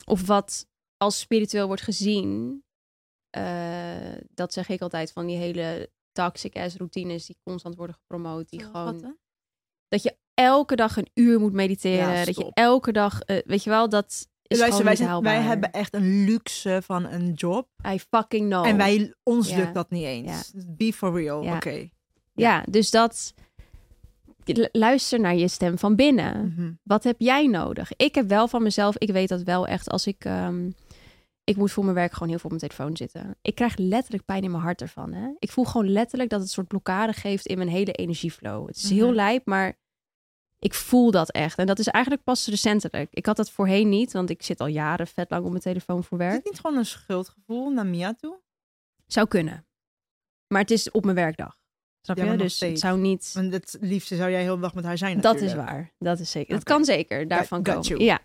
Of 0.06 0.26
wat 0.28 0.68
als 0.98 1.20
spiritueel 1.20 1.68
wordt 1.68 1.82
gezien. 1.82 2.64
Eh, 3.30 4.14
dat 4.34 4.54
zeg 4.54 4.70
ik 4.70 4.82
altijd 4.82 5.12
van 5.12 5.26
die 5.26 5.38
hele 5.38 5.90
toxic 6.16 6.56
ass 6.56 6.76
routines 6.78 7.26
die 7.26 7.38
constant 7.44 7.76
worden 7.76 7.96
gepromoot. 7.96 8.50
Die 8.50 8.64
gewoon, 8.64 9.18
dat 9.88 10.04
je 10.04 10.16
elke 10.34 10.76
dag 10.76 10.98
een 10.98 11.10
uur 11.14 11.40
moet 11.40 11.54
mediteren. 11.54 12.14
Ja, 12.14 12.26
dat 12.26 12.36
je 12.38 12.52
elke 12.54 12.92
dag, 12.92 13.22
eh, 13.22 13.38
weet 13.46 13.64
je 13.64 13.70
wel, 13.70 13.90
dat 13.90 14.28
is 14.48 14.58
Luister, 14.58 14.86
gewoon 14.86 15.24
wij, 15.24 15.34
zijn, 15.36 15.48
hebben 15.48 15.72
echt 15.72 15.94
een 15.94 16.24
luxe 16.26 16.82
van 16.84 17.06
een 17.06 17.34
job. 17.34 17.68
I 17.88 18.00
fucking 18.00 18.50
know. 18.50 18.66
En 18.66 18.78
wij, 18.78 19.14
ons 19.24 19.50
Ja. 19.50 19.58
lukt 19.58 19.74
dat 19.74 19.90
niet 19.90 20.04
eens. 20.04 20.52
Be 20.68 20.94
for 20.94 21.14
real. 21.22 21.44
Ja. 21.44 21.56
Oké. 21.56 21.90
Ja, 22.34 22.64
dus 22.70 22.92
dat... 22.92 23.34
Lu- 24.46 24.68
Luister 24.72 25.20
naar 25.20 25.36
je 25.36 25.48
stem 25.48 25.78
van 25.78 25.96
binnen. 25.96 26.54
Mhm. 26.56 26.72
Wat 26.84 27.04
heb 27.04 27.16
jij 27.20 27.48
nodig? 27.48 27.92
Ik 27.96 28.16
heb 28.16 28.28
wel 28.28 28.48
van 28.48 28.64
mezelf, 28.64 28.98
ik 28.98 29.10
weet 29.12 29.30
dat 29.30 29.42
wel 29.44 29.68
echt 29.68 29.90
als 29.90 30.08
ik. 30.08 30.26
ehm, 30.26 30.70
ik 31.46 31.56
moet 31.58 31.72
voor 31.72 31.84
mijn 31.84 31.96
werk 31.96 32.14
gewoon 32.14 32.30
heel 32.30 32.40
veel 32.40 32.50
op 32.52 32.58
mijn 32.60 32.70
telefoon 32.72 32.98
zitten. 32.98 33.38
Ik 33.42 33.56
krijg 33.56 33.78
letterlijk 33.78 34.26
pijn 34.26 34.44
in 34.44 34.52
mijn 34.52 34.64
hart 34.64 34.82
ervan. 34.82 35.14
Hè? 35.14 35.30
Ik 35.40 35.52
voel 35.52 35.66
gewoon 35.66 35.90
letterlijk 35.90 36.30
dat 36.30 36.40
het 36.40 36.48
een 36.48 36.54
soort 36.54 36.68
blokkade 36.68 37.14
geeft 37.14 37.46
in 37.46 37.58
mijn 37.58 37.70
hele 37.70 37.92
energieflow. 37.92 38.68
Het 38.68 38.76
is 38.76 38.90
heel 38.90 39.06
Mhm. 39.08 39.16
lijp, 39.16 39.46
maar 39.46 39.78
ik 40.60 40.74
voel 40.74 41.12
dat 41.12 41.32
echt. 41.32 41.58
En 41.58 41.66
dat 41.66 41.80
is 41.80 41.88
eigenlijk 41.88 42.24
pas 42.24 42.48
recentelijk. 42.48 43.08
Ik 43.14 43.26
had 43.26 43.36
dat 43.36 43.52
voorheen 43.52 43.90
niet, 43.90 44.12
want 44.14 44.30
ik 44.30 44.44
zit 44.44 44.60
al 44.60 44.68
jaren 44.68 45.08
vet 45.08 45.30
lang 45.30 45.44
op 45.44 45.50
mijn 45.50 45.62
telefoon 45.62 46.04
voor 46.04 46.20
Is 46.20 46.24
werk. 46.26 46.36
het 46.36 46.46
niet 46.46 46.60
gewoon 46.60 46.78
een 46.78 46.86
schuldgevoel 46.86 47.70
naar 47.70 47.86
Mia 47.86 48.14
toe? 48.14 48.40
Zou 49.08 49.28
kunnen. 49.28 49.66
Maar 50.48 50.62
het 50.62 50.72
is 50.72 50.92
op 50.92 51.04
mijn 51.04 51.16
werkdag. 51.16 51.58
Snap 52.06 52.18
Ja, 52.18 52.32
je? 52.32 52.38
Dus 52.38 52.60
het 52.60 52.80
zou 52.80 53.00
niet. 53.00 53.32
Want 53.34 53.54
het 53.54 53.78
liefste 53.82 54.16
zou 54.16 54.32
jij 54.32 54.42
heel 54.42 54.56
de 54.56 54.62
dag 54.62 54.74
met 54.74 54.84
haar 54.84 54.98
zijn 54.98 55.22
Dat 55.22 55.42
is 55.42 55.54
waar. 55.54 55.92
Dat 56.00 56.20
is 56.20 56.32
zeker. 56.32 56.54
Het 56.54 56.62
Oké. 56.62 56.74
kan 56.74 56.86
zeker 56.86 57.28
daarvan 57.28 57.66
Got 57.66 57.88
komen. 57.88 58.06
Ja. 58.06 58.20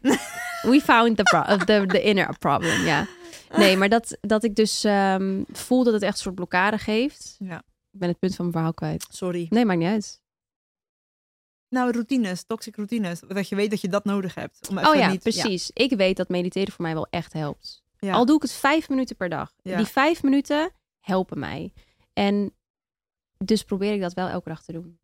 We 0.62 0.80
found 0.84 1.16
the, 1.16 1.22
pro- 1.22 1.56
the, 1.56 1.84
the 1.86 2.02
inner 2.02 2.38
problem. 2.38 2.84
Ja. 2.84 3.06
Nee, 3.56 3.76
maar 3.76 3.88
dat, 3.88 4.18
dat 4.20 4.44
ik 4.44 4.54
dus 4.54 4.84
ehm, 4.84 5.42
voel 5.52 5.84
dat 5.84 5.92
het 5.92 6.02
echt 6.02 6.12
een 6.12 6.18
soort 6.22 6.34
blokkade 6.34 6.78
geeft. 6.78 7.36
Ja. 7.38 7.56
Ik 7.92 7.98
ben 7.98 8.08
het 8.08 8.18
punt 8.18 8.34
van 8.34 8.44
mijn 8.44 8.56
verhaal 8.56 8.74
kwijt. 8.74 9.06
Sorry. 9.10 9.46
Nee, 9.50 9.64
maakt 9.64 9.78
niet 9.78 9.88
uit. 9.88 10.20
Nou, 11.68 11.90
routines, 11.92 12.44
toxic 12.44 12.76
routines. 12.76 13.20
Dat 13.28 13.48
je 13.48 13.56
weet 13.56 13.70
dat 13.70 13.80
je 13.80 13.88
dat 13.88 14.04
nodig 14.04 14.34
hebt. 14.34 14.68
Om 14.68 14.78
even 14.78 14.90
Oh 14.90 14.96
ja, 14.96 15.10
niet, 15.10 15.22
precies. 15.22 15.70
Ik 15.72 15.92
weet 15.92 16.16
dat 16.16 16.28
mediteren 16.28 16.72
voor 16.72 16.84
mij 16.84 16.94
wel 16.94 17.06
echt 17.10 17.32
helpt. 17.32 17.82
Ja. 17.98 18.12
Al 18.12 18.26
doe 18.26 18.36
ik 18.36 18.42
het 18.42 18.52
vijf 18.52 18.88
minuten 18.88 19.16
per 19.16 19.28
dag. 19.28 19.52
Ja. 19.62 19.76
Die 19.76 19.86
vijf 19.86 20.22
minuten 20.22 20.70
helpen 21.00 21.38
mij. 21.38 21.72
En 22.12 22.54
dus 23.44 23.62
probeer 23.64 23.92
ik 23.92 24.00
dat 24.00 24.12
wel 24.12 24.28
elke 24.28 24.48
dag 24.48 24.62
te 24.62 24.72
doen. 24.72 24.98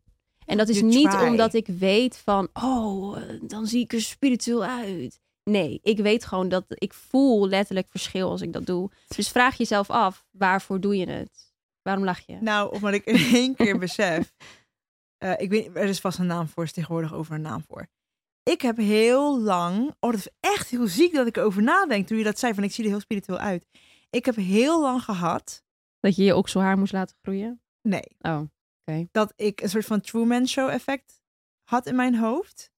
En 0.45 0.57
dat 0.57 0.69
is 0.69 0.81
niet 0.81 1.13
omdat 1.13 1.53
ik 1.53 1.67
weet 1.67 2.17
van, 2.17 2.49
oh, 2.53 3.17
eh, 3.21 3.39
dan 3.41 3.67
zie 3.67 3.83
ik 3.83 3.93
er 3.93 4.01
spiritueel 4.01 4.63
uit. 4.63 5.19
Nee, 5.43 5.79
ik 5.83 5.97
weet 5.97 6.25
gewoon 6.25 6.49
dat 6.49 6.65
ik 6.67 6.93
voel 6.93 7.47
letterlijk 7.47 7.87
verschil 7.89 8.29
als 8.29 8.41
ik 8.41 8.53
dat 8.53 8.65
doe. 8.65 8.89
Dus 9.15 9.29
vraag 9.29 9.57
jezelf 9.57 9.89
af, 9.89 10.25
waarvoor 10.31 10.79
doe 10.79 10.97
je 10.97 11.09
het? 11.09 11.53
Waarom 11.81 12.03
lach 12.03 12.19
je? 12.25 12.37
Nou, 12.41 12.73
omdat 12.73 12.93
ik 12.93 13.05
in 13.05 13.35
één 13.35 13.55
keer 13.55 13.77
besef. 13.87 14.33
eh, 15.17 15.33
ik 15.37 15.49
weet, 15.49 15.69
er 15.75 15.83
is 15.87 15.99
vast 15.99 16.19
een 16.19 16.25
naam 16.25 16.47
voor, 16.47 16.63
is 16.63 16.71
tegenwoordig 16.71 17.13
over 17.13 17.35
een 17.35 17.41
naam 17.41 17.63
voor. 17.67 17.87
Ik 18.43 18.61
heb 18.61 18.77
heel 18.77 19.39
lang. 19.41 19.95
Oh, 19.99 20.11
dat 20.11 20.19
is 20.19 20.29
echt 20.39 20.69
heel 20.69 20.87
ziek 20.87 21.13
dat 21.13 21.27
ik 21.27 21.37
erover 21.37 21.63
nadenk. 21.63 22.07
Toen 22.07 22.17
je 22.17 22.23
dat 22.23 22.39
zei, 22.39 22.53
van 22.53 22.63
ik 22.63 22.71
zie 22.71 22.83
er 22.83 22.89
heel 22.89 22.99
spiritueel 22.99 23.37
uit. 23.39 23.65
Ik 24.09 24.25
heb 24.25 24.35
heel 24.35 24.81
lang 24.81 25.03
gehad. 25.03 25.63
Dat 25.99 26.15
je 26.15 26.23
je 26.23 26.35
okselhaar 26.35 26.77
moest 26.77 26.93
laten 26.93 27.15
groeien? 27.21 27.61
Nee, 27.89 28.03
Oh, 28.21 28.41
dat 29.11 29.33
ik 29.35 29.61
een 29.61 29.69
soort 29.69 29.85
van 29.85 30.01
Truman 30.01 30.47
Show 30.47 30.69
effect 30.69 31.21
had 31.63 31.85
in 31.87 31.95
mijn 31.95 32.15
hoofd. 32.15 32.71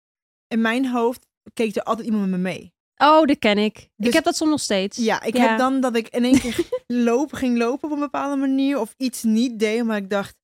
In 0.47 0.61
mijn 0.61 0.87
hoofd 0.87 1.27
keek 1.53 1.75
er 1.75 1.83
altijd 1.83 2.07
iemand 2.07 2.23
met 2.29 2.39
me 2.39 2.43
mee. 2.49 2.73
oh 2.97 3.25
dat 3.25 3.39
ken 3.39 3.57
ik. 3.57 3.89
Dus- 3.95 4.07
ik 4.07 4.13
heb 4.13 4.23
dat 4.23 4.35
soms 4.35 4.49
nog 4.51 4.59
steeds. 4.59 4.97
Ja, 4.97 5.21
ik 5.21 5.35
Ja. 5.37 5.47
heb 5.49 5.57
dan 5.57 5.81
dat 5.81 5.95
ik 5.95 6.07
in 6.07 6.23
één 6.23 6.39
keer 6.39 6.67
lopen, 6.87 7.37
ging 7.37 7.57
lopen 7.57 7.87
op 7.89 7.93
een 7.93 7.99
bepaalde 8.01 8.35
manier. 8.35 8.79
Of 8.79 8.93
iets 8.97 9.23
niet 9.23 9.59
deed, 9.59 9.83
maar 9.83 9.97
ik 9.97 10.09
dacht... 10.09 10.35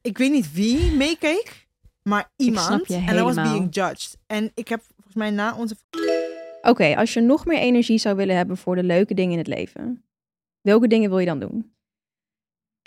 Ik 0.00 0.18
weet 0.18 0.30
niet 0.30 0.52
wie 0.52 0.90
meekeek, 0.92 1.68
maar 2.02 2.32
iemand. 2.36 2.66
snap 2.66 2.86
je 2.86 2.94
En 3.06 3.16
I 3.16 3.22
was 3.22 3.34
being 3.34 3.74
judged. 3.74 4.18
En 4.26 4.50
ik 4.54 4.68
heb 4.68 4.82
volgens 4.94 5.14
mij 5.14 5.30
na 5.30 5.56
onze... 5.56 5.76
Oké, 6.62 6.96
als 6.96 7.14
je 7.14 7.20
nog 7.20 7.46
meer 7.46 7.58
energie 7.58 7.98
zou 7.98 8.16
willen 8.16 8.36
hebben 8.36 8.56
voor 8.56 8.74
de 8.74 8.82
leuke 8.82 9.14
dingen 9.14 9.32
in 9.32 9.38
het 9.38 9.46
leven, 9.46 10.04
welke 10.60 10.86
dingen 10.88 11.08
wil 11.10 11.18
je 11.18 11.26
dan 11.26 11.38
doen? 11.40 11.75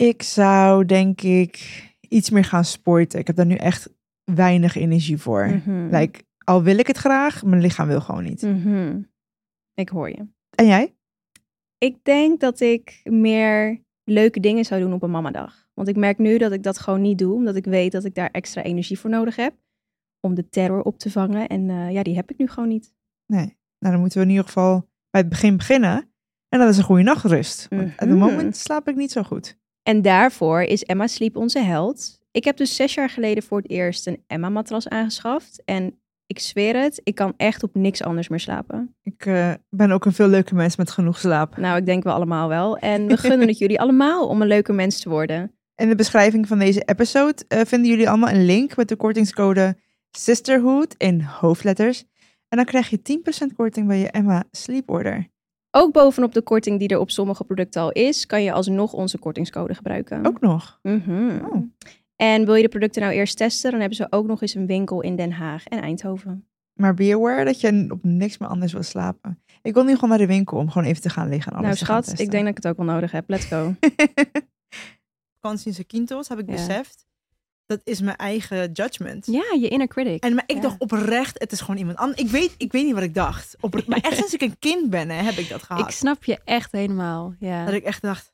Ik 0.00 0.22
zou 0.22 0.84
denk 0.84 1.20
ik 1.22 1.84
iets 2.08 2.30
meer 2.30 2.44
gaan 2.44 2.64
sporten. 2.64 3.18
Ik 3.18 3.26
heb 3.26 3.36
daar 3.36 3.46
nu 3.46 3.54
echt 3.54 3.90
weinig 4.24 4.76
energie 4.76 5.16
voor. 5.18 5.46
Mhm. 5.46 5.88
Like, 5.96 6.22
al 6.44 6.62
wil 6.62 6.78
ik 6.78 6.86
het 6.86 6.96
graag, 6.96 7.44
mijn 7.44 7.62
lichaam 7.62 7.86
wil 7.88 8.00
gewoon 8.00 8.24
niet. 8.24 8.42
Mhm. 8.42 9.00
Ik 9.74 9.88
hoor 9.88 10.08
je. 10.08 10.26
En 10.50 10.66
jij? 10.66 10.94
Ik 11.78 12.04
denk 12.04 12.40
dat 12.40 12.60
ik 12.60 13.00
meer 13.04 13.82
leuke 14.04 14.40
dingen 14.40 14.64
zou 14.64 14.80
doen 14.80 14.92
op 14.92 15.02
een 15.02 15.10
mamadag. 15.10 15.68
Want 15.74 15.88
ik 15.88 15.96
merk 15.96 16.18
nu 16.18 16.38
dat 16.38 16.52
ik 16.52 16.62
dat 16.62 16.78
gewoon 16.78 17.00
niet 17.00 17.18
doe, 17.18 17.34
omdat 17.34 17.56
ik 17.56 17.64
weet 17.64 17.92
dat 17.92 18.04
ik 18.04 18.14
daar 18.14 18.30
extra 18.30 18.62
energie 18.62 18.98
voor 18.98 19.10
nodig 19.10 19.36
heb. 19.36 19.54
om 20.22 20.34
de 20.34 20.48
terror 20.48 20.82
op 20.82 20.98
te 20.98 21.10
vangen. 21.10 21.48
En 21.48 21.70
eh, 21.70 21.90
ja, 21.92 22.02
die 22.02 22.14
heb 22.14 22.30
ik 22.30 22.38
nu 22.38 22.46
gewoon 22.48 22.68
niet. 22.68 22.92
Nee. 23.26 23.44
Nou, 23.78 23.92
dan 23.92 24.00
moeten 24.00 24.18
we 24.18 24.24
in 24.24 24.30
ieder 24.30 24.44
geval 24.46 24.88
bij 25.10 25.20
het 25.20 25.28
begin 25.30 25.56
beginnen. 25.56 26.12
En 26.48 26.58
dat 26.58 26.68
is 26.68 26.76
een 26.78 26.84
goede 26.84 27.02
nachtrust. 27.02 27.66
Want 27.68 27.82
op 27.82 27.98
het 27.98 28.08
Mhm. 28.08 28.18
moment 28.18 28.56
slaap 28.56 28.88
ik 28.88 28.96
niet 28.96 29.10
zo 29.12 29.22
goed. 29.22 29.58
En 29.82 30.02
daarvoor 30.02 30.62
is 30.62 30.82
Emma 30.82 31.06
Sleep 31.06 31.36
onze 31.36 31.58
held. 31.58 32.20
Ik 32.30 32.44
heb 32.44 32.56
dus 32.56 32.76
zes 32.76 32.94
jaar 32.94 33.10
geleden 33.10 33.42
voor 33.42 33.58
het 33.58 33.70
eerst 33.70 34.06
een 34.06 34.24
Emma-matras 34.26 34.88
aangeschaft. 34.88 35.62
En 35.64 36.00
ik 36.26 36.38
zweer 36.38 36.82
het, 36.82 37.00
ik 37.04 37.14
kan 37.14 37.34
echt 37.36 37.62
op 37.62 37.74
niks 37.74 38.02
anders 38.02 38.28
meer 38.28 38.40
slapen. 38.40 38.94
Ik 39.02 39.26
eh, 39.26 39.52
ben 39.68 39.90
ook 39.90 40.04
een 40.04 40.12
veel 40.12 40.28
leuke 40.28 40.54
mens 40.54 40.76
met 40.76 40.90
genoeg 40.90 41.18
slaap. 41.18 41.56
Nou, 41.56 41.76
ik 41.76 41.86
denk 41.86 42.02
we 42.02 42.10
allemaal 42.10 42.48
wel. 42.48 42.76
En 42.76 43.06
we 43.06 43.16
gunnen 43.16 43.48
het 43.48 43.58
jullie 43.64 43.80
allemaal 43.80 44.28
om 44.28 44.42
een 44.42 44.48
leuke 44.48 44.72
mens 44.72 45.00
te 45.00 45.08
worden. 45.08 45.52
In 45.74 45.88
de 45.88 45.94
beschrijving 45.94 46.48
van 46.48 46.58
deze 46.58 46.82
episode 46.84 47.44
eh, 47.48 47.60
vinden 47.64 47.90
jullie 47.90 48.08
allemaal 48.08 48.30
een 48.30 48.44
link 48.44 48.76
met 48.76 48.88
de 48.88 48.96
kortingscode 48.96 49.76
Sisterhood 50.10 50.94
in 50.98 51.20
hoofdletters. 51.20 52.04
En 52.48 52.56
dan 52.56 52.64
krijg 52.64 52.90
je 52.90 53.20
10% 53.50 53.54
korting 53.56 53.86
bij 53.86 53.98
je 53.98 54.10
Emma 54.10 54.44
Sleep 54.50 54.90
Order. 54.90 55.28
Ook 55.70 55.92
bovenop 55.92 56.32
de 56.34 56.42
korting 56.42 56.78
die 56.78 56.88
er 56.88 56.98
op 56.98 57.10
sommige 57.10 57.44
producten 57.44 57.82
al 57.82 57.90
is, 57.92 58.26
kan 58.26 58.42
je 58.42 58.52
alsnog 58.52 58.92
onze 58.92 59.18
kortingscode 59.18 59.74
gebruiken. 59.74 60.26
Ook 60.26 60.40
nog. 60.40 60.78
Mhm. 60.82 61.38
Oh. 61.44 61.62
En 62.16 62.44
wil 62.44 62.54
je 62.54 62.62
de 62.62 62.68
producten 62.68 63.02
nou 63.02 63.14
eerst 63.14 63.36
testen, 63.36 63.70
dan 63.70 63.80
hebben 63.80 63.96
ze 63.98 64.06
ook 64.10 64.26
nog 64.26 64.42
eens 64.42 64.54
een 64.54 64.66
winkel 64.66 65.00
in 65.00 65.16
Den 65.16 65.32
Haag 65.32 65.66
en 65.66 65.80
Eindhoven. 65.82 66.44
Maar 66.74 66.94
be 66.94 67.14
aware 67.14 67.44
dat 67.44 67.60
je 67.60 67.86
op 67.88 67.98
niks 68.02 68.38
meer 68.38 68.48
anders 68.48 68.72
wil 68.72 68.82
slapen. 68.82 69.42
Ik 69.62 69.74
wil 69.74 69.84
nu 69.84 69.94
gewoon 69.94 70.08
naar 70.08 70.18
de 70.18 70.26
winkel 70.26 70.58
om 70.58 70.70
gewoon 70.70 70.88
even 70.88 71.02
te 71.02 71.08
gaan 71.10 71.28
liggen 71.28 71.52
en 71.52 71.58
alles 71.58 71.66
nou 71.68 71.78
te 71.78 71.84
gaan 71.84 72.02
schat, 72.02 72.18
ik 72.18 72.30
denk 72.30 72.42
dat 72.44 72.56
ik 72.56 72.62
het 72.62 72.72
ook 72.72 72.76
wel 72.86 72.94
nodig 72.94 73.10
heb. 73.10 73.28
Let's 73.28 73.44
go. 73.44 73.74
vakantie 75.40 75.66
in 75.66 75.74
Zakynthos 75.74 76.28
heb 76.28 76.38
ik 76.38 76.46
Ja. 76.46 76.52
beseft. 76.52 77.06
Dat 77.70 77.80
is 77.84 78.00
mijn 78.00 78.16
eigen 78.16 78.72
judgment. 78.72 79.26
Ja, 79.26 79.44
je 79.60 79.68
inner 79.68 79.86
critic. 79.88 80.22
En 80.22 80.34
maar 80.34 80.44
ik 80.46 80.56
Ja. 80.56 80.60
dacht 80.62 80.78
oprecht, 80.78 81.38
het 81.38 81.52
is 81.52 81.60
gewoon 81.60 81.76
iemand 81.76 81.96
anders. 81.98 82.20
Ik 82.20 82.28
weet, 82.28 82.54
ik 82.56 82.72
weet 82.72 82.84
niet 82.84 82.94
wat 82.94 83.02
ik 83.02 83.14
dacht. 83.14 83.56
Opre- 83.60 83.82
maar 83.88 83.98
echt 84.00 84.16
sinds 84.16 84.34
ik 84.34 84.40
een 84.40 84.58
kind 84.58 84.90
ben, 84.90 85.08
hè, 85.10 85.22
heb 85.22 85.34
ik 85.36 85.48
dat 85.48 85.62
gehad. 85.62 85.88
ik 85.88 85.94
snap 85.94 86.24
je 86.24 86.38
echt 86.44 86.72
helemaal. 86.72 87.34
Ja. 87.38 87.64
Dat 87.64 87.74
ik 87.74 87.84
echt 87.84 88.02
dacht, 88.02 88.32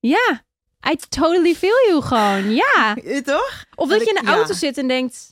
Ja, 0.00 0.44
I 0.90 0.96
totally 1.08 1.54
feel 1.54 1.86
you 1.88 2.02
gewoon. 2.02 2.54
Ja. 2.64 2.96
eh, 2.96 3.18
toch? 3.22 3.64
Of 3.74 3.88
Dat 3.88 3.98
dat 3.98 4.08
je 4.08 4.14
in 4.14 4.24
de 4.24 4.30
auto 4.30 4.52
ja. 4.52 4.58
zit 4.58 4.78
en 4.78 4.88
denkt, 4.88 5.30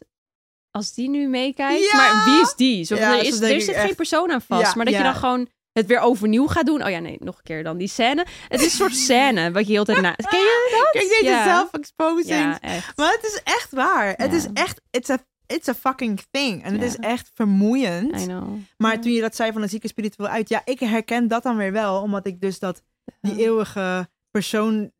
als 0.70 0.94
die 0.94 1.09
nu 1.09 1.29
meekijkt, 1.29 1.90
Ja! 1.90 1.96
maar 1.96 2.24
wie 2.24 2.40
is 2.42 2.55
die? 2.57 2.85
Zo, 2.85 2.94
Ja, 2.94 3.12
er 3.18 3.24
is, 3.24 3.40
er 3.40 3.61
zit 3.61 3.74
echt- 3.74 3.85
geen 3.87 3.94
persoon 3.94 4.31
aan 4.33 4.42
vast, 4.42 4.62
Ja, 4.62 4.72
maar 4.74 4.85
dat 4.85 4.94
je 4.94 5.00
ja. 5.00 5.07
dan 5.12 5.14
gewoon 5.20 5.48
het 5.74 5.87
weer 5.87 6.00
overnieuw 6.00 6.46
gaat 6.46 6.66
doen. 6.66 6.84
Oh 6.84 6.90
ja, 6.90 6.98
nee, 6.98 7.16
nog 7.20 7.37
een 7.37 7.42
keer 7.42 7.62
dan 7.64 7.76
die 7.78 7.88
scène. 7.88 8.26
Het 8.48 8.60
is 8.60 8.64
een 8.66 8.70
soort 8.78 8.94
scène 8.96 9.52
wat 9.52 9.66
je 9.66 9.72
heel 9.72 9.84
tijd 9.84 10.00
na... 10.00 10.12
Ken 10.30 10.38
je 10.38 10.68
dat? 10.70 10.90
Kijk, 11.02 11.08
deze 11.20 11.24
Ja. 11.24 11.44
self-exposing. 11.56 12.26
Ja. 12.28 12.58
Maar 12.96 13.12
het 13.12 13.24
is 13.24 13.40
echt 13.44 13.72
waar. 13.72 14.14
Het 14.16 14.32
is 14.32 14.46
echt, 14.52 14.80
it's 14.90 15.10
a, 15.10 15.18
it's 15.46 15.68
a 15.68 15.74
fucking 15.74 16.20
thing. 16.30 16.62
En 16.64 16.72
het 16.72 16.82
is 16.82 16.96
echt 16.96 17.30
vermoeiend. 17.34 18.20
I 18.20 18.24
know. 18.24 18.58
Maar 18.76 19.00
toen 19.00 19.12
je 19.12 19.20
dat 19.20 19.37
zei 19.37 19.52
van 19.52 19.62
een 19.62 19.68
zieke 19.68 19.88
spiritueel 19.88 20.28
uit, 20.28 20.48
ja, 20.48 20.62
ik 20.64 20.80
herken 20.80 21.28
dat 21.28 21.42
dan 21.42 21.56
weer 21.56 21.72
wel, 21.72 22.00
omdat 22.00 22.26
ik 22.26 22.40
dus 22.40 22.58
dat 22.58 22.82
die 23.20 23.37
eeuwige 23.38 24.08
persoon, 24.30 24.90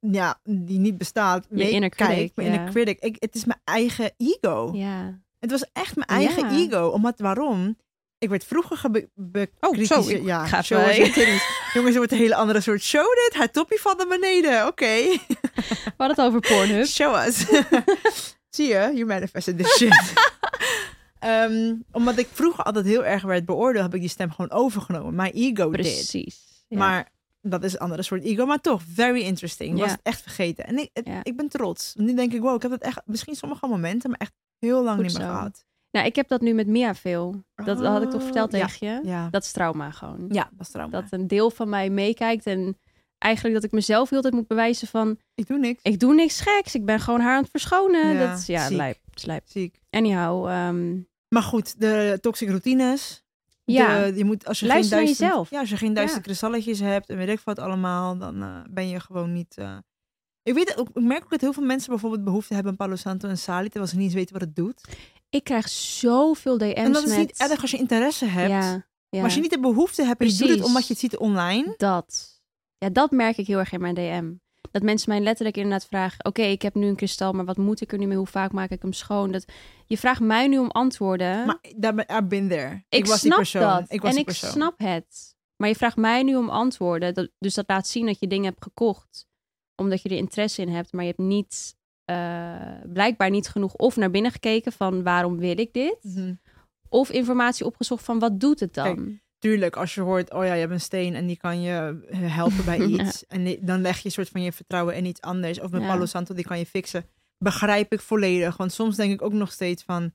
ja, 0.00 0.40
die 0.44 0.78
niet 0.78 0.98
bestaat, 0.98 1.46
Je 1.50 1.70
inner 1.70 1.88
critic, 1.90 2.32
mijn 2.34 2.52
inner 2.52 2.70
critic. 2.70 3.00
Ik, 3.00 3.16
het 3.18 3.34
is 3.34 3.44
mijn 3.44 3.60
eigen 3.64 4.12
ego. 4.16 4.70
Ja. 4.74 5.18
Het 5.40 5.50
was 5.50 5.64
echt 5.72 5.96
mijn 5.96 6.08
eigen 6.08 6.50
ego. 6.50 6.86
Omdat 6.88 7.18
waarom? 7.20 7.76
Ik 8.24 8.30
werd 8.30 8.44
vroeger 8.44 8.76
gebe- 8.76 9.08
be- 9.14 9.50
Oh, 9.60 9.78
zo, 9.84 10.10
Ja, 10.10 10.46
ga 10.46 10.62
show. 10.62 10.92
Jongens, 10.94 11.42
het 11.72 11.96
wordt 11.96 12.12
een 12.12 12.18
hele 12.18 12.34
andere 12.34 12.60
soort 12.60 12.82
show 12.82 13.04
dit. 13.14 13.34
Haar 13.38 13.50
toppie 13.50 13.80
valt 13.80 13.96
naar 13.98 14.06
beneden. 14.06 14.66
Oké. 14.66 14.86
We 14.86 15.92
hadden 15.96 16.16
het 16.16 16.20
over 16.20 16.40
Pornhub. 16.40 16.86
Show 16.86 17.14
us. 17.26 17.44
Zie 18.56 18.66
je? 18.68 18.90
You 18.94 19.04
manifested 19.04 19.58
this 19.58 19.76
shit. 19.76 20.12
Ehm, 21.18 21.74
omdat 21.92 22.18
ik 22.18 22.28
vroeger 22.32 22.64
altijd 22.64 22.84
heel 22.84 23.04
erg 23.04 23.22
werd 23.22 23.44
beoordeeld, 23.44 23.84
heb 23.84 23.94
ik 23.94 24.00
die 24.00 24.08
stem 24.08 24.30
gewoon 24.30 24.50
overgenomen. 24.50 25.14
Mijn 25.14 25.32
ego 25.32 25.70
did. 25.70 25.80
Precies. 25.80 26.64
Ja. 26.68 26.78
Maar 26.78 27.10
dat 27.40 27.64
is 27.64 27.72
een 27.72 27.78
andere 27.78 28.02
soort 28.02 28.24
ego. 28.24 28.46
Maar 28.46 28.60
toch, 28.60 28.82
very 28.94 29.20
interesting. 29.20 29.70
Ik 29.70 29.76
Ja. 29.76 29.82
was 29.82 29.92
het 29.92 30.00
echt 30.02 30.22
vergeten. 30.22 30.66
En 30.66 30.78
ik, 30.78 30.90
het- 30.92 31.06
Ja. 31.06 31.20
ik 31.22 31.36
ben 31.36 31.48
trots. 31.48 31.92
Nu 31.96 32.14
denk 32.14 32.32
ik, 32.32 32.40
wow, 32.40 32.54
ik 32.54 32.62
heb 32.62 32.70
het 32.70 32.82
echt, 32.82 33.00
misschien 33.04 33.34
sommige 33.34 33.66
momenten, 33.66 34.10
maar 34.10 34.18
echt 34.18 34.32
heel 34.58 34.82
lang 34.82 34.96
Goed 34.96 35.06
niet 35.06 35.18
meer 35.18 35.26
zo. 35.26 35.32
gehad. 35.32 35.64
Nou, 35.94 36.06
ik 36.06 36.16
heb 36.16 36.28
dat 36.28 36.40
nu 36.40 36.52
met 36.52 36.66
Mia 36.66 36.94
veel. 36.94 37.44
Dat, 37.54 37.78
had 37.84 38.02
ik 38.02 38.10
toch 38.10 38.22
verteld 38.22 38.52
Oh, 38.54 38.58
ja. 38.60 38.66
tegen 38.66 38.86
je? 39.02 39.08
Ja, 39.08 39.28
Dat 39.30 39.42
is 39.44 39.52
trauma 39.52 39.90
gewoon. 39.90 40.24
ja 40.28 40.48
dat 40.52 40.66
is 40.66 40.72
trauma. 40.72 41.00
Dat 41.00 41.12
een 41.12 41.26
deel 41.26 41.50
van 41.50 41.68
mij 41.68 41.90
meekijkt 41.90 42.46
en 42.46 42.78
eigenlijk 43.18 43.54
dat 43.54 43.64
ik 43.64 43.72
mezelf 43.72 44.10
heel 44.10 44.20
tijd 44.20 44.34
moet 44.34 44.46
bewijzen 44.46 44.88
van 44.88 45.18
Ik 45.34 45.46
doe 45.46 45.58
niks. 45.58 45.82
ik 45.82 46.00
doe 46.00 46.14
niks 46.14 46.40
geks, 46.40 46.74
ik 46.74 46.84
ben 46.84 47.00
gewoon 47.00 47.20
haar 47.20 47.36
aan 47.36 47.42
het 47.42 47.50
verschonen. 47.50 48.12
Ja, 48.14 48.28
dat 48.28 48.38
is 48.38 48.46
ja, 48.46 48.66
ziek. 48.66 48.76
lijp, 48.76 48.98
slijp. 49.14 49.42
Ziek. 49.46 49.80
Anyhow, 49.90 50.46
ehm, 50.48 50.98
Maar 51.28 51.42
goed, 51.42 51.80
de 51.80 52.18
toxic 52.20 52.48
routines. 52.48 53.24
ja, 53.64 54.04
De, 54.06 54.16
je 54.16 54.24
moet, 54.24 54.46
als 54.46 54.60
je 54.60 54.66
Luister 54.66 54.96
geen 54.96 55.04
duizend, 55.06 55.28
jezelf. 55.28 55.50
Ja, 55.50 55.60
als 55.60 55.70
je 55.70 55.76
geen 55.76 55.94
duizend 55.94 56.22
kristalletjes 56.22 56.80
hebt 56.80 57.08
en 57.08 57.16
weet 57.16 57.28
ik 57.28 57.40
wat 57.44 57.58
allemaal, 57.58 58.18
dan 58.18 58.42
eh, 58.42 58.60
ben 58.70 58.88
je 58.88 59.00
gewoon 59.00 59.32
niet... 59.32 59.56
eh, 59.58 59.76
Ik, 60.42 60.54
weet, 60.54 60.76
ook- 60.76 60.88
ik 60.94 61.02
merk 61.02 61.24
ook 61.24 61.30
dat 61.30 61.40
heel 61.40 61.52
veel 61.52 61.62
mensen 61.64 61.90
bijvoorbeeld 61.90 62.24
behoefte 62.24 62.54
hebben 62.54 62.72
aan 62.72 62.78
Palo 62.78 62.96
Santo 62.96 63.28
en 63.28 63.38
Sali, 63.38 63.68
terwijl 63.68 63.86
ze 63.90 63.96
niet 63.96 64.04
eens 64.04 64.14
weten 64.14 64.32
wat 64.32 64.42
het 64.42 64.56
doet. 64.56 64.80
Ik 65.34 65.44
krijg 65.44 65.68
zoveel 65.68 66.58
DM's 66.58 66.72
en 66.72 66.92
dat 66.92 67.02
is 67.02 67.08
met... 67.08 67.18
niet 67.18 67.36
erg 67.36 67.60
als 67.60 67.70
je 67.70 67.76
interesse 67.76 68.24
hebt. 68.26 68.50
Ja, 68.50 68.70
ja, 68.70 68.84
Maar 69.10 69.22
als 69.22 69.34
je 69.34 69.40
niet 69.40 69.50
de 69.50 69.60
behoefte 69.60 70.04
hebt 70.04 70.20
en 70.20 70.26
je 70.26 70.36
doet 70.36 70.48
het 70.48 70.62
omdat 70.62 70.82
je 70.86 70.92
het 70.92 70.98
ziet 70.98 71.16
online. 71.16 71.74
dat. 71.76 72.42
Ja, 72.78 72.90
dat 72.90 73.10
merk 73.10 73.36
ik 73.36 73.46
heel 73.46 73.58
erg 73.58 73.72
in 73.72 73.80
mijn 73.80 73.94
DM. 73.94 74.32
Dat 74.70 74.82
mensen 74.82 75.08
mij 75.08 75.20
letterlijk 75.20 75.56
inderdaad 75.56 75.86
vragen... 75.86 76.24
Oké, 76.24 76.42
ik 76.42 76.62
heb 76.62 76.74
nu 76.74 76.86
een 76.86 76.96
kristal, 76.96 77.32
maar 77.32 77.44
wat 77.44 77.56
moet 77.56 77.80
ik 77.80 77.92
er 77.92 77.98
nu 77.98 78.06
mee? 78.06 78.16
Hoe 78.16 78.26
vaak 78.26 78.52
maak 78.52 78.70
ik 78.70 78.82
hem 78.82 78.92
schoon? 78.92 79.32
Dat, 79.32 79.44
je 79.86 79.98
vraagt 79.98 80.20
mij 80.20 80.48
nu 80.48 80.58
om 80.58 80.70
antwoorden. 80.70 81.46
Maar 81.46 81.58
daar 81.76 82.26
ben, 82.26 82.48
there. 82.48 82.84
ik, 82.88 83.06
was 83.06 83.18
snap 83.18 83.30
die 83.30 83.38
persoon. 83.38 83.62
dat. 83.62 83.92
Ik 83.92 84.00
was 84.00 84.10
en 84.10 84.16
die 84.16 84.26
ik 84.26 84.32
snap 84.34 84.78
het. 84.78 85.36
Maar 85.56 85.68
je 85.68 85.74
vraagt 85.74 85.96
mij 85.96 86.22
nu 86.22 86.36
om 86.36 86.48
antwoorden. 86.48 87.14
Dat, 87.14 87.30
dus 87.38 87.54
dat 87.54 87.64
laat 87.68 87.86
zien 87.86 88.06
dat 88.06 88.18
je 88.18 88.26
dingen 88.26 88.44
hebt 88.44 88.62
gekocht. 88.62 89.26
Omdat 89.74 90.02
je 90.02 90.08
er 90.08 90.16
interesse 90.16 90.62
in 90.62 90.68
hebt. 90.68 90.92
Maar 90.92 91.04
je 91.04 91.10
hebt 91.16 91.22
niet... 91.22 91.76
eh, 92.04 92.56
blijkbaar 92.92 93.30
niet 93.30 93.48
genoeg 93.48 93.74
of 93.74 93.96
naar 93.96 94.10
binnen 94.10 94.30
gekeken 94.32 94.72
van 94.72 95.02
waarom 95.02 95.38
wil 95.38 95.58
ik 95.58 95.72
dit? 95.72 95.96
Mhm. 96.02 96.34
Of 96.88 97.10
informatie 97.10 97.66
opgezocht 97.66 98.04
van 98.04 98.18
wat 98.18 98.40
doet 98.40 98.60
het 98.60 98.74
dan? 98.74 98.94
Kijk, 98.94 99.22
Tuurlijk, 99.38 99.76
als 99.76 99.94
je 99.94 100.00
hoort, 100.00 100.32
oh 100.32 100.44
ja, 100.44 100.52
je 100.52 100.60
hebt 100.60 100.72
een 100.72 100.80
steen 100.80 101.14
en 101.14 101.26
die 101.26 101.36
kan 101.36 101.60
je 101.62 102.04
eh, 102.08 102.18
helpen 102.34 102.64
bij 102.64 102.78
Ja. 102.88 103.04
iets. 103.04 103.26
En 103.26 103.58
dan 103.60 103.80
leg 103.80 103.98
je 103.98 104.04
een 104.04 104.10
soort 104.10 104.28
van 104.28 104.42
je 104.42 104.52
vertrouwen 104.52 104.96
in 104.96 105.04
iets 105.04 105.20
anders. 105.20 105.60
Of 105.60 105.70
met 105.70 105.80
Ja. 105.82 105.86
Palo 105.86 106.06
Santo, 106.06 106.34
die 106.34 106.44
kan 106.44 106.58
je 106.58 106.66
fixen. 106.66 107.06
Begrijp 107.38 107.92
ik 107.92 108.00
volledig. 108.00 108.56
Want 108.56 108.72
soms 108.72 108.96
denk 108.96 109.12
ik 109.12 109.22
ook 109.22 109.32
nog 109.32 109.52
steeds 109.52 109.82
van, 109.82 110.12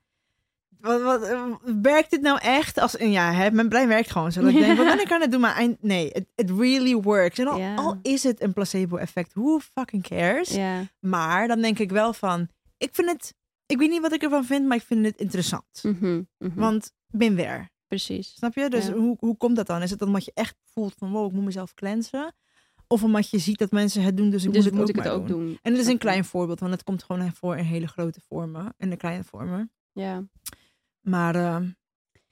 wat, 0.79 1.01
wat, 1.01 1.23
eh, 1.23 1.45
werkt 1.81 2.09
dit 2.09 2.21
nou 2.21 2.39
echt? 2.41 2.79
Als, 2.79 2.97
en 2.97 3.11
ja, 3.11 3.31
hè, 3.31 3.51
mijn 3.51 3.69
brein 3.69 3.87
werkt 3.87 4.11
gewoon 4.11 4.31
zo. 4.31 4.41
Dat 4.41 4.49
ik 4.49 4.57
denk, 4.57 4.77
wat 4.77 4.85
ben 4.95 5.01
ik 5.01 5.11
aan 5.11 5.21
het 5.21 5.31
doen? 5.31 5.41
Maar 5.41 5.67
nee, 5.79 6.11
it, 6.11 6.25
it 6.35 6.49
really 6.49 6.95
works. 6.95 7.39
En 7.39 7.75
al, 7.77 7.99
is 8.01 8.23
het 8.23 8.41
een 8.41 8.53
placebo-effect, 8.53 9.33
who 9.33 9.59
fucking 9.59 10.03
cares? 10.03 10.57
Maar 10.99 11.47
dan 11.47 11.61
denk 11.61 11.79
ik 11.79 11.91
wel 11.91 12.13
van, 12.13 12.47
ik 12.77 12.89
vind 12.91 13.09
het, 13.11 13.35
ik 13.65 13.77
weet 13.77 13.89
niet 13.89 14.01
wat 14.01 14.13
ik 14.13 14.23
ervan 14.23 14.45
vind, 14.45 14.67
maar 14.67 14.77
ik 14.77 14.83
vind 14.83 15.05
het 15.05 15.17
interessant. 15.17 15.83
mhm, 15.83 16.21
mhm. 16.37 16.59
Want 16.59 16.91
ben 17.07 17.35
there. 17.35 17.69
precies. 17.87 18.33
Snap 18.35 18.55
je? 18.55 18.69
Dus 18.69 18.85
Ja. 18.85 18.93
hoe, 18.93 19.17
hoe 19.19 19.37
komt 19.37 19.55
dat 19.55 19.67
dan? 19.67 19.81
Is 19.81 19.89
het 19.89 19.99
dan 19.99 20.07
omdat 20.07 20.25
je 20.25 20.31
echt 20.33 20.55
voelt 20.73 20.93
van 20.97 21.11
wow, 21.11 21.25
ik 21.25 21.31
moet 21.31 21.45
mezelf 21.45 21.73
cleansen? 21.73 22.33
Of 22.87 23.03
omdat 23.03 23.29
je 23.29 23.39
ziet 23.39 23.57
dat 23.57 23.71
mensen 23.71 24.01
het 24.01 24.17
doen, 24.17 24.29
dus 24.29 24.43
ik 24.43 24.53
dus 24.53 24.57
moet 24.57 24.65
het 24.65 24.73
moet 24.73 24.83
ook 24.83 24.89
ik 24.89 25.03
het 25.03 25.13
ook 25.13 25.27
doen. 25.27 25.45
doen. 25.45 25.59
En 25.61 25.71
het 25.71 25.81
is 25.81 25.87
een 25.87 25.97
klein 25.97 26.25
voorbeeld, 26.25 26.59
want 26.59 26.71
het 26.71 26.83
komt 26.83 27.03
gewoon 27.03 27.33
voor 27.33 27.57
in 27.57 27.63
hele 27.63 27.87
grote 27.87 28.19
vormen. 28.27 28.73
In 28.77 28.89
de 28.89 28.97
kleine 28.97 29.23
vormen. 29.23 29.71
Ja. 29.93 30.23
Maar 31.01 31.35
ehm, 31.35 31.69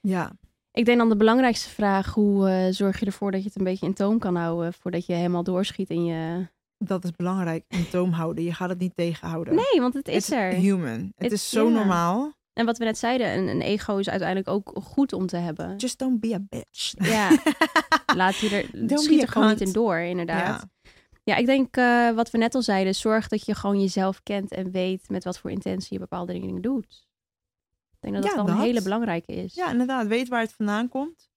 ja, 0.00 0.32
Ik 0.72 0.84
denk 0.84 0.98
dan 0.98 1.08
de 1.08 1.16
belangrijkste 1.16 1.68
vraag: 1.68 2.14
hoe 2.14 2.48
eh, 2.48 2.66
zorg 2.72 3.00
je 3.00 3.06
ervoor 3.06 3.30
dat 3.30 3.40
je 3.42 3.46
het 3.48 3.58
een 3.58 3.64
beetje 3.64 3.86
in 3.86 3.94
toom 3.94 4.18
kan 4.18 4.36
houden 4.36 4.72
voordat 4.72 5.06
je 5.06 5.12
helemaal 5.12 5.42
doorschiet 5.42 5.90
in 5.90 6.04
je. 6.04 6.46
dat 6.78 7.04
is 7.04 7.10
belangrijk. 7.10 7.64
In 7.68 7.88
toom 7.88 8.12
houden. 8.12 8.44
Je 8.44 8.52
gaat 8.54 8.68
het 8.68 8.78
niet 8.78 8.96
tegenhouden. 8.96 9.54
Nee, 9.54 9.80
want 9.80 9.94
het 9.94 10.08
is 10.08 10.14
It's 10.14 10.30
er. 10.30 10.52
human. 10.52 11.00
Het 11.00 11.12
Het- 11.16 11.32
is 11.32 11.50
zo 11.50 11.68
normaal. 11.68 12.36
En 12.52 12.66
wat 12.66 12.78
we 12.78 12.84
net 12.84 12.98
zeiden, 12.98 13.38
een, 13.38 13.48
een 13.48 13.60
ego 13.60 13.96
is 13.96 14.08
uiteindelijk 14.08 14.48
ook 14.48 14.70
goed 14.82 15.12
om 15.12 15.26
te 15.26 15.36
hebben. 15.36 15.76
Just 15.76 15.98
don't 15.98 16.20
be 16.20 16.34
a 16.34 16.40
bitch. 16.48 16.92
Ja, 17.10 17.30
laat 18.16 18.36
je 18.36 18.48
er, 18.56 18.86
Don't 18.86 19.00
schiet 19.02 19.22
er 19.22 19.28
gewoon 19.28 19.48
niet 19.48 19.60
in 19.60 19.72
door, 19.72 19.98
inderdaad. 19.98 20.60
Ja. 20.82 20.90
Ja, 21.24 21.36
ik 21.36 21.46
denk 21.46 21.76
eh, 21.76 22.10
wat 22.10 22.30
we 22.30 22.38
net 22.38 22.54
al 22.54 22.62
zeiden, 22.62 22.94
zorg 22.94 23.28
dat 23.28 23.44
je 23.46 23.54
gewoon 23.54 23.80
jezelf 23.80 24.22
kent 24.22 24.52
en 24.52 24.70
weet 24.70 25.08
met 25.08 25.24
wat 25.24 25.38
voor 25.38 25.50
intentie 25.50 25.88
je 25.92 25.98
bepaalde 25.98 26.32
dingen 26.32 26.62
doet. 26.62 27.06
Ik 28.00 28.10
denk 28.10 28.14
dat 28.14 28.22
dat 28.22 28.32
Ja, 28.32 28.36
wel 28.38 28.48
een 28.48 28.56
dat. 28.56 28.66
hele 28.66 28.82
belangrijke 28.82 29.32
is. 29.32 29.54
ja, 29.54 29.70
inderdaad. 29.70 30.06
Weet 30.06 30.28
waar 30.28 30.40
het 30.40 30.52
vandaan 30.52 30.88
komt. 30.88 31.30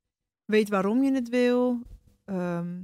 Weet 0.46 0.70
waarom 0.70 1.04
je 1.04 1.12
het 1.12 1.30
wil. 1.30 1.80
Ehm, 2.26 2.82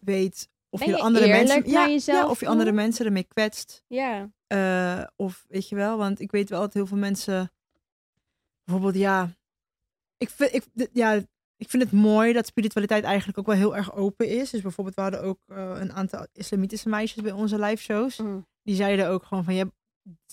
weet 0.00 0.48
of 0.68 0.80
Ben 0.80 0.88
je, 0.88 0.98
andere 0.98 1.26
mensen... 1.28 1.70
ja, 1.70 1.86
ja, 1.86 2.28
of 2.28 2.40
je 2.40 2.46
andere 2.46 2.72
mensen 2.72 3.06
ermee 3.06 3.24
kwetst. 3.24 3.82
ja. 3.86 4.30
Eh, 4.46 5.02
of 5.16 5.44
weet 5.48 5.68
je 5.68 5.74
wel, 5.74 5.96
want 5.96 6.20
ik 6.20 6.30
weet 6.30 6.48
wel 6.48 6.60
dat 6.60 6.74
heel 6.74 6.86
veel 6.86 6.96
mensen 6.96 7.52
bijvoorbeeld, 8.64 8.96
ja, 8.96 9.28
ik 10.16 10.30
vind, 10.30 10.54
ik, 10.54 10.88
ja, 10.92 11.12
ik 11.56 11.68
vind 11.70 11.82
het 11.82 11.92
mooi 11.92 12.32
dat 12.32 12.46
spiritualiteit 12.46 13.04
eigenlijk 13.04 13.38
ook 13.38 13.46
wel 13.46 13.54
heel 13.56 13.76
erg 13.76 13.94
open 13.94 14.28
is. 14.28 14.50
Dus 14.50 14.60
bijvoorbeeld, 14.62 14.96
we 14.96 15.02
hadden 15.02 15.22
ook 15.22 15.38
eh, 15.46 15.72
een 15.80 15.92
aantal 15.92 16.26
islamitische 16.32 16.88
meisjes 16.88 17.22
bij 17.22 17.32
onze 17.32 17.58
live 17.58 17.82
shows. 17.82 18.16
Mm. 18.18 18.46
Die 18.62 18.74
zeiden 18.74 19.08
ook 19.08 19.24
gewoon 19.24 19.44
van, 19.44 19.54
je 19.54 19.60
hebt 19.62 19.74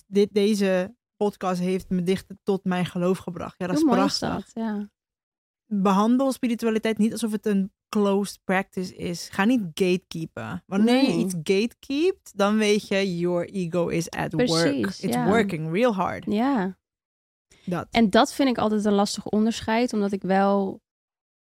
dit, 0.08 0.34
deze 0.34 0.96
podcast 1.18 1.60
heeft 1.62 1.90
me 1.90 2.04
dicht 2.04 2.26
tot 2.44 2.64
mijn 2.64 2.86
geloof 2.86 3.18
gebracht. 3.18 3.56
Ja, 3.58 3.68
dat 3.68 3.76
is 3.76 3.82
Hoe 3.82 3.92
mooi 3.96 4.06
is 4.06 4.18
prachtig. 4.20 4.54
dat? 4.54 4.64
Ja. 4.64 4.90
Behandel 5.66 6.32
spiritualiteit 6.32 6.98
niet 6.98 7.12
alsof 7.12 7.32
het 7.32 7.46
een 7.46 7.72
closed 7.90 8.40
practice 8.44 8.96
is. 8.96 9.30
Ga 9.30 9.44
niet 9.44 9.62
gatekeepen. 9.74 10.64
Wanneer 10.66 11.04
je 11.04 11.14
iets 11.18 11.34
gatekeept, 11.44 12.38
dan 12.38 12.58
weet 12.58 12.88
je, 12.88 13.18
your 13.18 13.50
ego 13.50 13.88
is 13.88 14.10
at 14.10 14.34
work. 14.34 14.46
Precies, 14.48 15.00
It's 15.02 15.16
ja. 15.16 15.26
working 15.28 15.72
real 15.72 15.94
hard. 15.96 16.26
ja. 16.26 16.78
Dat. 17.66 17.88
En 17.92 18.10
dat 18.10 18.34
vind 18.34 18.50
ik 18.50 18.58
altijd 18.58 18.86
een 18.86 18.94
lastig 18.94 19.26
onderscheid, 19.26 19.94
omdat 19.94 20.12
ik 20.12 20.22
wel 20.22 20.82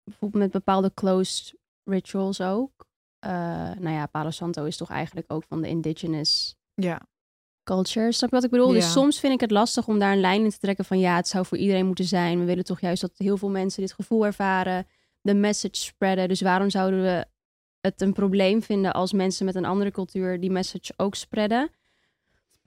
bijvoorbeeld 0.05 0.43
met 0.43 0.53
bepaalde 0.53 0.95
closed 0.95 1.55
rituals 1.85 2.41
ook. 2.41 2.89
eh, 3.19 3.31
nou 3.79 3.89
ja, 3.91 4.07
Palo 4.07 4.31
Santo 4.31 4.65
is 4.65 4.77
toch 4.77 4.91
eigenlijk 4.91 5.33
ook 5.33 5.45
van 5.49 5.61
de 5.63 5.69
indigenous 5.69 6.57
Ja. 6.75 7.01
Culture. 7.65 8.13
Snap 8.13 8.31
je 8.31 8.37
wat 8.37 8.45
ik 8.45 8.51
bedoel? 8.51 8.69
Ja. 8.69 8.75
Dus 8.75 8.93
soms 8.93 9.21
vind 9.21 9.33
ik 9.33 9.41
het 9.41 9.51
lastig 9.51 9.89
om 9.89 9.99
daar 9.99 10.13
een 10.13 10.21
lijn 10.21 10.45
in 10.45 10.51
te 10.51 10.59
trekken 10.59 10.85
van 10.85 10.99
ja, 10.99 11.17
het 11.17 11.29
zou 11.29 11.47
voor 11.47 11.59
iedereen 11.59 11.87
moeten 11.87 12.05
zijn. 12.05 12.39
We 12.39 12.45
willen 12.45 12.65
toch 12.65 12.81
juist 12.81 13.01
dat 13.01 13.13
heel 13.17 13.37
veel 13.37 13.51
mensen 13.51 13.83
dit 13.83 13.93
gevoel 13.93 14.27
ervaren, 14.27 14.87
de 15.21 15.35
message 15.35 15.77
spreaden. 15.77 16.29
Dus 16.29 16.41
waarom 16.41 16.71
zouden 16.71 17.03
we 17.03 17.27
het 17.81 18.01
een 18.01 18.13
probleem 18.13 18.63
vinden 18.63 18.93
als 18.93 19.13
mensen 19.13 19.45
met 19.45 19.55
een 19.55 19.65
andere 19.65 19.91
cultuur 19.91 20.41
die 20.41 20.51
message 20.51 20.93
ook 20.97 21.15
spreaden? 21.15 21.71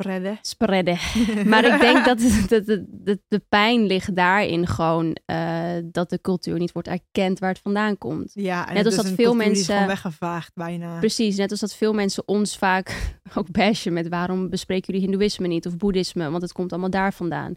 Spreaden. 0.03 0.39
Spreaden. 0.41 0.97
Maar 1.51 1.65
ik 1.65 1.79
denk 1.81 2.05
dat 2.05 2.21
het- 2.21 2.49
dat 2.89 3.17
de, 3.27 3.39
pijn 3.49 3.85
ligt 3.85 4.15
daarin 4.15 4.67
gewoon 4.67 5.17
eh, 5.25 5.71
dat 5.83 6.09
de 6.09 6.21
cultuur 6.21 6.59
niet 6.59 6.71
wordt 6.71 6.87
erkend 6.87 7.39
waar 7.39 7.49
het 7.49 7.59
vandaan 7.61 7.97
komt. 7.97 8.31
Ja, 8.33 8.67
en 8.67 8.73
Net 8.73 8.85
als 8.85 8.95
dat 8.95 9.07
veel 9.09 9.31
is 9.31 9.37
mensen- 9.37 9.65
gewoon 9.73 9.87
weggevaagd 9.87 10.51
bijna. 10.53 10.99
Precies, 10.99 11.37
net 11.37 11.51
als 11.51 11.59
dat 11.59 11.75
veel 11.75 11.93
mensen 11.93 12.27
ons 12.27 12.57
vaak 12.57 13.13
ook 13.37 13.51
bashen 13.51 13.93
met 13.93 14.07
waarom 14.07 14.49
bespreken 14.49 14.93
jullie 14.93 15.07
hindoeïsme 15.09 15.47
niet 15.47 15.65
of 15.67 15.77
boeddhisme, 15.77 16.29
want 16.29 16.41
het 16.41 16.51
komt 16.51 16.71
allemaal 16.71 16.89
daar 16.89 17.13
vandaan. 17.13 17.55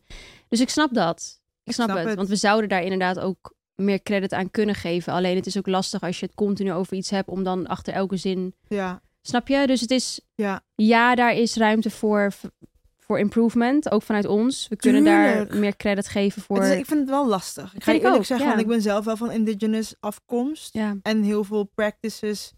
Dus 0.48 0.60
ik 0.60 0.68
snap 0.68 0.94
dat. 0.94 1.40
Ik 1.64 1.72
snap, 1.72 1.86
snap 1.86 1.98
het, 1.98 2.06
het. 2.08 2.16
want 2.16 2.28
we 2.28 2.36
zouden 2.36 2.68
daar 2.68 2.82
inderdaad 2.82 3.18
ook 3.18 3.54
meer 3.74 4.02
credit 4.02 4.32
aan 4.32 4.50
kunnen 4.50 4.74
geven. 4.74 5.12
Alleen 5.12 5.36
het 5.36 5.46
is 5.46 5.58
ook 5.58 5.66
lastig 5.66 6.00
als 6.02 6.20
je 6.20 6.26
het 6.26 6.34
continu 6.34 6.72
over 6.72 6.96
iets 6.96 7.10
hebt 7.10 7.28
om 7.28 7.42
dan 7.42 7.66
achter 7.66 7.92
elke 7.94 8.16
zin 8.16 8.54
Ja, 8.68 9.00
Snap 9.26 9.48
je? 9.48 9.66
Dus 9.66 9.80
het 9.80 9.90
is, 9.90 10.20
ja. 10.34 10.62
ja, 10.74 11.14
daar 11.14 11.34
is 11.34 11.56
ruimte 11.56 11.90
voor, 11.90 12.32
voor 12.98 13.18
improvement, 13.18 13.90
ook 13.90 14.02
vanuit 14.02 14.26
ons. 14.26 14.68
We 14.68 14.76
kunnen 14.76 15.04
daar 15.04 15.56
meer 15.56 15.76
credit 15.76 16.08
geven 16.08 16.42
voor. 16.42 16.62
Is- 16.64 16.78
ik 16.78 16.86
vind 16.86 17.00
het 17.00 17.08
wel 17.08 17.26
lastig. 17.28 17.74
Ik 17.74 17.84
ga 17.84 17.92
je 17.92 17.98
eerlijk 17.98 18.16
ook, 18.16 18.24
zeggen, 18.24 18.46
ja. 18.46 18.52
want 18.52 18.64
ik 18.64 18.70
ben 18.72 18.82
zelf 18.82 19.04
wel 19.04 19.16
van 19.16 19.30
indigenous 19.30 19.94
afkomst. 20.00 20.72
Ja, 20.74 20.96
En 21.02 21.22
heel 21.22 21.44
veel 21.44 21.64
practices 21.64 22.52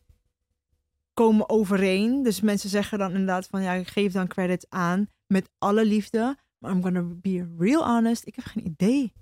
komen 1.14 1.48
overeen. 1.48 2.22
Dus 2.22 2.40
mensen 2.40 2.70
zeggen 2.70 2.98
dan 2.98 3.10
inderdaad 3.10 3.46
van, 3.46 3.62
ja, 3.62 3.72
ik 3.72 3.88
geef 3.88 4.12
dan 4.12 4.26
credit 4.28 4.66
aan 4.68 5.08
met 5.26 5.50
alle 5.58 5.84
liefde. 5.84 6.36
Maar 6.58 6.70
I'm 6.72 6.82
gonna 6.82 7.02
be 7.04 7.48
real 7.58 7.84
honest, 7.86 8.26
ik 8.26 8.34
heb 8.36 8.44
geen 8.44 8.66
idee. 8.66 9.12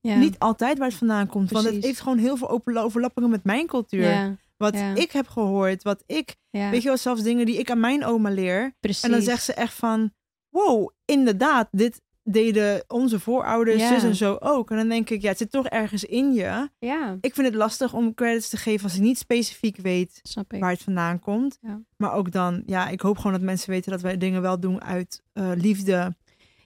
ja. 0.00 0.16
Niet 0.16 0.38
altijd 0.38 0.78
waar 0.78 0.88
het 0.88 0.96
vandaan 0.96 1.26
komt. 1.26 1.50
Want 1.50 1.64
het 1.64 1.84
heeft 1.84 2.00
gewoon 2.00 2.18
heel 2.18 2.36
veel 2.36 2.62
overlappingen 2.76 3.30
met 3.30 3.44
mijn 3.44 3.66
cultuur. 3.66 4.38
Wat 4.56 4.74
ja. 4.74 4.94
ik 4.94 5.12
heb 5.12 5.28
gehoord, 5.28 5.82
wat 5.82 6.02
ik... 6.06 6.36
ja, 6.50 6.70
Weet 6.70 6.82
je 6.82 6.88
wel, 6.88 6.96
zelfs 6.96 7.22
dingen 7.22 7.46
die 7.46 7.58
ik 7.58 7.70
aan 7.70 7.80
mijn 7.80 8.04
oma 8.04 8.30
leer. 8.30 8.76
precies. 8.80 9.02
En 9.02 9.10
dan 9.10 9.22
zegt 9.22 9.44
ze 9.44 9.54
echt 9.54 9.74
van, 9.74 10.12
wow, 10.48 10.90
inderdaad, 11.04 11.68
dit 11.70 12.02
deden 12.22 12.84
onze 12.88 13.20
voorouders, 13.20 13.82
Ja. 13.82 13.88
zus 13.88 14.02
en 14.02 14.14
zo 14.14 14.36
ook. 14.40 14.70
En 14.70 14.76
dan 14.76 14.88
denk 14.88 15.10
ik, 15.10 15.22
ja, 15.22 15.28
het 15.28 15.38
zit 15.38 15.50
toch 15.50 15.66
ergens 15.66 16.04
in 16.04 16.32
je. 16.32 16.68
Ja, 16.78 17.16
Ik 17.20 17.34
vind 17.34 17.46
het 17.46 17.56
lastig 17.56 17.92
om 17.94 18.14
credits 18.14 18.48
te 18.48 18.56
geven 18.56 18.84
als 18.84 18.94
ik 18.94 19.00
niet 19.02 19.18
specifiek 19.18 19.76
weet 19.76 20.20
waar 20.58 20.70
het 20.70 20.82
vandaan 20.82 21.18
komt. 21.18 21.58
Ja. 21.60 21.80
Maar 21.96 22.12
ook 22.12 22.30
dan, 22.32 22.62
ja, 22.66 22.88
ik 22.88 23.00
hoop 23.00 23.16
gewoon 23.16 23.32
dat 23.32 23.40
mensen 23.42 23.70
weten 23.70 23.90
dat 23.90 24.00
wij 24.00 24.16
dingen 24.18 24.42
wel 24.42 24.60
doen 24.60 24.82
uit 24.82 25.22
eh, 25.32 25.50
liefde. 25.54 26.14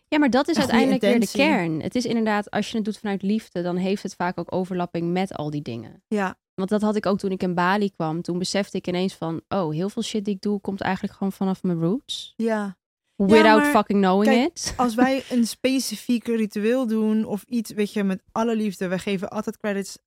Ja, 0.09 0.19
maar 0.19 0.31
dat 0.31 0.49
is 0.49 0.59
uiteindelijk 0.59 1.01
weer 1.01 1.21
de 1.21 1.29
kern. 1.33 1.81
Het 1.83 1.95
is 1.95 2.05
inderdaad, 2.05 2.51
als 2.51 2.71
je 2.71 2.77
het 2.77 2.85
doet 2.85 2.99
vanuit 2.99 3.23
liefde, 3.23 3.63
dan 3.63 3.77
heeft 3.77 4.03
het 4.03 4.15
vaak 4.15 4.39
ook 4.39 4.55
overlapping 4.55 5.13
met 5.13 5.35
al 5.35 5.51
die 5.51 5.63
dingen. 5.63 6.03
Ja, 6.07 6.37
Want 6.59 6.71
dat 6.71 6.83
had 6.83 6.97
ik 6.97 7.07
ook 7.07 7.19
toen 7.19 7.31
ik 7.31 7.43
in 7.43 7.55
Bali 7.55 7.91
kwam. 7.91 8.23
Toen 8.23 8.39
besefte 8.39 8.77
ik 8.77 8.87
ineens 8.87 9.15
van, 9.15 9.41
oh, 9.49 9.73
heel 9.73 9.89
veel 9.89 10.03
shit 10.03 10.25
die 10.25 10.35
ik 10.35 10.41
doe, 10.41 10.61
komt 10.61 10.81
eigenlijk 10.81 11.15
gewoon 11.15 11.33
vanaf 11.33 11.63
mijn 11.63 11.81
roots. 11.81 12.35
ja. 12.37 12.77
Without 13.17 13.63
maar 13.63 13.71
fucking 13.71 14.01
knowing 14.01 14.35
kijk, 14.35 14.47
it. 14.49 14.75
Als 14.77 14.95
wij 14.95 15.25
een 15.31 15.47
specifiek 15.47 16.27
ritueel 16.27 16.87
doen 16.87 17.25
of 17.25 17.43
iets, 17.43 17.71
weet 17.71 17.93
je, 17.93 18.05
met 18.05 18.23
alle 18.33 18.57
liefde, 18.57 18.89
wij 18.89 18.99
geven 18.99 19.31
altijd 19.31 19.59
credits 19.59 19.99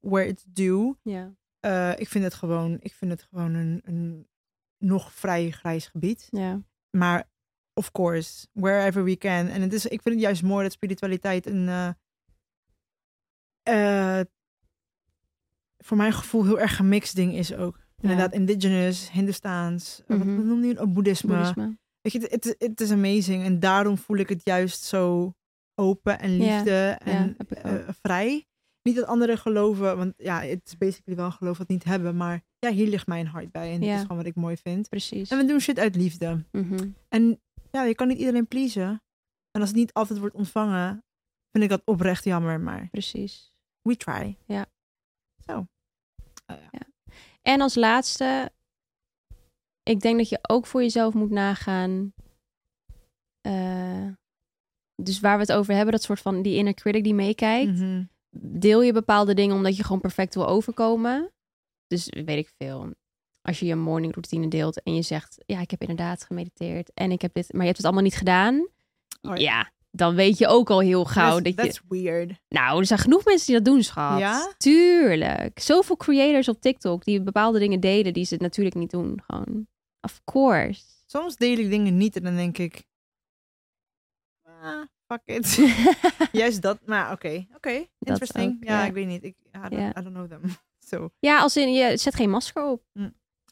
where 0.00 0.26
it's 0.26 0.44
due. 0.48 0.94
Ja, 1.02 1.34
Eh, 1.60 1.92
ik 1.98 2.08
vind 2.08 2.24
het 2.24 2.34
gewoon, 2.34 2.76
ik 2.80 2.94
vind 2.94 3.10
het 3.10 3.22
gewoon 3.22 3.54
een, 3.54 3.80
een 3.84 4.28
nog 4.78 5.12
vrij 5.12 5.50
grijs 5.50 5.86
gebied. 5.86 6.26
ja, 6.30 6.62
Maar 6.90 7.30
of 7.74 7.92
course, 7.92 8.46
wherever 8.52 9.04
we 9.04 9.16
can. 9.16 9.46
En 9.48 9.62
het 9.62 9.72
is, 9.72 9.84
ik 9.86 10.02
vind 10.02 10.14
het 10.14 10.24
juist 10.24 10.42
mooi 10.42 10.62
dat 10.62 10.72
spiritualiteit 10.72 11.46
een 11.46 11.68
eh, 11.68 11.90
eh, 14.18 14.26
voor 15.84 15.96
mijn 15.96 16.12
gevoel 16.12 16.44
heel 16.44 16.60
erg 16.60 16.76
gemixt 16.76 17.14
ding 17.16 17.34
is 17.34 17.54
ook. 17.54 17.78
Inderdaad, 18.00 18.32
indigenous, 18.32 19.10
Hindoestaans, 19.10 20.02
eh, 20.06 20.16
Mhm. 20.16 20.36
wat 20.36 20.44
noemde 20.44 20.66
je 20.66 20.72
het? 20.72 20.82
Oh, 20.82 20.92
boeddhisme. 20.92 21.34
boeddhisme. 21.34 21.76
Weet 22.00 22.12
je, 22.12 22.20
het, 22.30 22.54
het, 22.58 22.80
is 22.80 22.90
amazing. 22.90 23.44
En 23.44 23.60
daarom 23.60 23.98
voel 23.98 24.16
ik 24.16 24.28
het 24.28 24.40
juist 24.44 24.82
zo 24.82 25.32
open 25.74 26.18
en 26.20 26.36
liefde 26.36 26.98
en 27.04 27.36
eh, 27.48 27.72
ook. 27.74 27.80
vrij. 28.02 28.46
Niet 28.82 28.96
dat 28.96 29.06
anderen 29.06 29.38
geloven, 29.38 29.96
want 29.96 30.14
ja, 30.16 30.40
het 30.40 30.60
is 30.64 30.76
basically 30.76 31.16
wel 31.18 31.26
een 31.26 31.32
geloof 31.32 31.58
wat 31.58 31.68
niet 31.68 31.84
hebben. 31.84 32.16
Maar 32.16 32.42
ja, 32.58 32.70
hier 32.70 32.86
ligt 32.88 33.06
mijn 33.06 33.26
hart 33.26 33.50
bij. 33.52 33.72
En 33.72 33.82
Ja. 33.82 33.94
is 33.94 34.00
gewoon 34.00 34.16
wat 34.16 34.26
ik 34.26 34.34
mooi 34.34 34.56
vind. 34.56 34.88
Precies. 34.88 35.30
En 35.30 35.38
we 35.38 35.44
doen 35.44 35.60
shit 35.60 35.78
uit 35.78 35.96
liefde. 35.96 36.44
Mhm. 36.52 36.88
En 37.08 37.40
ja, 37.70 37.84
je 37.84 37.94
kan 37.94 38.08
niet 38.08 38.18
iedereen 38.18 38.46
pleasen. 38.48 39.02
En 39.50 39.60
als 39.60 39.68
het 39.68 39.78
niet 39.78 39.92
altijd 39.92 40.18
wordt 40.18 40.34
ontvangen, 40.34 41.04
vind 41.52 41.64
ik 41.64 41.70
dat 41.70 41.82
oprecht 41.84 42.24
jammer. 42.24 42.60
Maar 42.60 42.88
Precies. 42.90 43.52
we 43.82 43.96
try. 43.96 44.36
Ja. 44.46 44.66
Oh, 45.50 45.66
ja. 46.46 46.86
En 47.42 47.60
als 47.60 47.74
laatste, 47.74 48.52
ik 49.82 50.00
denk 50.00 50.18
dat 50.18 50.28
je 50.28 50.38
ook 50.42 50.66
voor 50.66 50.82
jezelf 50.82 51.14
moet 51.14 51.30
nagaan. 51.30 52.12
eh, 53.40 54.08
dus 55.02 55.20
waar 55.20 55.34
we 55.34 55.40
het 55.42 55.52
over 55.52 55.74
hebben, 55.74 55.92
dat 55.92 56.02
soort 56.02 56.20
van 56.20 56.42
die 56.42 56.56
inner 56.56 56.74
critic 56.74 57.04
die 57.04 57.14
meekijkt. 57.14 57.78
Mhm. 57.78 58.04
Deel 58.36 58.82
je 58.82 58.92
bepaalde 58.92 59.34
dingen 59.34 59.56
omdat 59.56 59.76
je 59.76 59.82
gewoon 59.82 60.00
perfect 60.00 60.34
wil 60.34 60.48
overkomen. 60.48 61.32
Dus 61.86 62.08
weet 62.08 62.38
ik 62.38 62.52
veel. 62.56 62.94
Als 63.40 63.58
je 63.58 63.66
je 63.66 63.74
morning 63.74 64.12
routine 64.12 64.48
deelt 64.48 64.82
en 64.82 64.94
je 64.94 65.02
zegt, 65.02 65.42
ja, 65.46 65.60
ik 65.60 65.70
heb 65.70 65.80
inderdaad 65.80 66.24
gemediteerd 66.24 66.90
en 66.94 67.10
ik 67.10 67.22
heb 67.22 67.34
dit, 67.34 67.52
maar 67.52 67.60
je 67.60 67.66
hebt 67.66 67.76
het 67.76 67.86
allemaal 67.86 68.04
niet 68.04 68.16
gedaan. 68.16 68.68
Oh, 69.22 69.36
ja. 69.36 69.36
ja. 69.36 69.72
Dan 69.98 70.14
weet 70.14 70.38
je 70.38 70.46
ook 70.46 70.70
al 70.70 70.80
heel 70.80 71.04
gauw 71.04 71.38
That's, 71.40 71.42
dat 71.42 71.64
je. 71.64 71.72
that's 71.72 71.80
weird. 71.88 72.32
Nou, 72.48 72.78
er 72.78 72.86
zijn 72.86 72.98
genoeg 72.98 73.24
mensen 73.24 73.46
die 73.46 73.54
dat 73.54 73.64
doen, 73.64 73.82
schat. 73.82 74.18
Ja? 74.18 74.52
Tuurlijk. 74.56 75.60
Zoveel 75.60 75.96
creators 75.96 76.48
op 76.48 76.60
TikTok 76.60 77.04
die 77.04 77.22
bepaalde 77.22 77.58
dingen 77.58 77.80
delen 77.80 78.12
die 78.12 78.24
ze 78.24 78.36
natuurlijk 78.38 78.76
niet 78.76 78.90
doen. 78.90 79.22
Gewoon, 79.26 79.66
of 80.00 80.20
course. 80.24 80.82
Soms 81.06 81.36
deel 81.36 81.58
ik 81.58 81.70
dingen 81.70 81.96
niet 81.96 82.16
en 82.16 82.22
dan 82.22 82.36
denk 82.36 82.58
ik... 82.58 82.86
Ah, 84.62 84.82
fuck 85.06 85.20
it. 85.24 85.58
Juist 86.32 86.62
dat, 86.62 86.78
maar 86.86 87.12
oké. 87.12 87.46
Oké, 87.54 87.86
interesting. 87.98 88.56
ook, 88.56 88.64
ja, 88.68 88.84
ik 88.84 88.92
weet 88.92 89.06
niet. 89.06 89.24
Ik, 89.24 89.36
I, 89.56 89.60
don't, 89.68 89.72
Ja. 89.72 89.88
I 89.88 90.02
don't 90.02 90.14
know 90.14 90.28
them. 90.28 90.40
So. 90.88 91.10
ja, 91.18 91.38
als 91.40 91.56
in, 91.56 91.72
je 91.72 91.96
zet 91.96 92.14
geen 92.14 92.30
masker 92.30 92.64
op. 92.64 92.82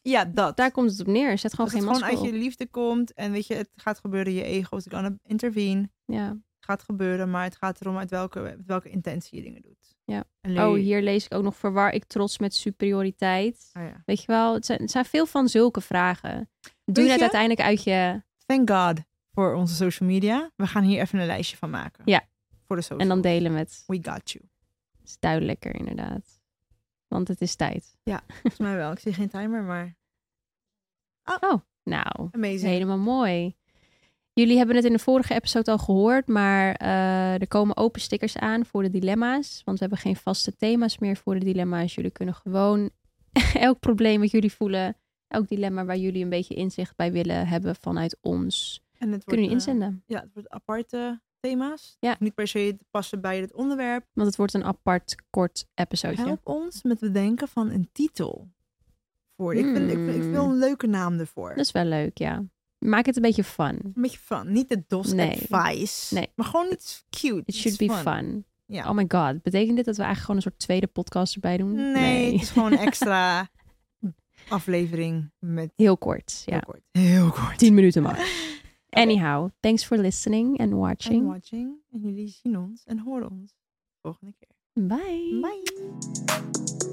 Ja, 0.03 0.25
dat. 0.25 0.57
Daar 0.57 0.71
komt 0.71 0.91
het 0.91 1.01
op 1.01 1.07
neer. 1.07 1.39
Zet 1.39 1.51
gewoon 1.51 1.67
Als 1.67 1.75
geen 1.75 1.89
het 1.89 1.97
gewoon 1.97 2.09
masker 2.09 2.19
uit 2.19 2.33
je 2.33 2.37
op. 2.39 2.43
liefde 2.45 2.67
komt 2.67 3.13
en 3.15 3.33
weet 3.33 3.47
je, 3.47 3.55
het 3.55 3.71
gaat 3.75 3.99
gebeuren, 3.99 4.33
je 4.33 4.43
ego 4.43 4.77
is 4.77 4.87
gonna 4.89 5.17
intervene. 5.23 5.91
Ja. 6.07 6.29
Het 6.29 6.65
gaat 6.65 6.83
gebeuren, 6.83 7.31
maar 7.31 7.45
het 7.45 7.57
gaat 7.57 7.81
erom 7.81 7.97
uit 7.99 8.11
welke, 8.11 8.57
welke 8.67 8.91
intentie 8.91 9.39
je 9.39 9.45
dingen 9.45 9.63
doet. 9.63 9.97
Ja. 10.05 10.25
Oh, 10.43 10.75
hier 10.75 11.03
lees 11.03 11.25
ik 11.25 11.35
ook 11.35 11.43
nog 11.43 11.57
verwar 11.57 11.93
ik 11.93 12.05
trots 12.05 12.39
met 12.39 12.55
superioriteit. 12.55 13.71
Oh, 13.73 13.83
ja. 13.83 14.03
Weet 14.05 14.21
je 14.21 14.27
wel, 14.27 14.55
het 14.55 14.67
zijn, 14.67 14.81
het 14.81 14.91
zijn 14.91 15.05
veel 15.05 15.27
van 15.27 15.49
zulke 15.49 15.81
vragen. 15.81 16.51
Doe 16.85 17.05
je 17.05 17.11
het 17.11 17.21
uiteindelijk 17.21 17.61
uit 17.61 17.85
je... 17.85 18.23
Thank 18.47 18.71
God 18.71 19.01
voor 19.33 19.55
onze 19.55 19.75
social 19.75 20.09
media. 20.09 20.51
We 20.57 20.67
gaan 20.67 20.83
hier 20.83 21.01
even 21.01 21.19
een 21.19 21.27
lijstje 21.27 21.57
van 21.57 21.71
maken. 21.71 22.03
Ja. 22.07 22.29
Voor 22.67 22.77
de 22.77 22.83
social. 22.83 23.01
En 23.01 23.09
dan 23.09 23.21
delen 23.21 23.53
met... 23.53 23.85
We 23.87 23.99
got 24.03 24.31
you. 24.31 24.45
Het 24.99 25.09
is 25.09 25.17
duidelijker, 25.19 25.75
inderdaad. 25.75 26.41
Want 27.09 27.29
het 27.29 27.41
is 27.41 27.55
tijd. 27.57 27.97
Volgens 28.29 28.59
mij 28.59 28.77
wel. 28.77 28.93
Ik 28.93 28.99
zie 28.99 29.13
geen 29.13 29.29
timer, 29.29 29.63
maar 29.63 29.97
Nou, 31.83 32.29
amazing. 32.31 32.71
helemaal 32.71 32.99
mooi. 32.99 33.57
Jullie 34.41 34.57
hebben 34.57 34.77
het 34.77 34.85
in 34.85 34.93
de 34.93 34.99
vorige 34.99 35.35
episode 35.35 35.71
al 35.71 35.79
gehoord, 35.79 36.27
maar 36.29 36.75
eh, 36.75 37.41
er 37.41 37.49
komen 37.49 37.77
open 37.77 38.01
stickers 38.01 38.37
aan 38.37 38.67
voor 38.67 38.83
de 38.83 38.91
dilemma's. 38.91 39.63
Want 39.65 39.79
we 39.79 39.85
hebben 39.85 40.03
geen 40.03 40.17
vaste 40.17 40.57
thema's 40.57 40.99
meer 40.99 41.17
voor 41.17 41.39
de 41.39 41.45
dilemma's. 41.45 41.95
Jullie 41.95 42.11
kunnen 42.11 42.35
gewoon 42.35 42.91
elk 43.55 43.79
probleem 43.81 44.21
wat 44.21 44.31
jullie 44.31 44.53
voelen, 44.53 44.97
elk 45.29 45.49
dilemma 45.49 45.85
waar 45.85 45.97
jullie 45.97 46.23
een 46.23 46.29
beetje 46.29 46.55
inzicht 46.55 46.97
bij 46.97 47.13
willen 47.13 47.47
hebben 47.49 47.77
vanuit 47.77 48.19
ons, 48.21 48.83
En 48.99 49.13
het 49.13 49.25
kunnen 49.25 49.45
jullie 49.45 49.61
eh, 49.61 49.67
inzenden. 49.67 50.03
ja, 50.07 50.21
het 50.21 50.31
wordt 50.33 50.49
aparte 50.49 51.21
thema's. 51.41 51.97
Ja. 52.01 52.17
Niet 52.19 52.35
per 52.35 52.47
se 52.49 52.75
te 52.79 52.85
passen 52.91 53.21
bij 53.21 53.41
het 53.41 53.53
onderwerp. 53.55 54.05
Want 54.13 54.27
het 54.29 54.37
wordt 54.37 54.55
een 54.55 54.65
apart, 54.65 55.15
kort 55.31 55.67
episodeje. 55.75 56.23
Help 56.25 56.41
ons 56.49 56.83
met 56.83 56.99
bedenken 57.01 57.49
van 57.49 57.71
een 57.71 57.89
titel. 57.93 58.49
Voor. 59.37 59.55
Ik, 59.55 59.65
vind, 59.65 59.91
ik, 59.91 59.97
vind- 59.97 60.15
ik 60.25 60.31
wil 60.31 60.43
Hmm. 60.43 60.53
een 60.53 60.59
leuke 60.59 60.87
naam 60.87 61.19
ervoor. 61.19 61.49
Dat 61.49 61.59
is 61.65 61.73
wel 61.73 61.85
leuk, 61.85 62.19
ja. 62.19 62.45
Maak 62.87 63.07
het 63.07 63.17
een 63.17 63.23
beetje 63.23 63.45
fun. 63.45 63.79
Een 63.85 63.93
beetje 63.95 64.19
fun. 64.19 64.53
Niet 64.53 64.69
de 64.69 64.85
DOS 64.89 65.13
Nee. 65.13 65.47
advice. 65.51 66.15
Nee. 66.15 66.29
Maar 66.35 66.47
gewoon 66.47 66.71
iets 66.73 67.05
cute. 67.11 67.43
It 67.45 67.55
should 67.55 67.79
be 67.79 67.91
fun. 67.91 68.45
Ja. 68.67 68.89
Oh 68.89 68.95
my 68.95 69.05
god. 69.09 69.43
Betekent 69.43 69.77
dit 69.77 69.85
dat 69.85 69.97
we 69.97 70.03
eigenlijk 70.03 70.19
gewoon 70.21 70.37
een 70.37 70.43
soort 70.43 70.59
tweede 70.59 70.87
podcast 70.87 71.35
erbij 71.35 71.57
doen? 71.57 71.75
nee, 71.93 72.33
het 72.33 72.43
is 72.43 72.51
gewoon 72.51 72.73
een 72.73 72.79
extra 72.89 73.49
aflevering 74.49 75.31
met 75.39 75.73
Heel 75.77 75.97
kort. 75.99 76.43
Ja. 76.47 76.53
heel 76.53 76.63
kort. 76.65 76.83
Heel 76.91 77.31
kort. 77.31 77.59
10 77.59 77.75
minuten 77.75 78.03
maar. 78.03 78.29
Anyhow, 78.91 79.51
thanks 79.61 79.85
for 79.85 79.99
listening 79.99 80.59
and 80.61 80.73
watching. 80.73 81.27
watching. 81.27 81.75
En 81.93 82.01
jullie 82.01 82.29
zien 82.43 82.59
ons 82.59 82.83
en 82.85 82.99
horen 82.99 83.31
ons 83.31 83.55
volgende 84.03 84.35
keer. 84.39 84.85
Bye. 84.87 85.39
Bye. 85.41 86.86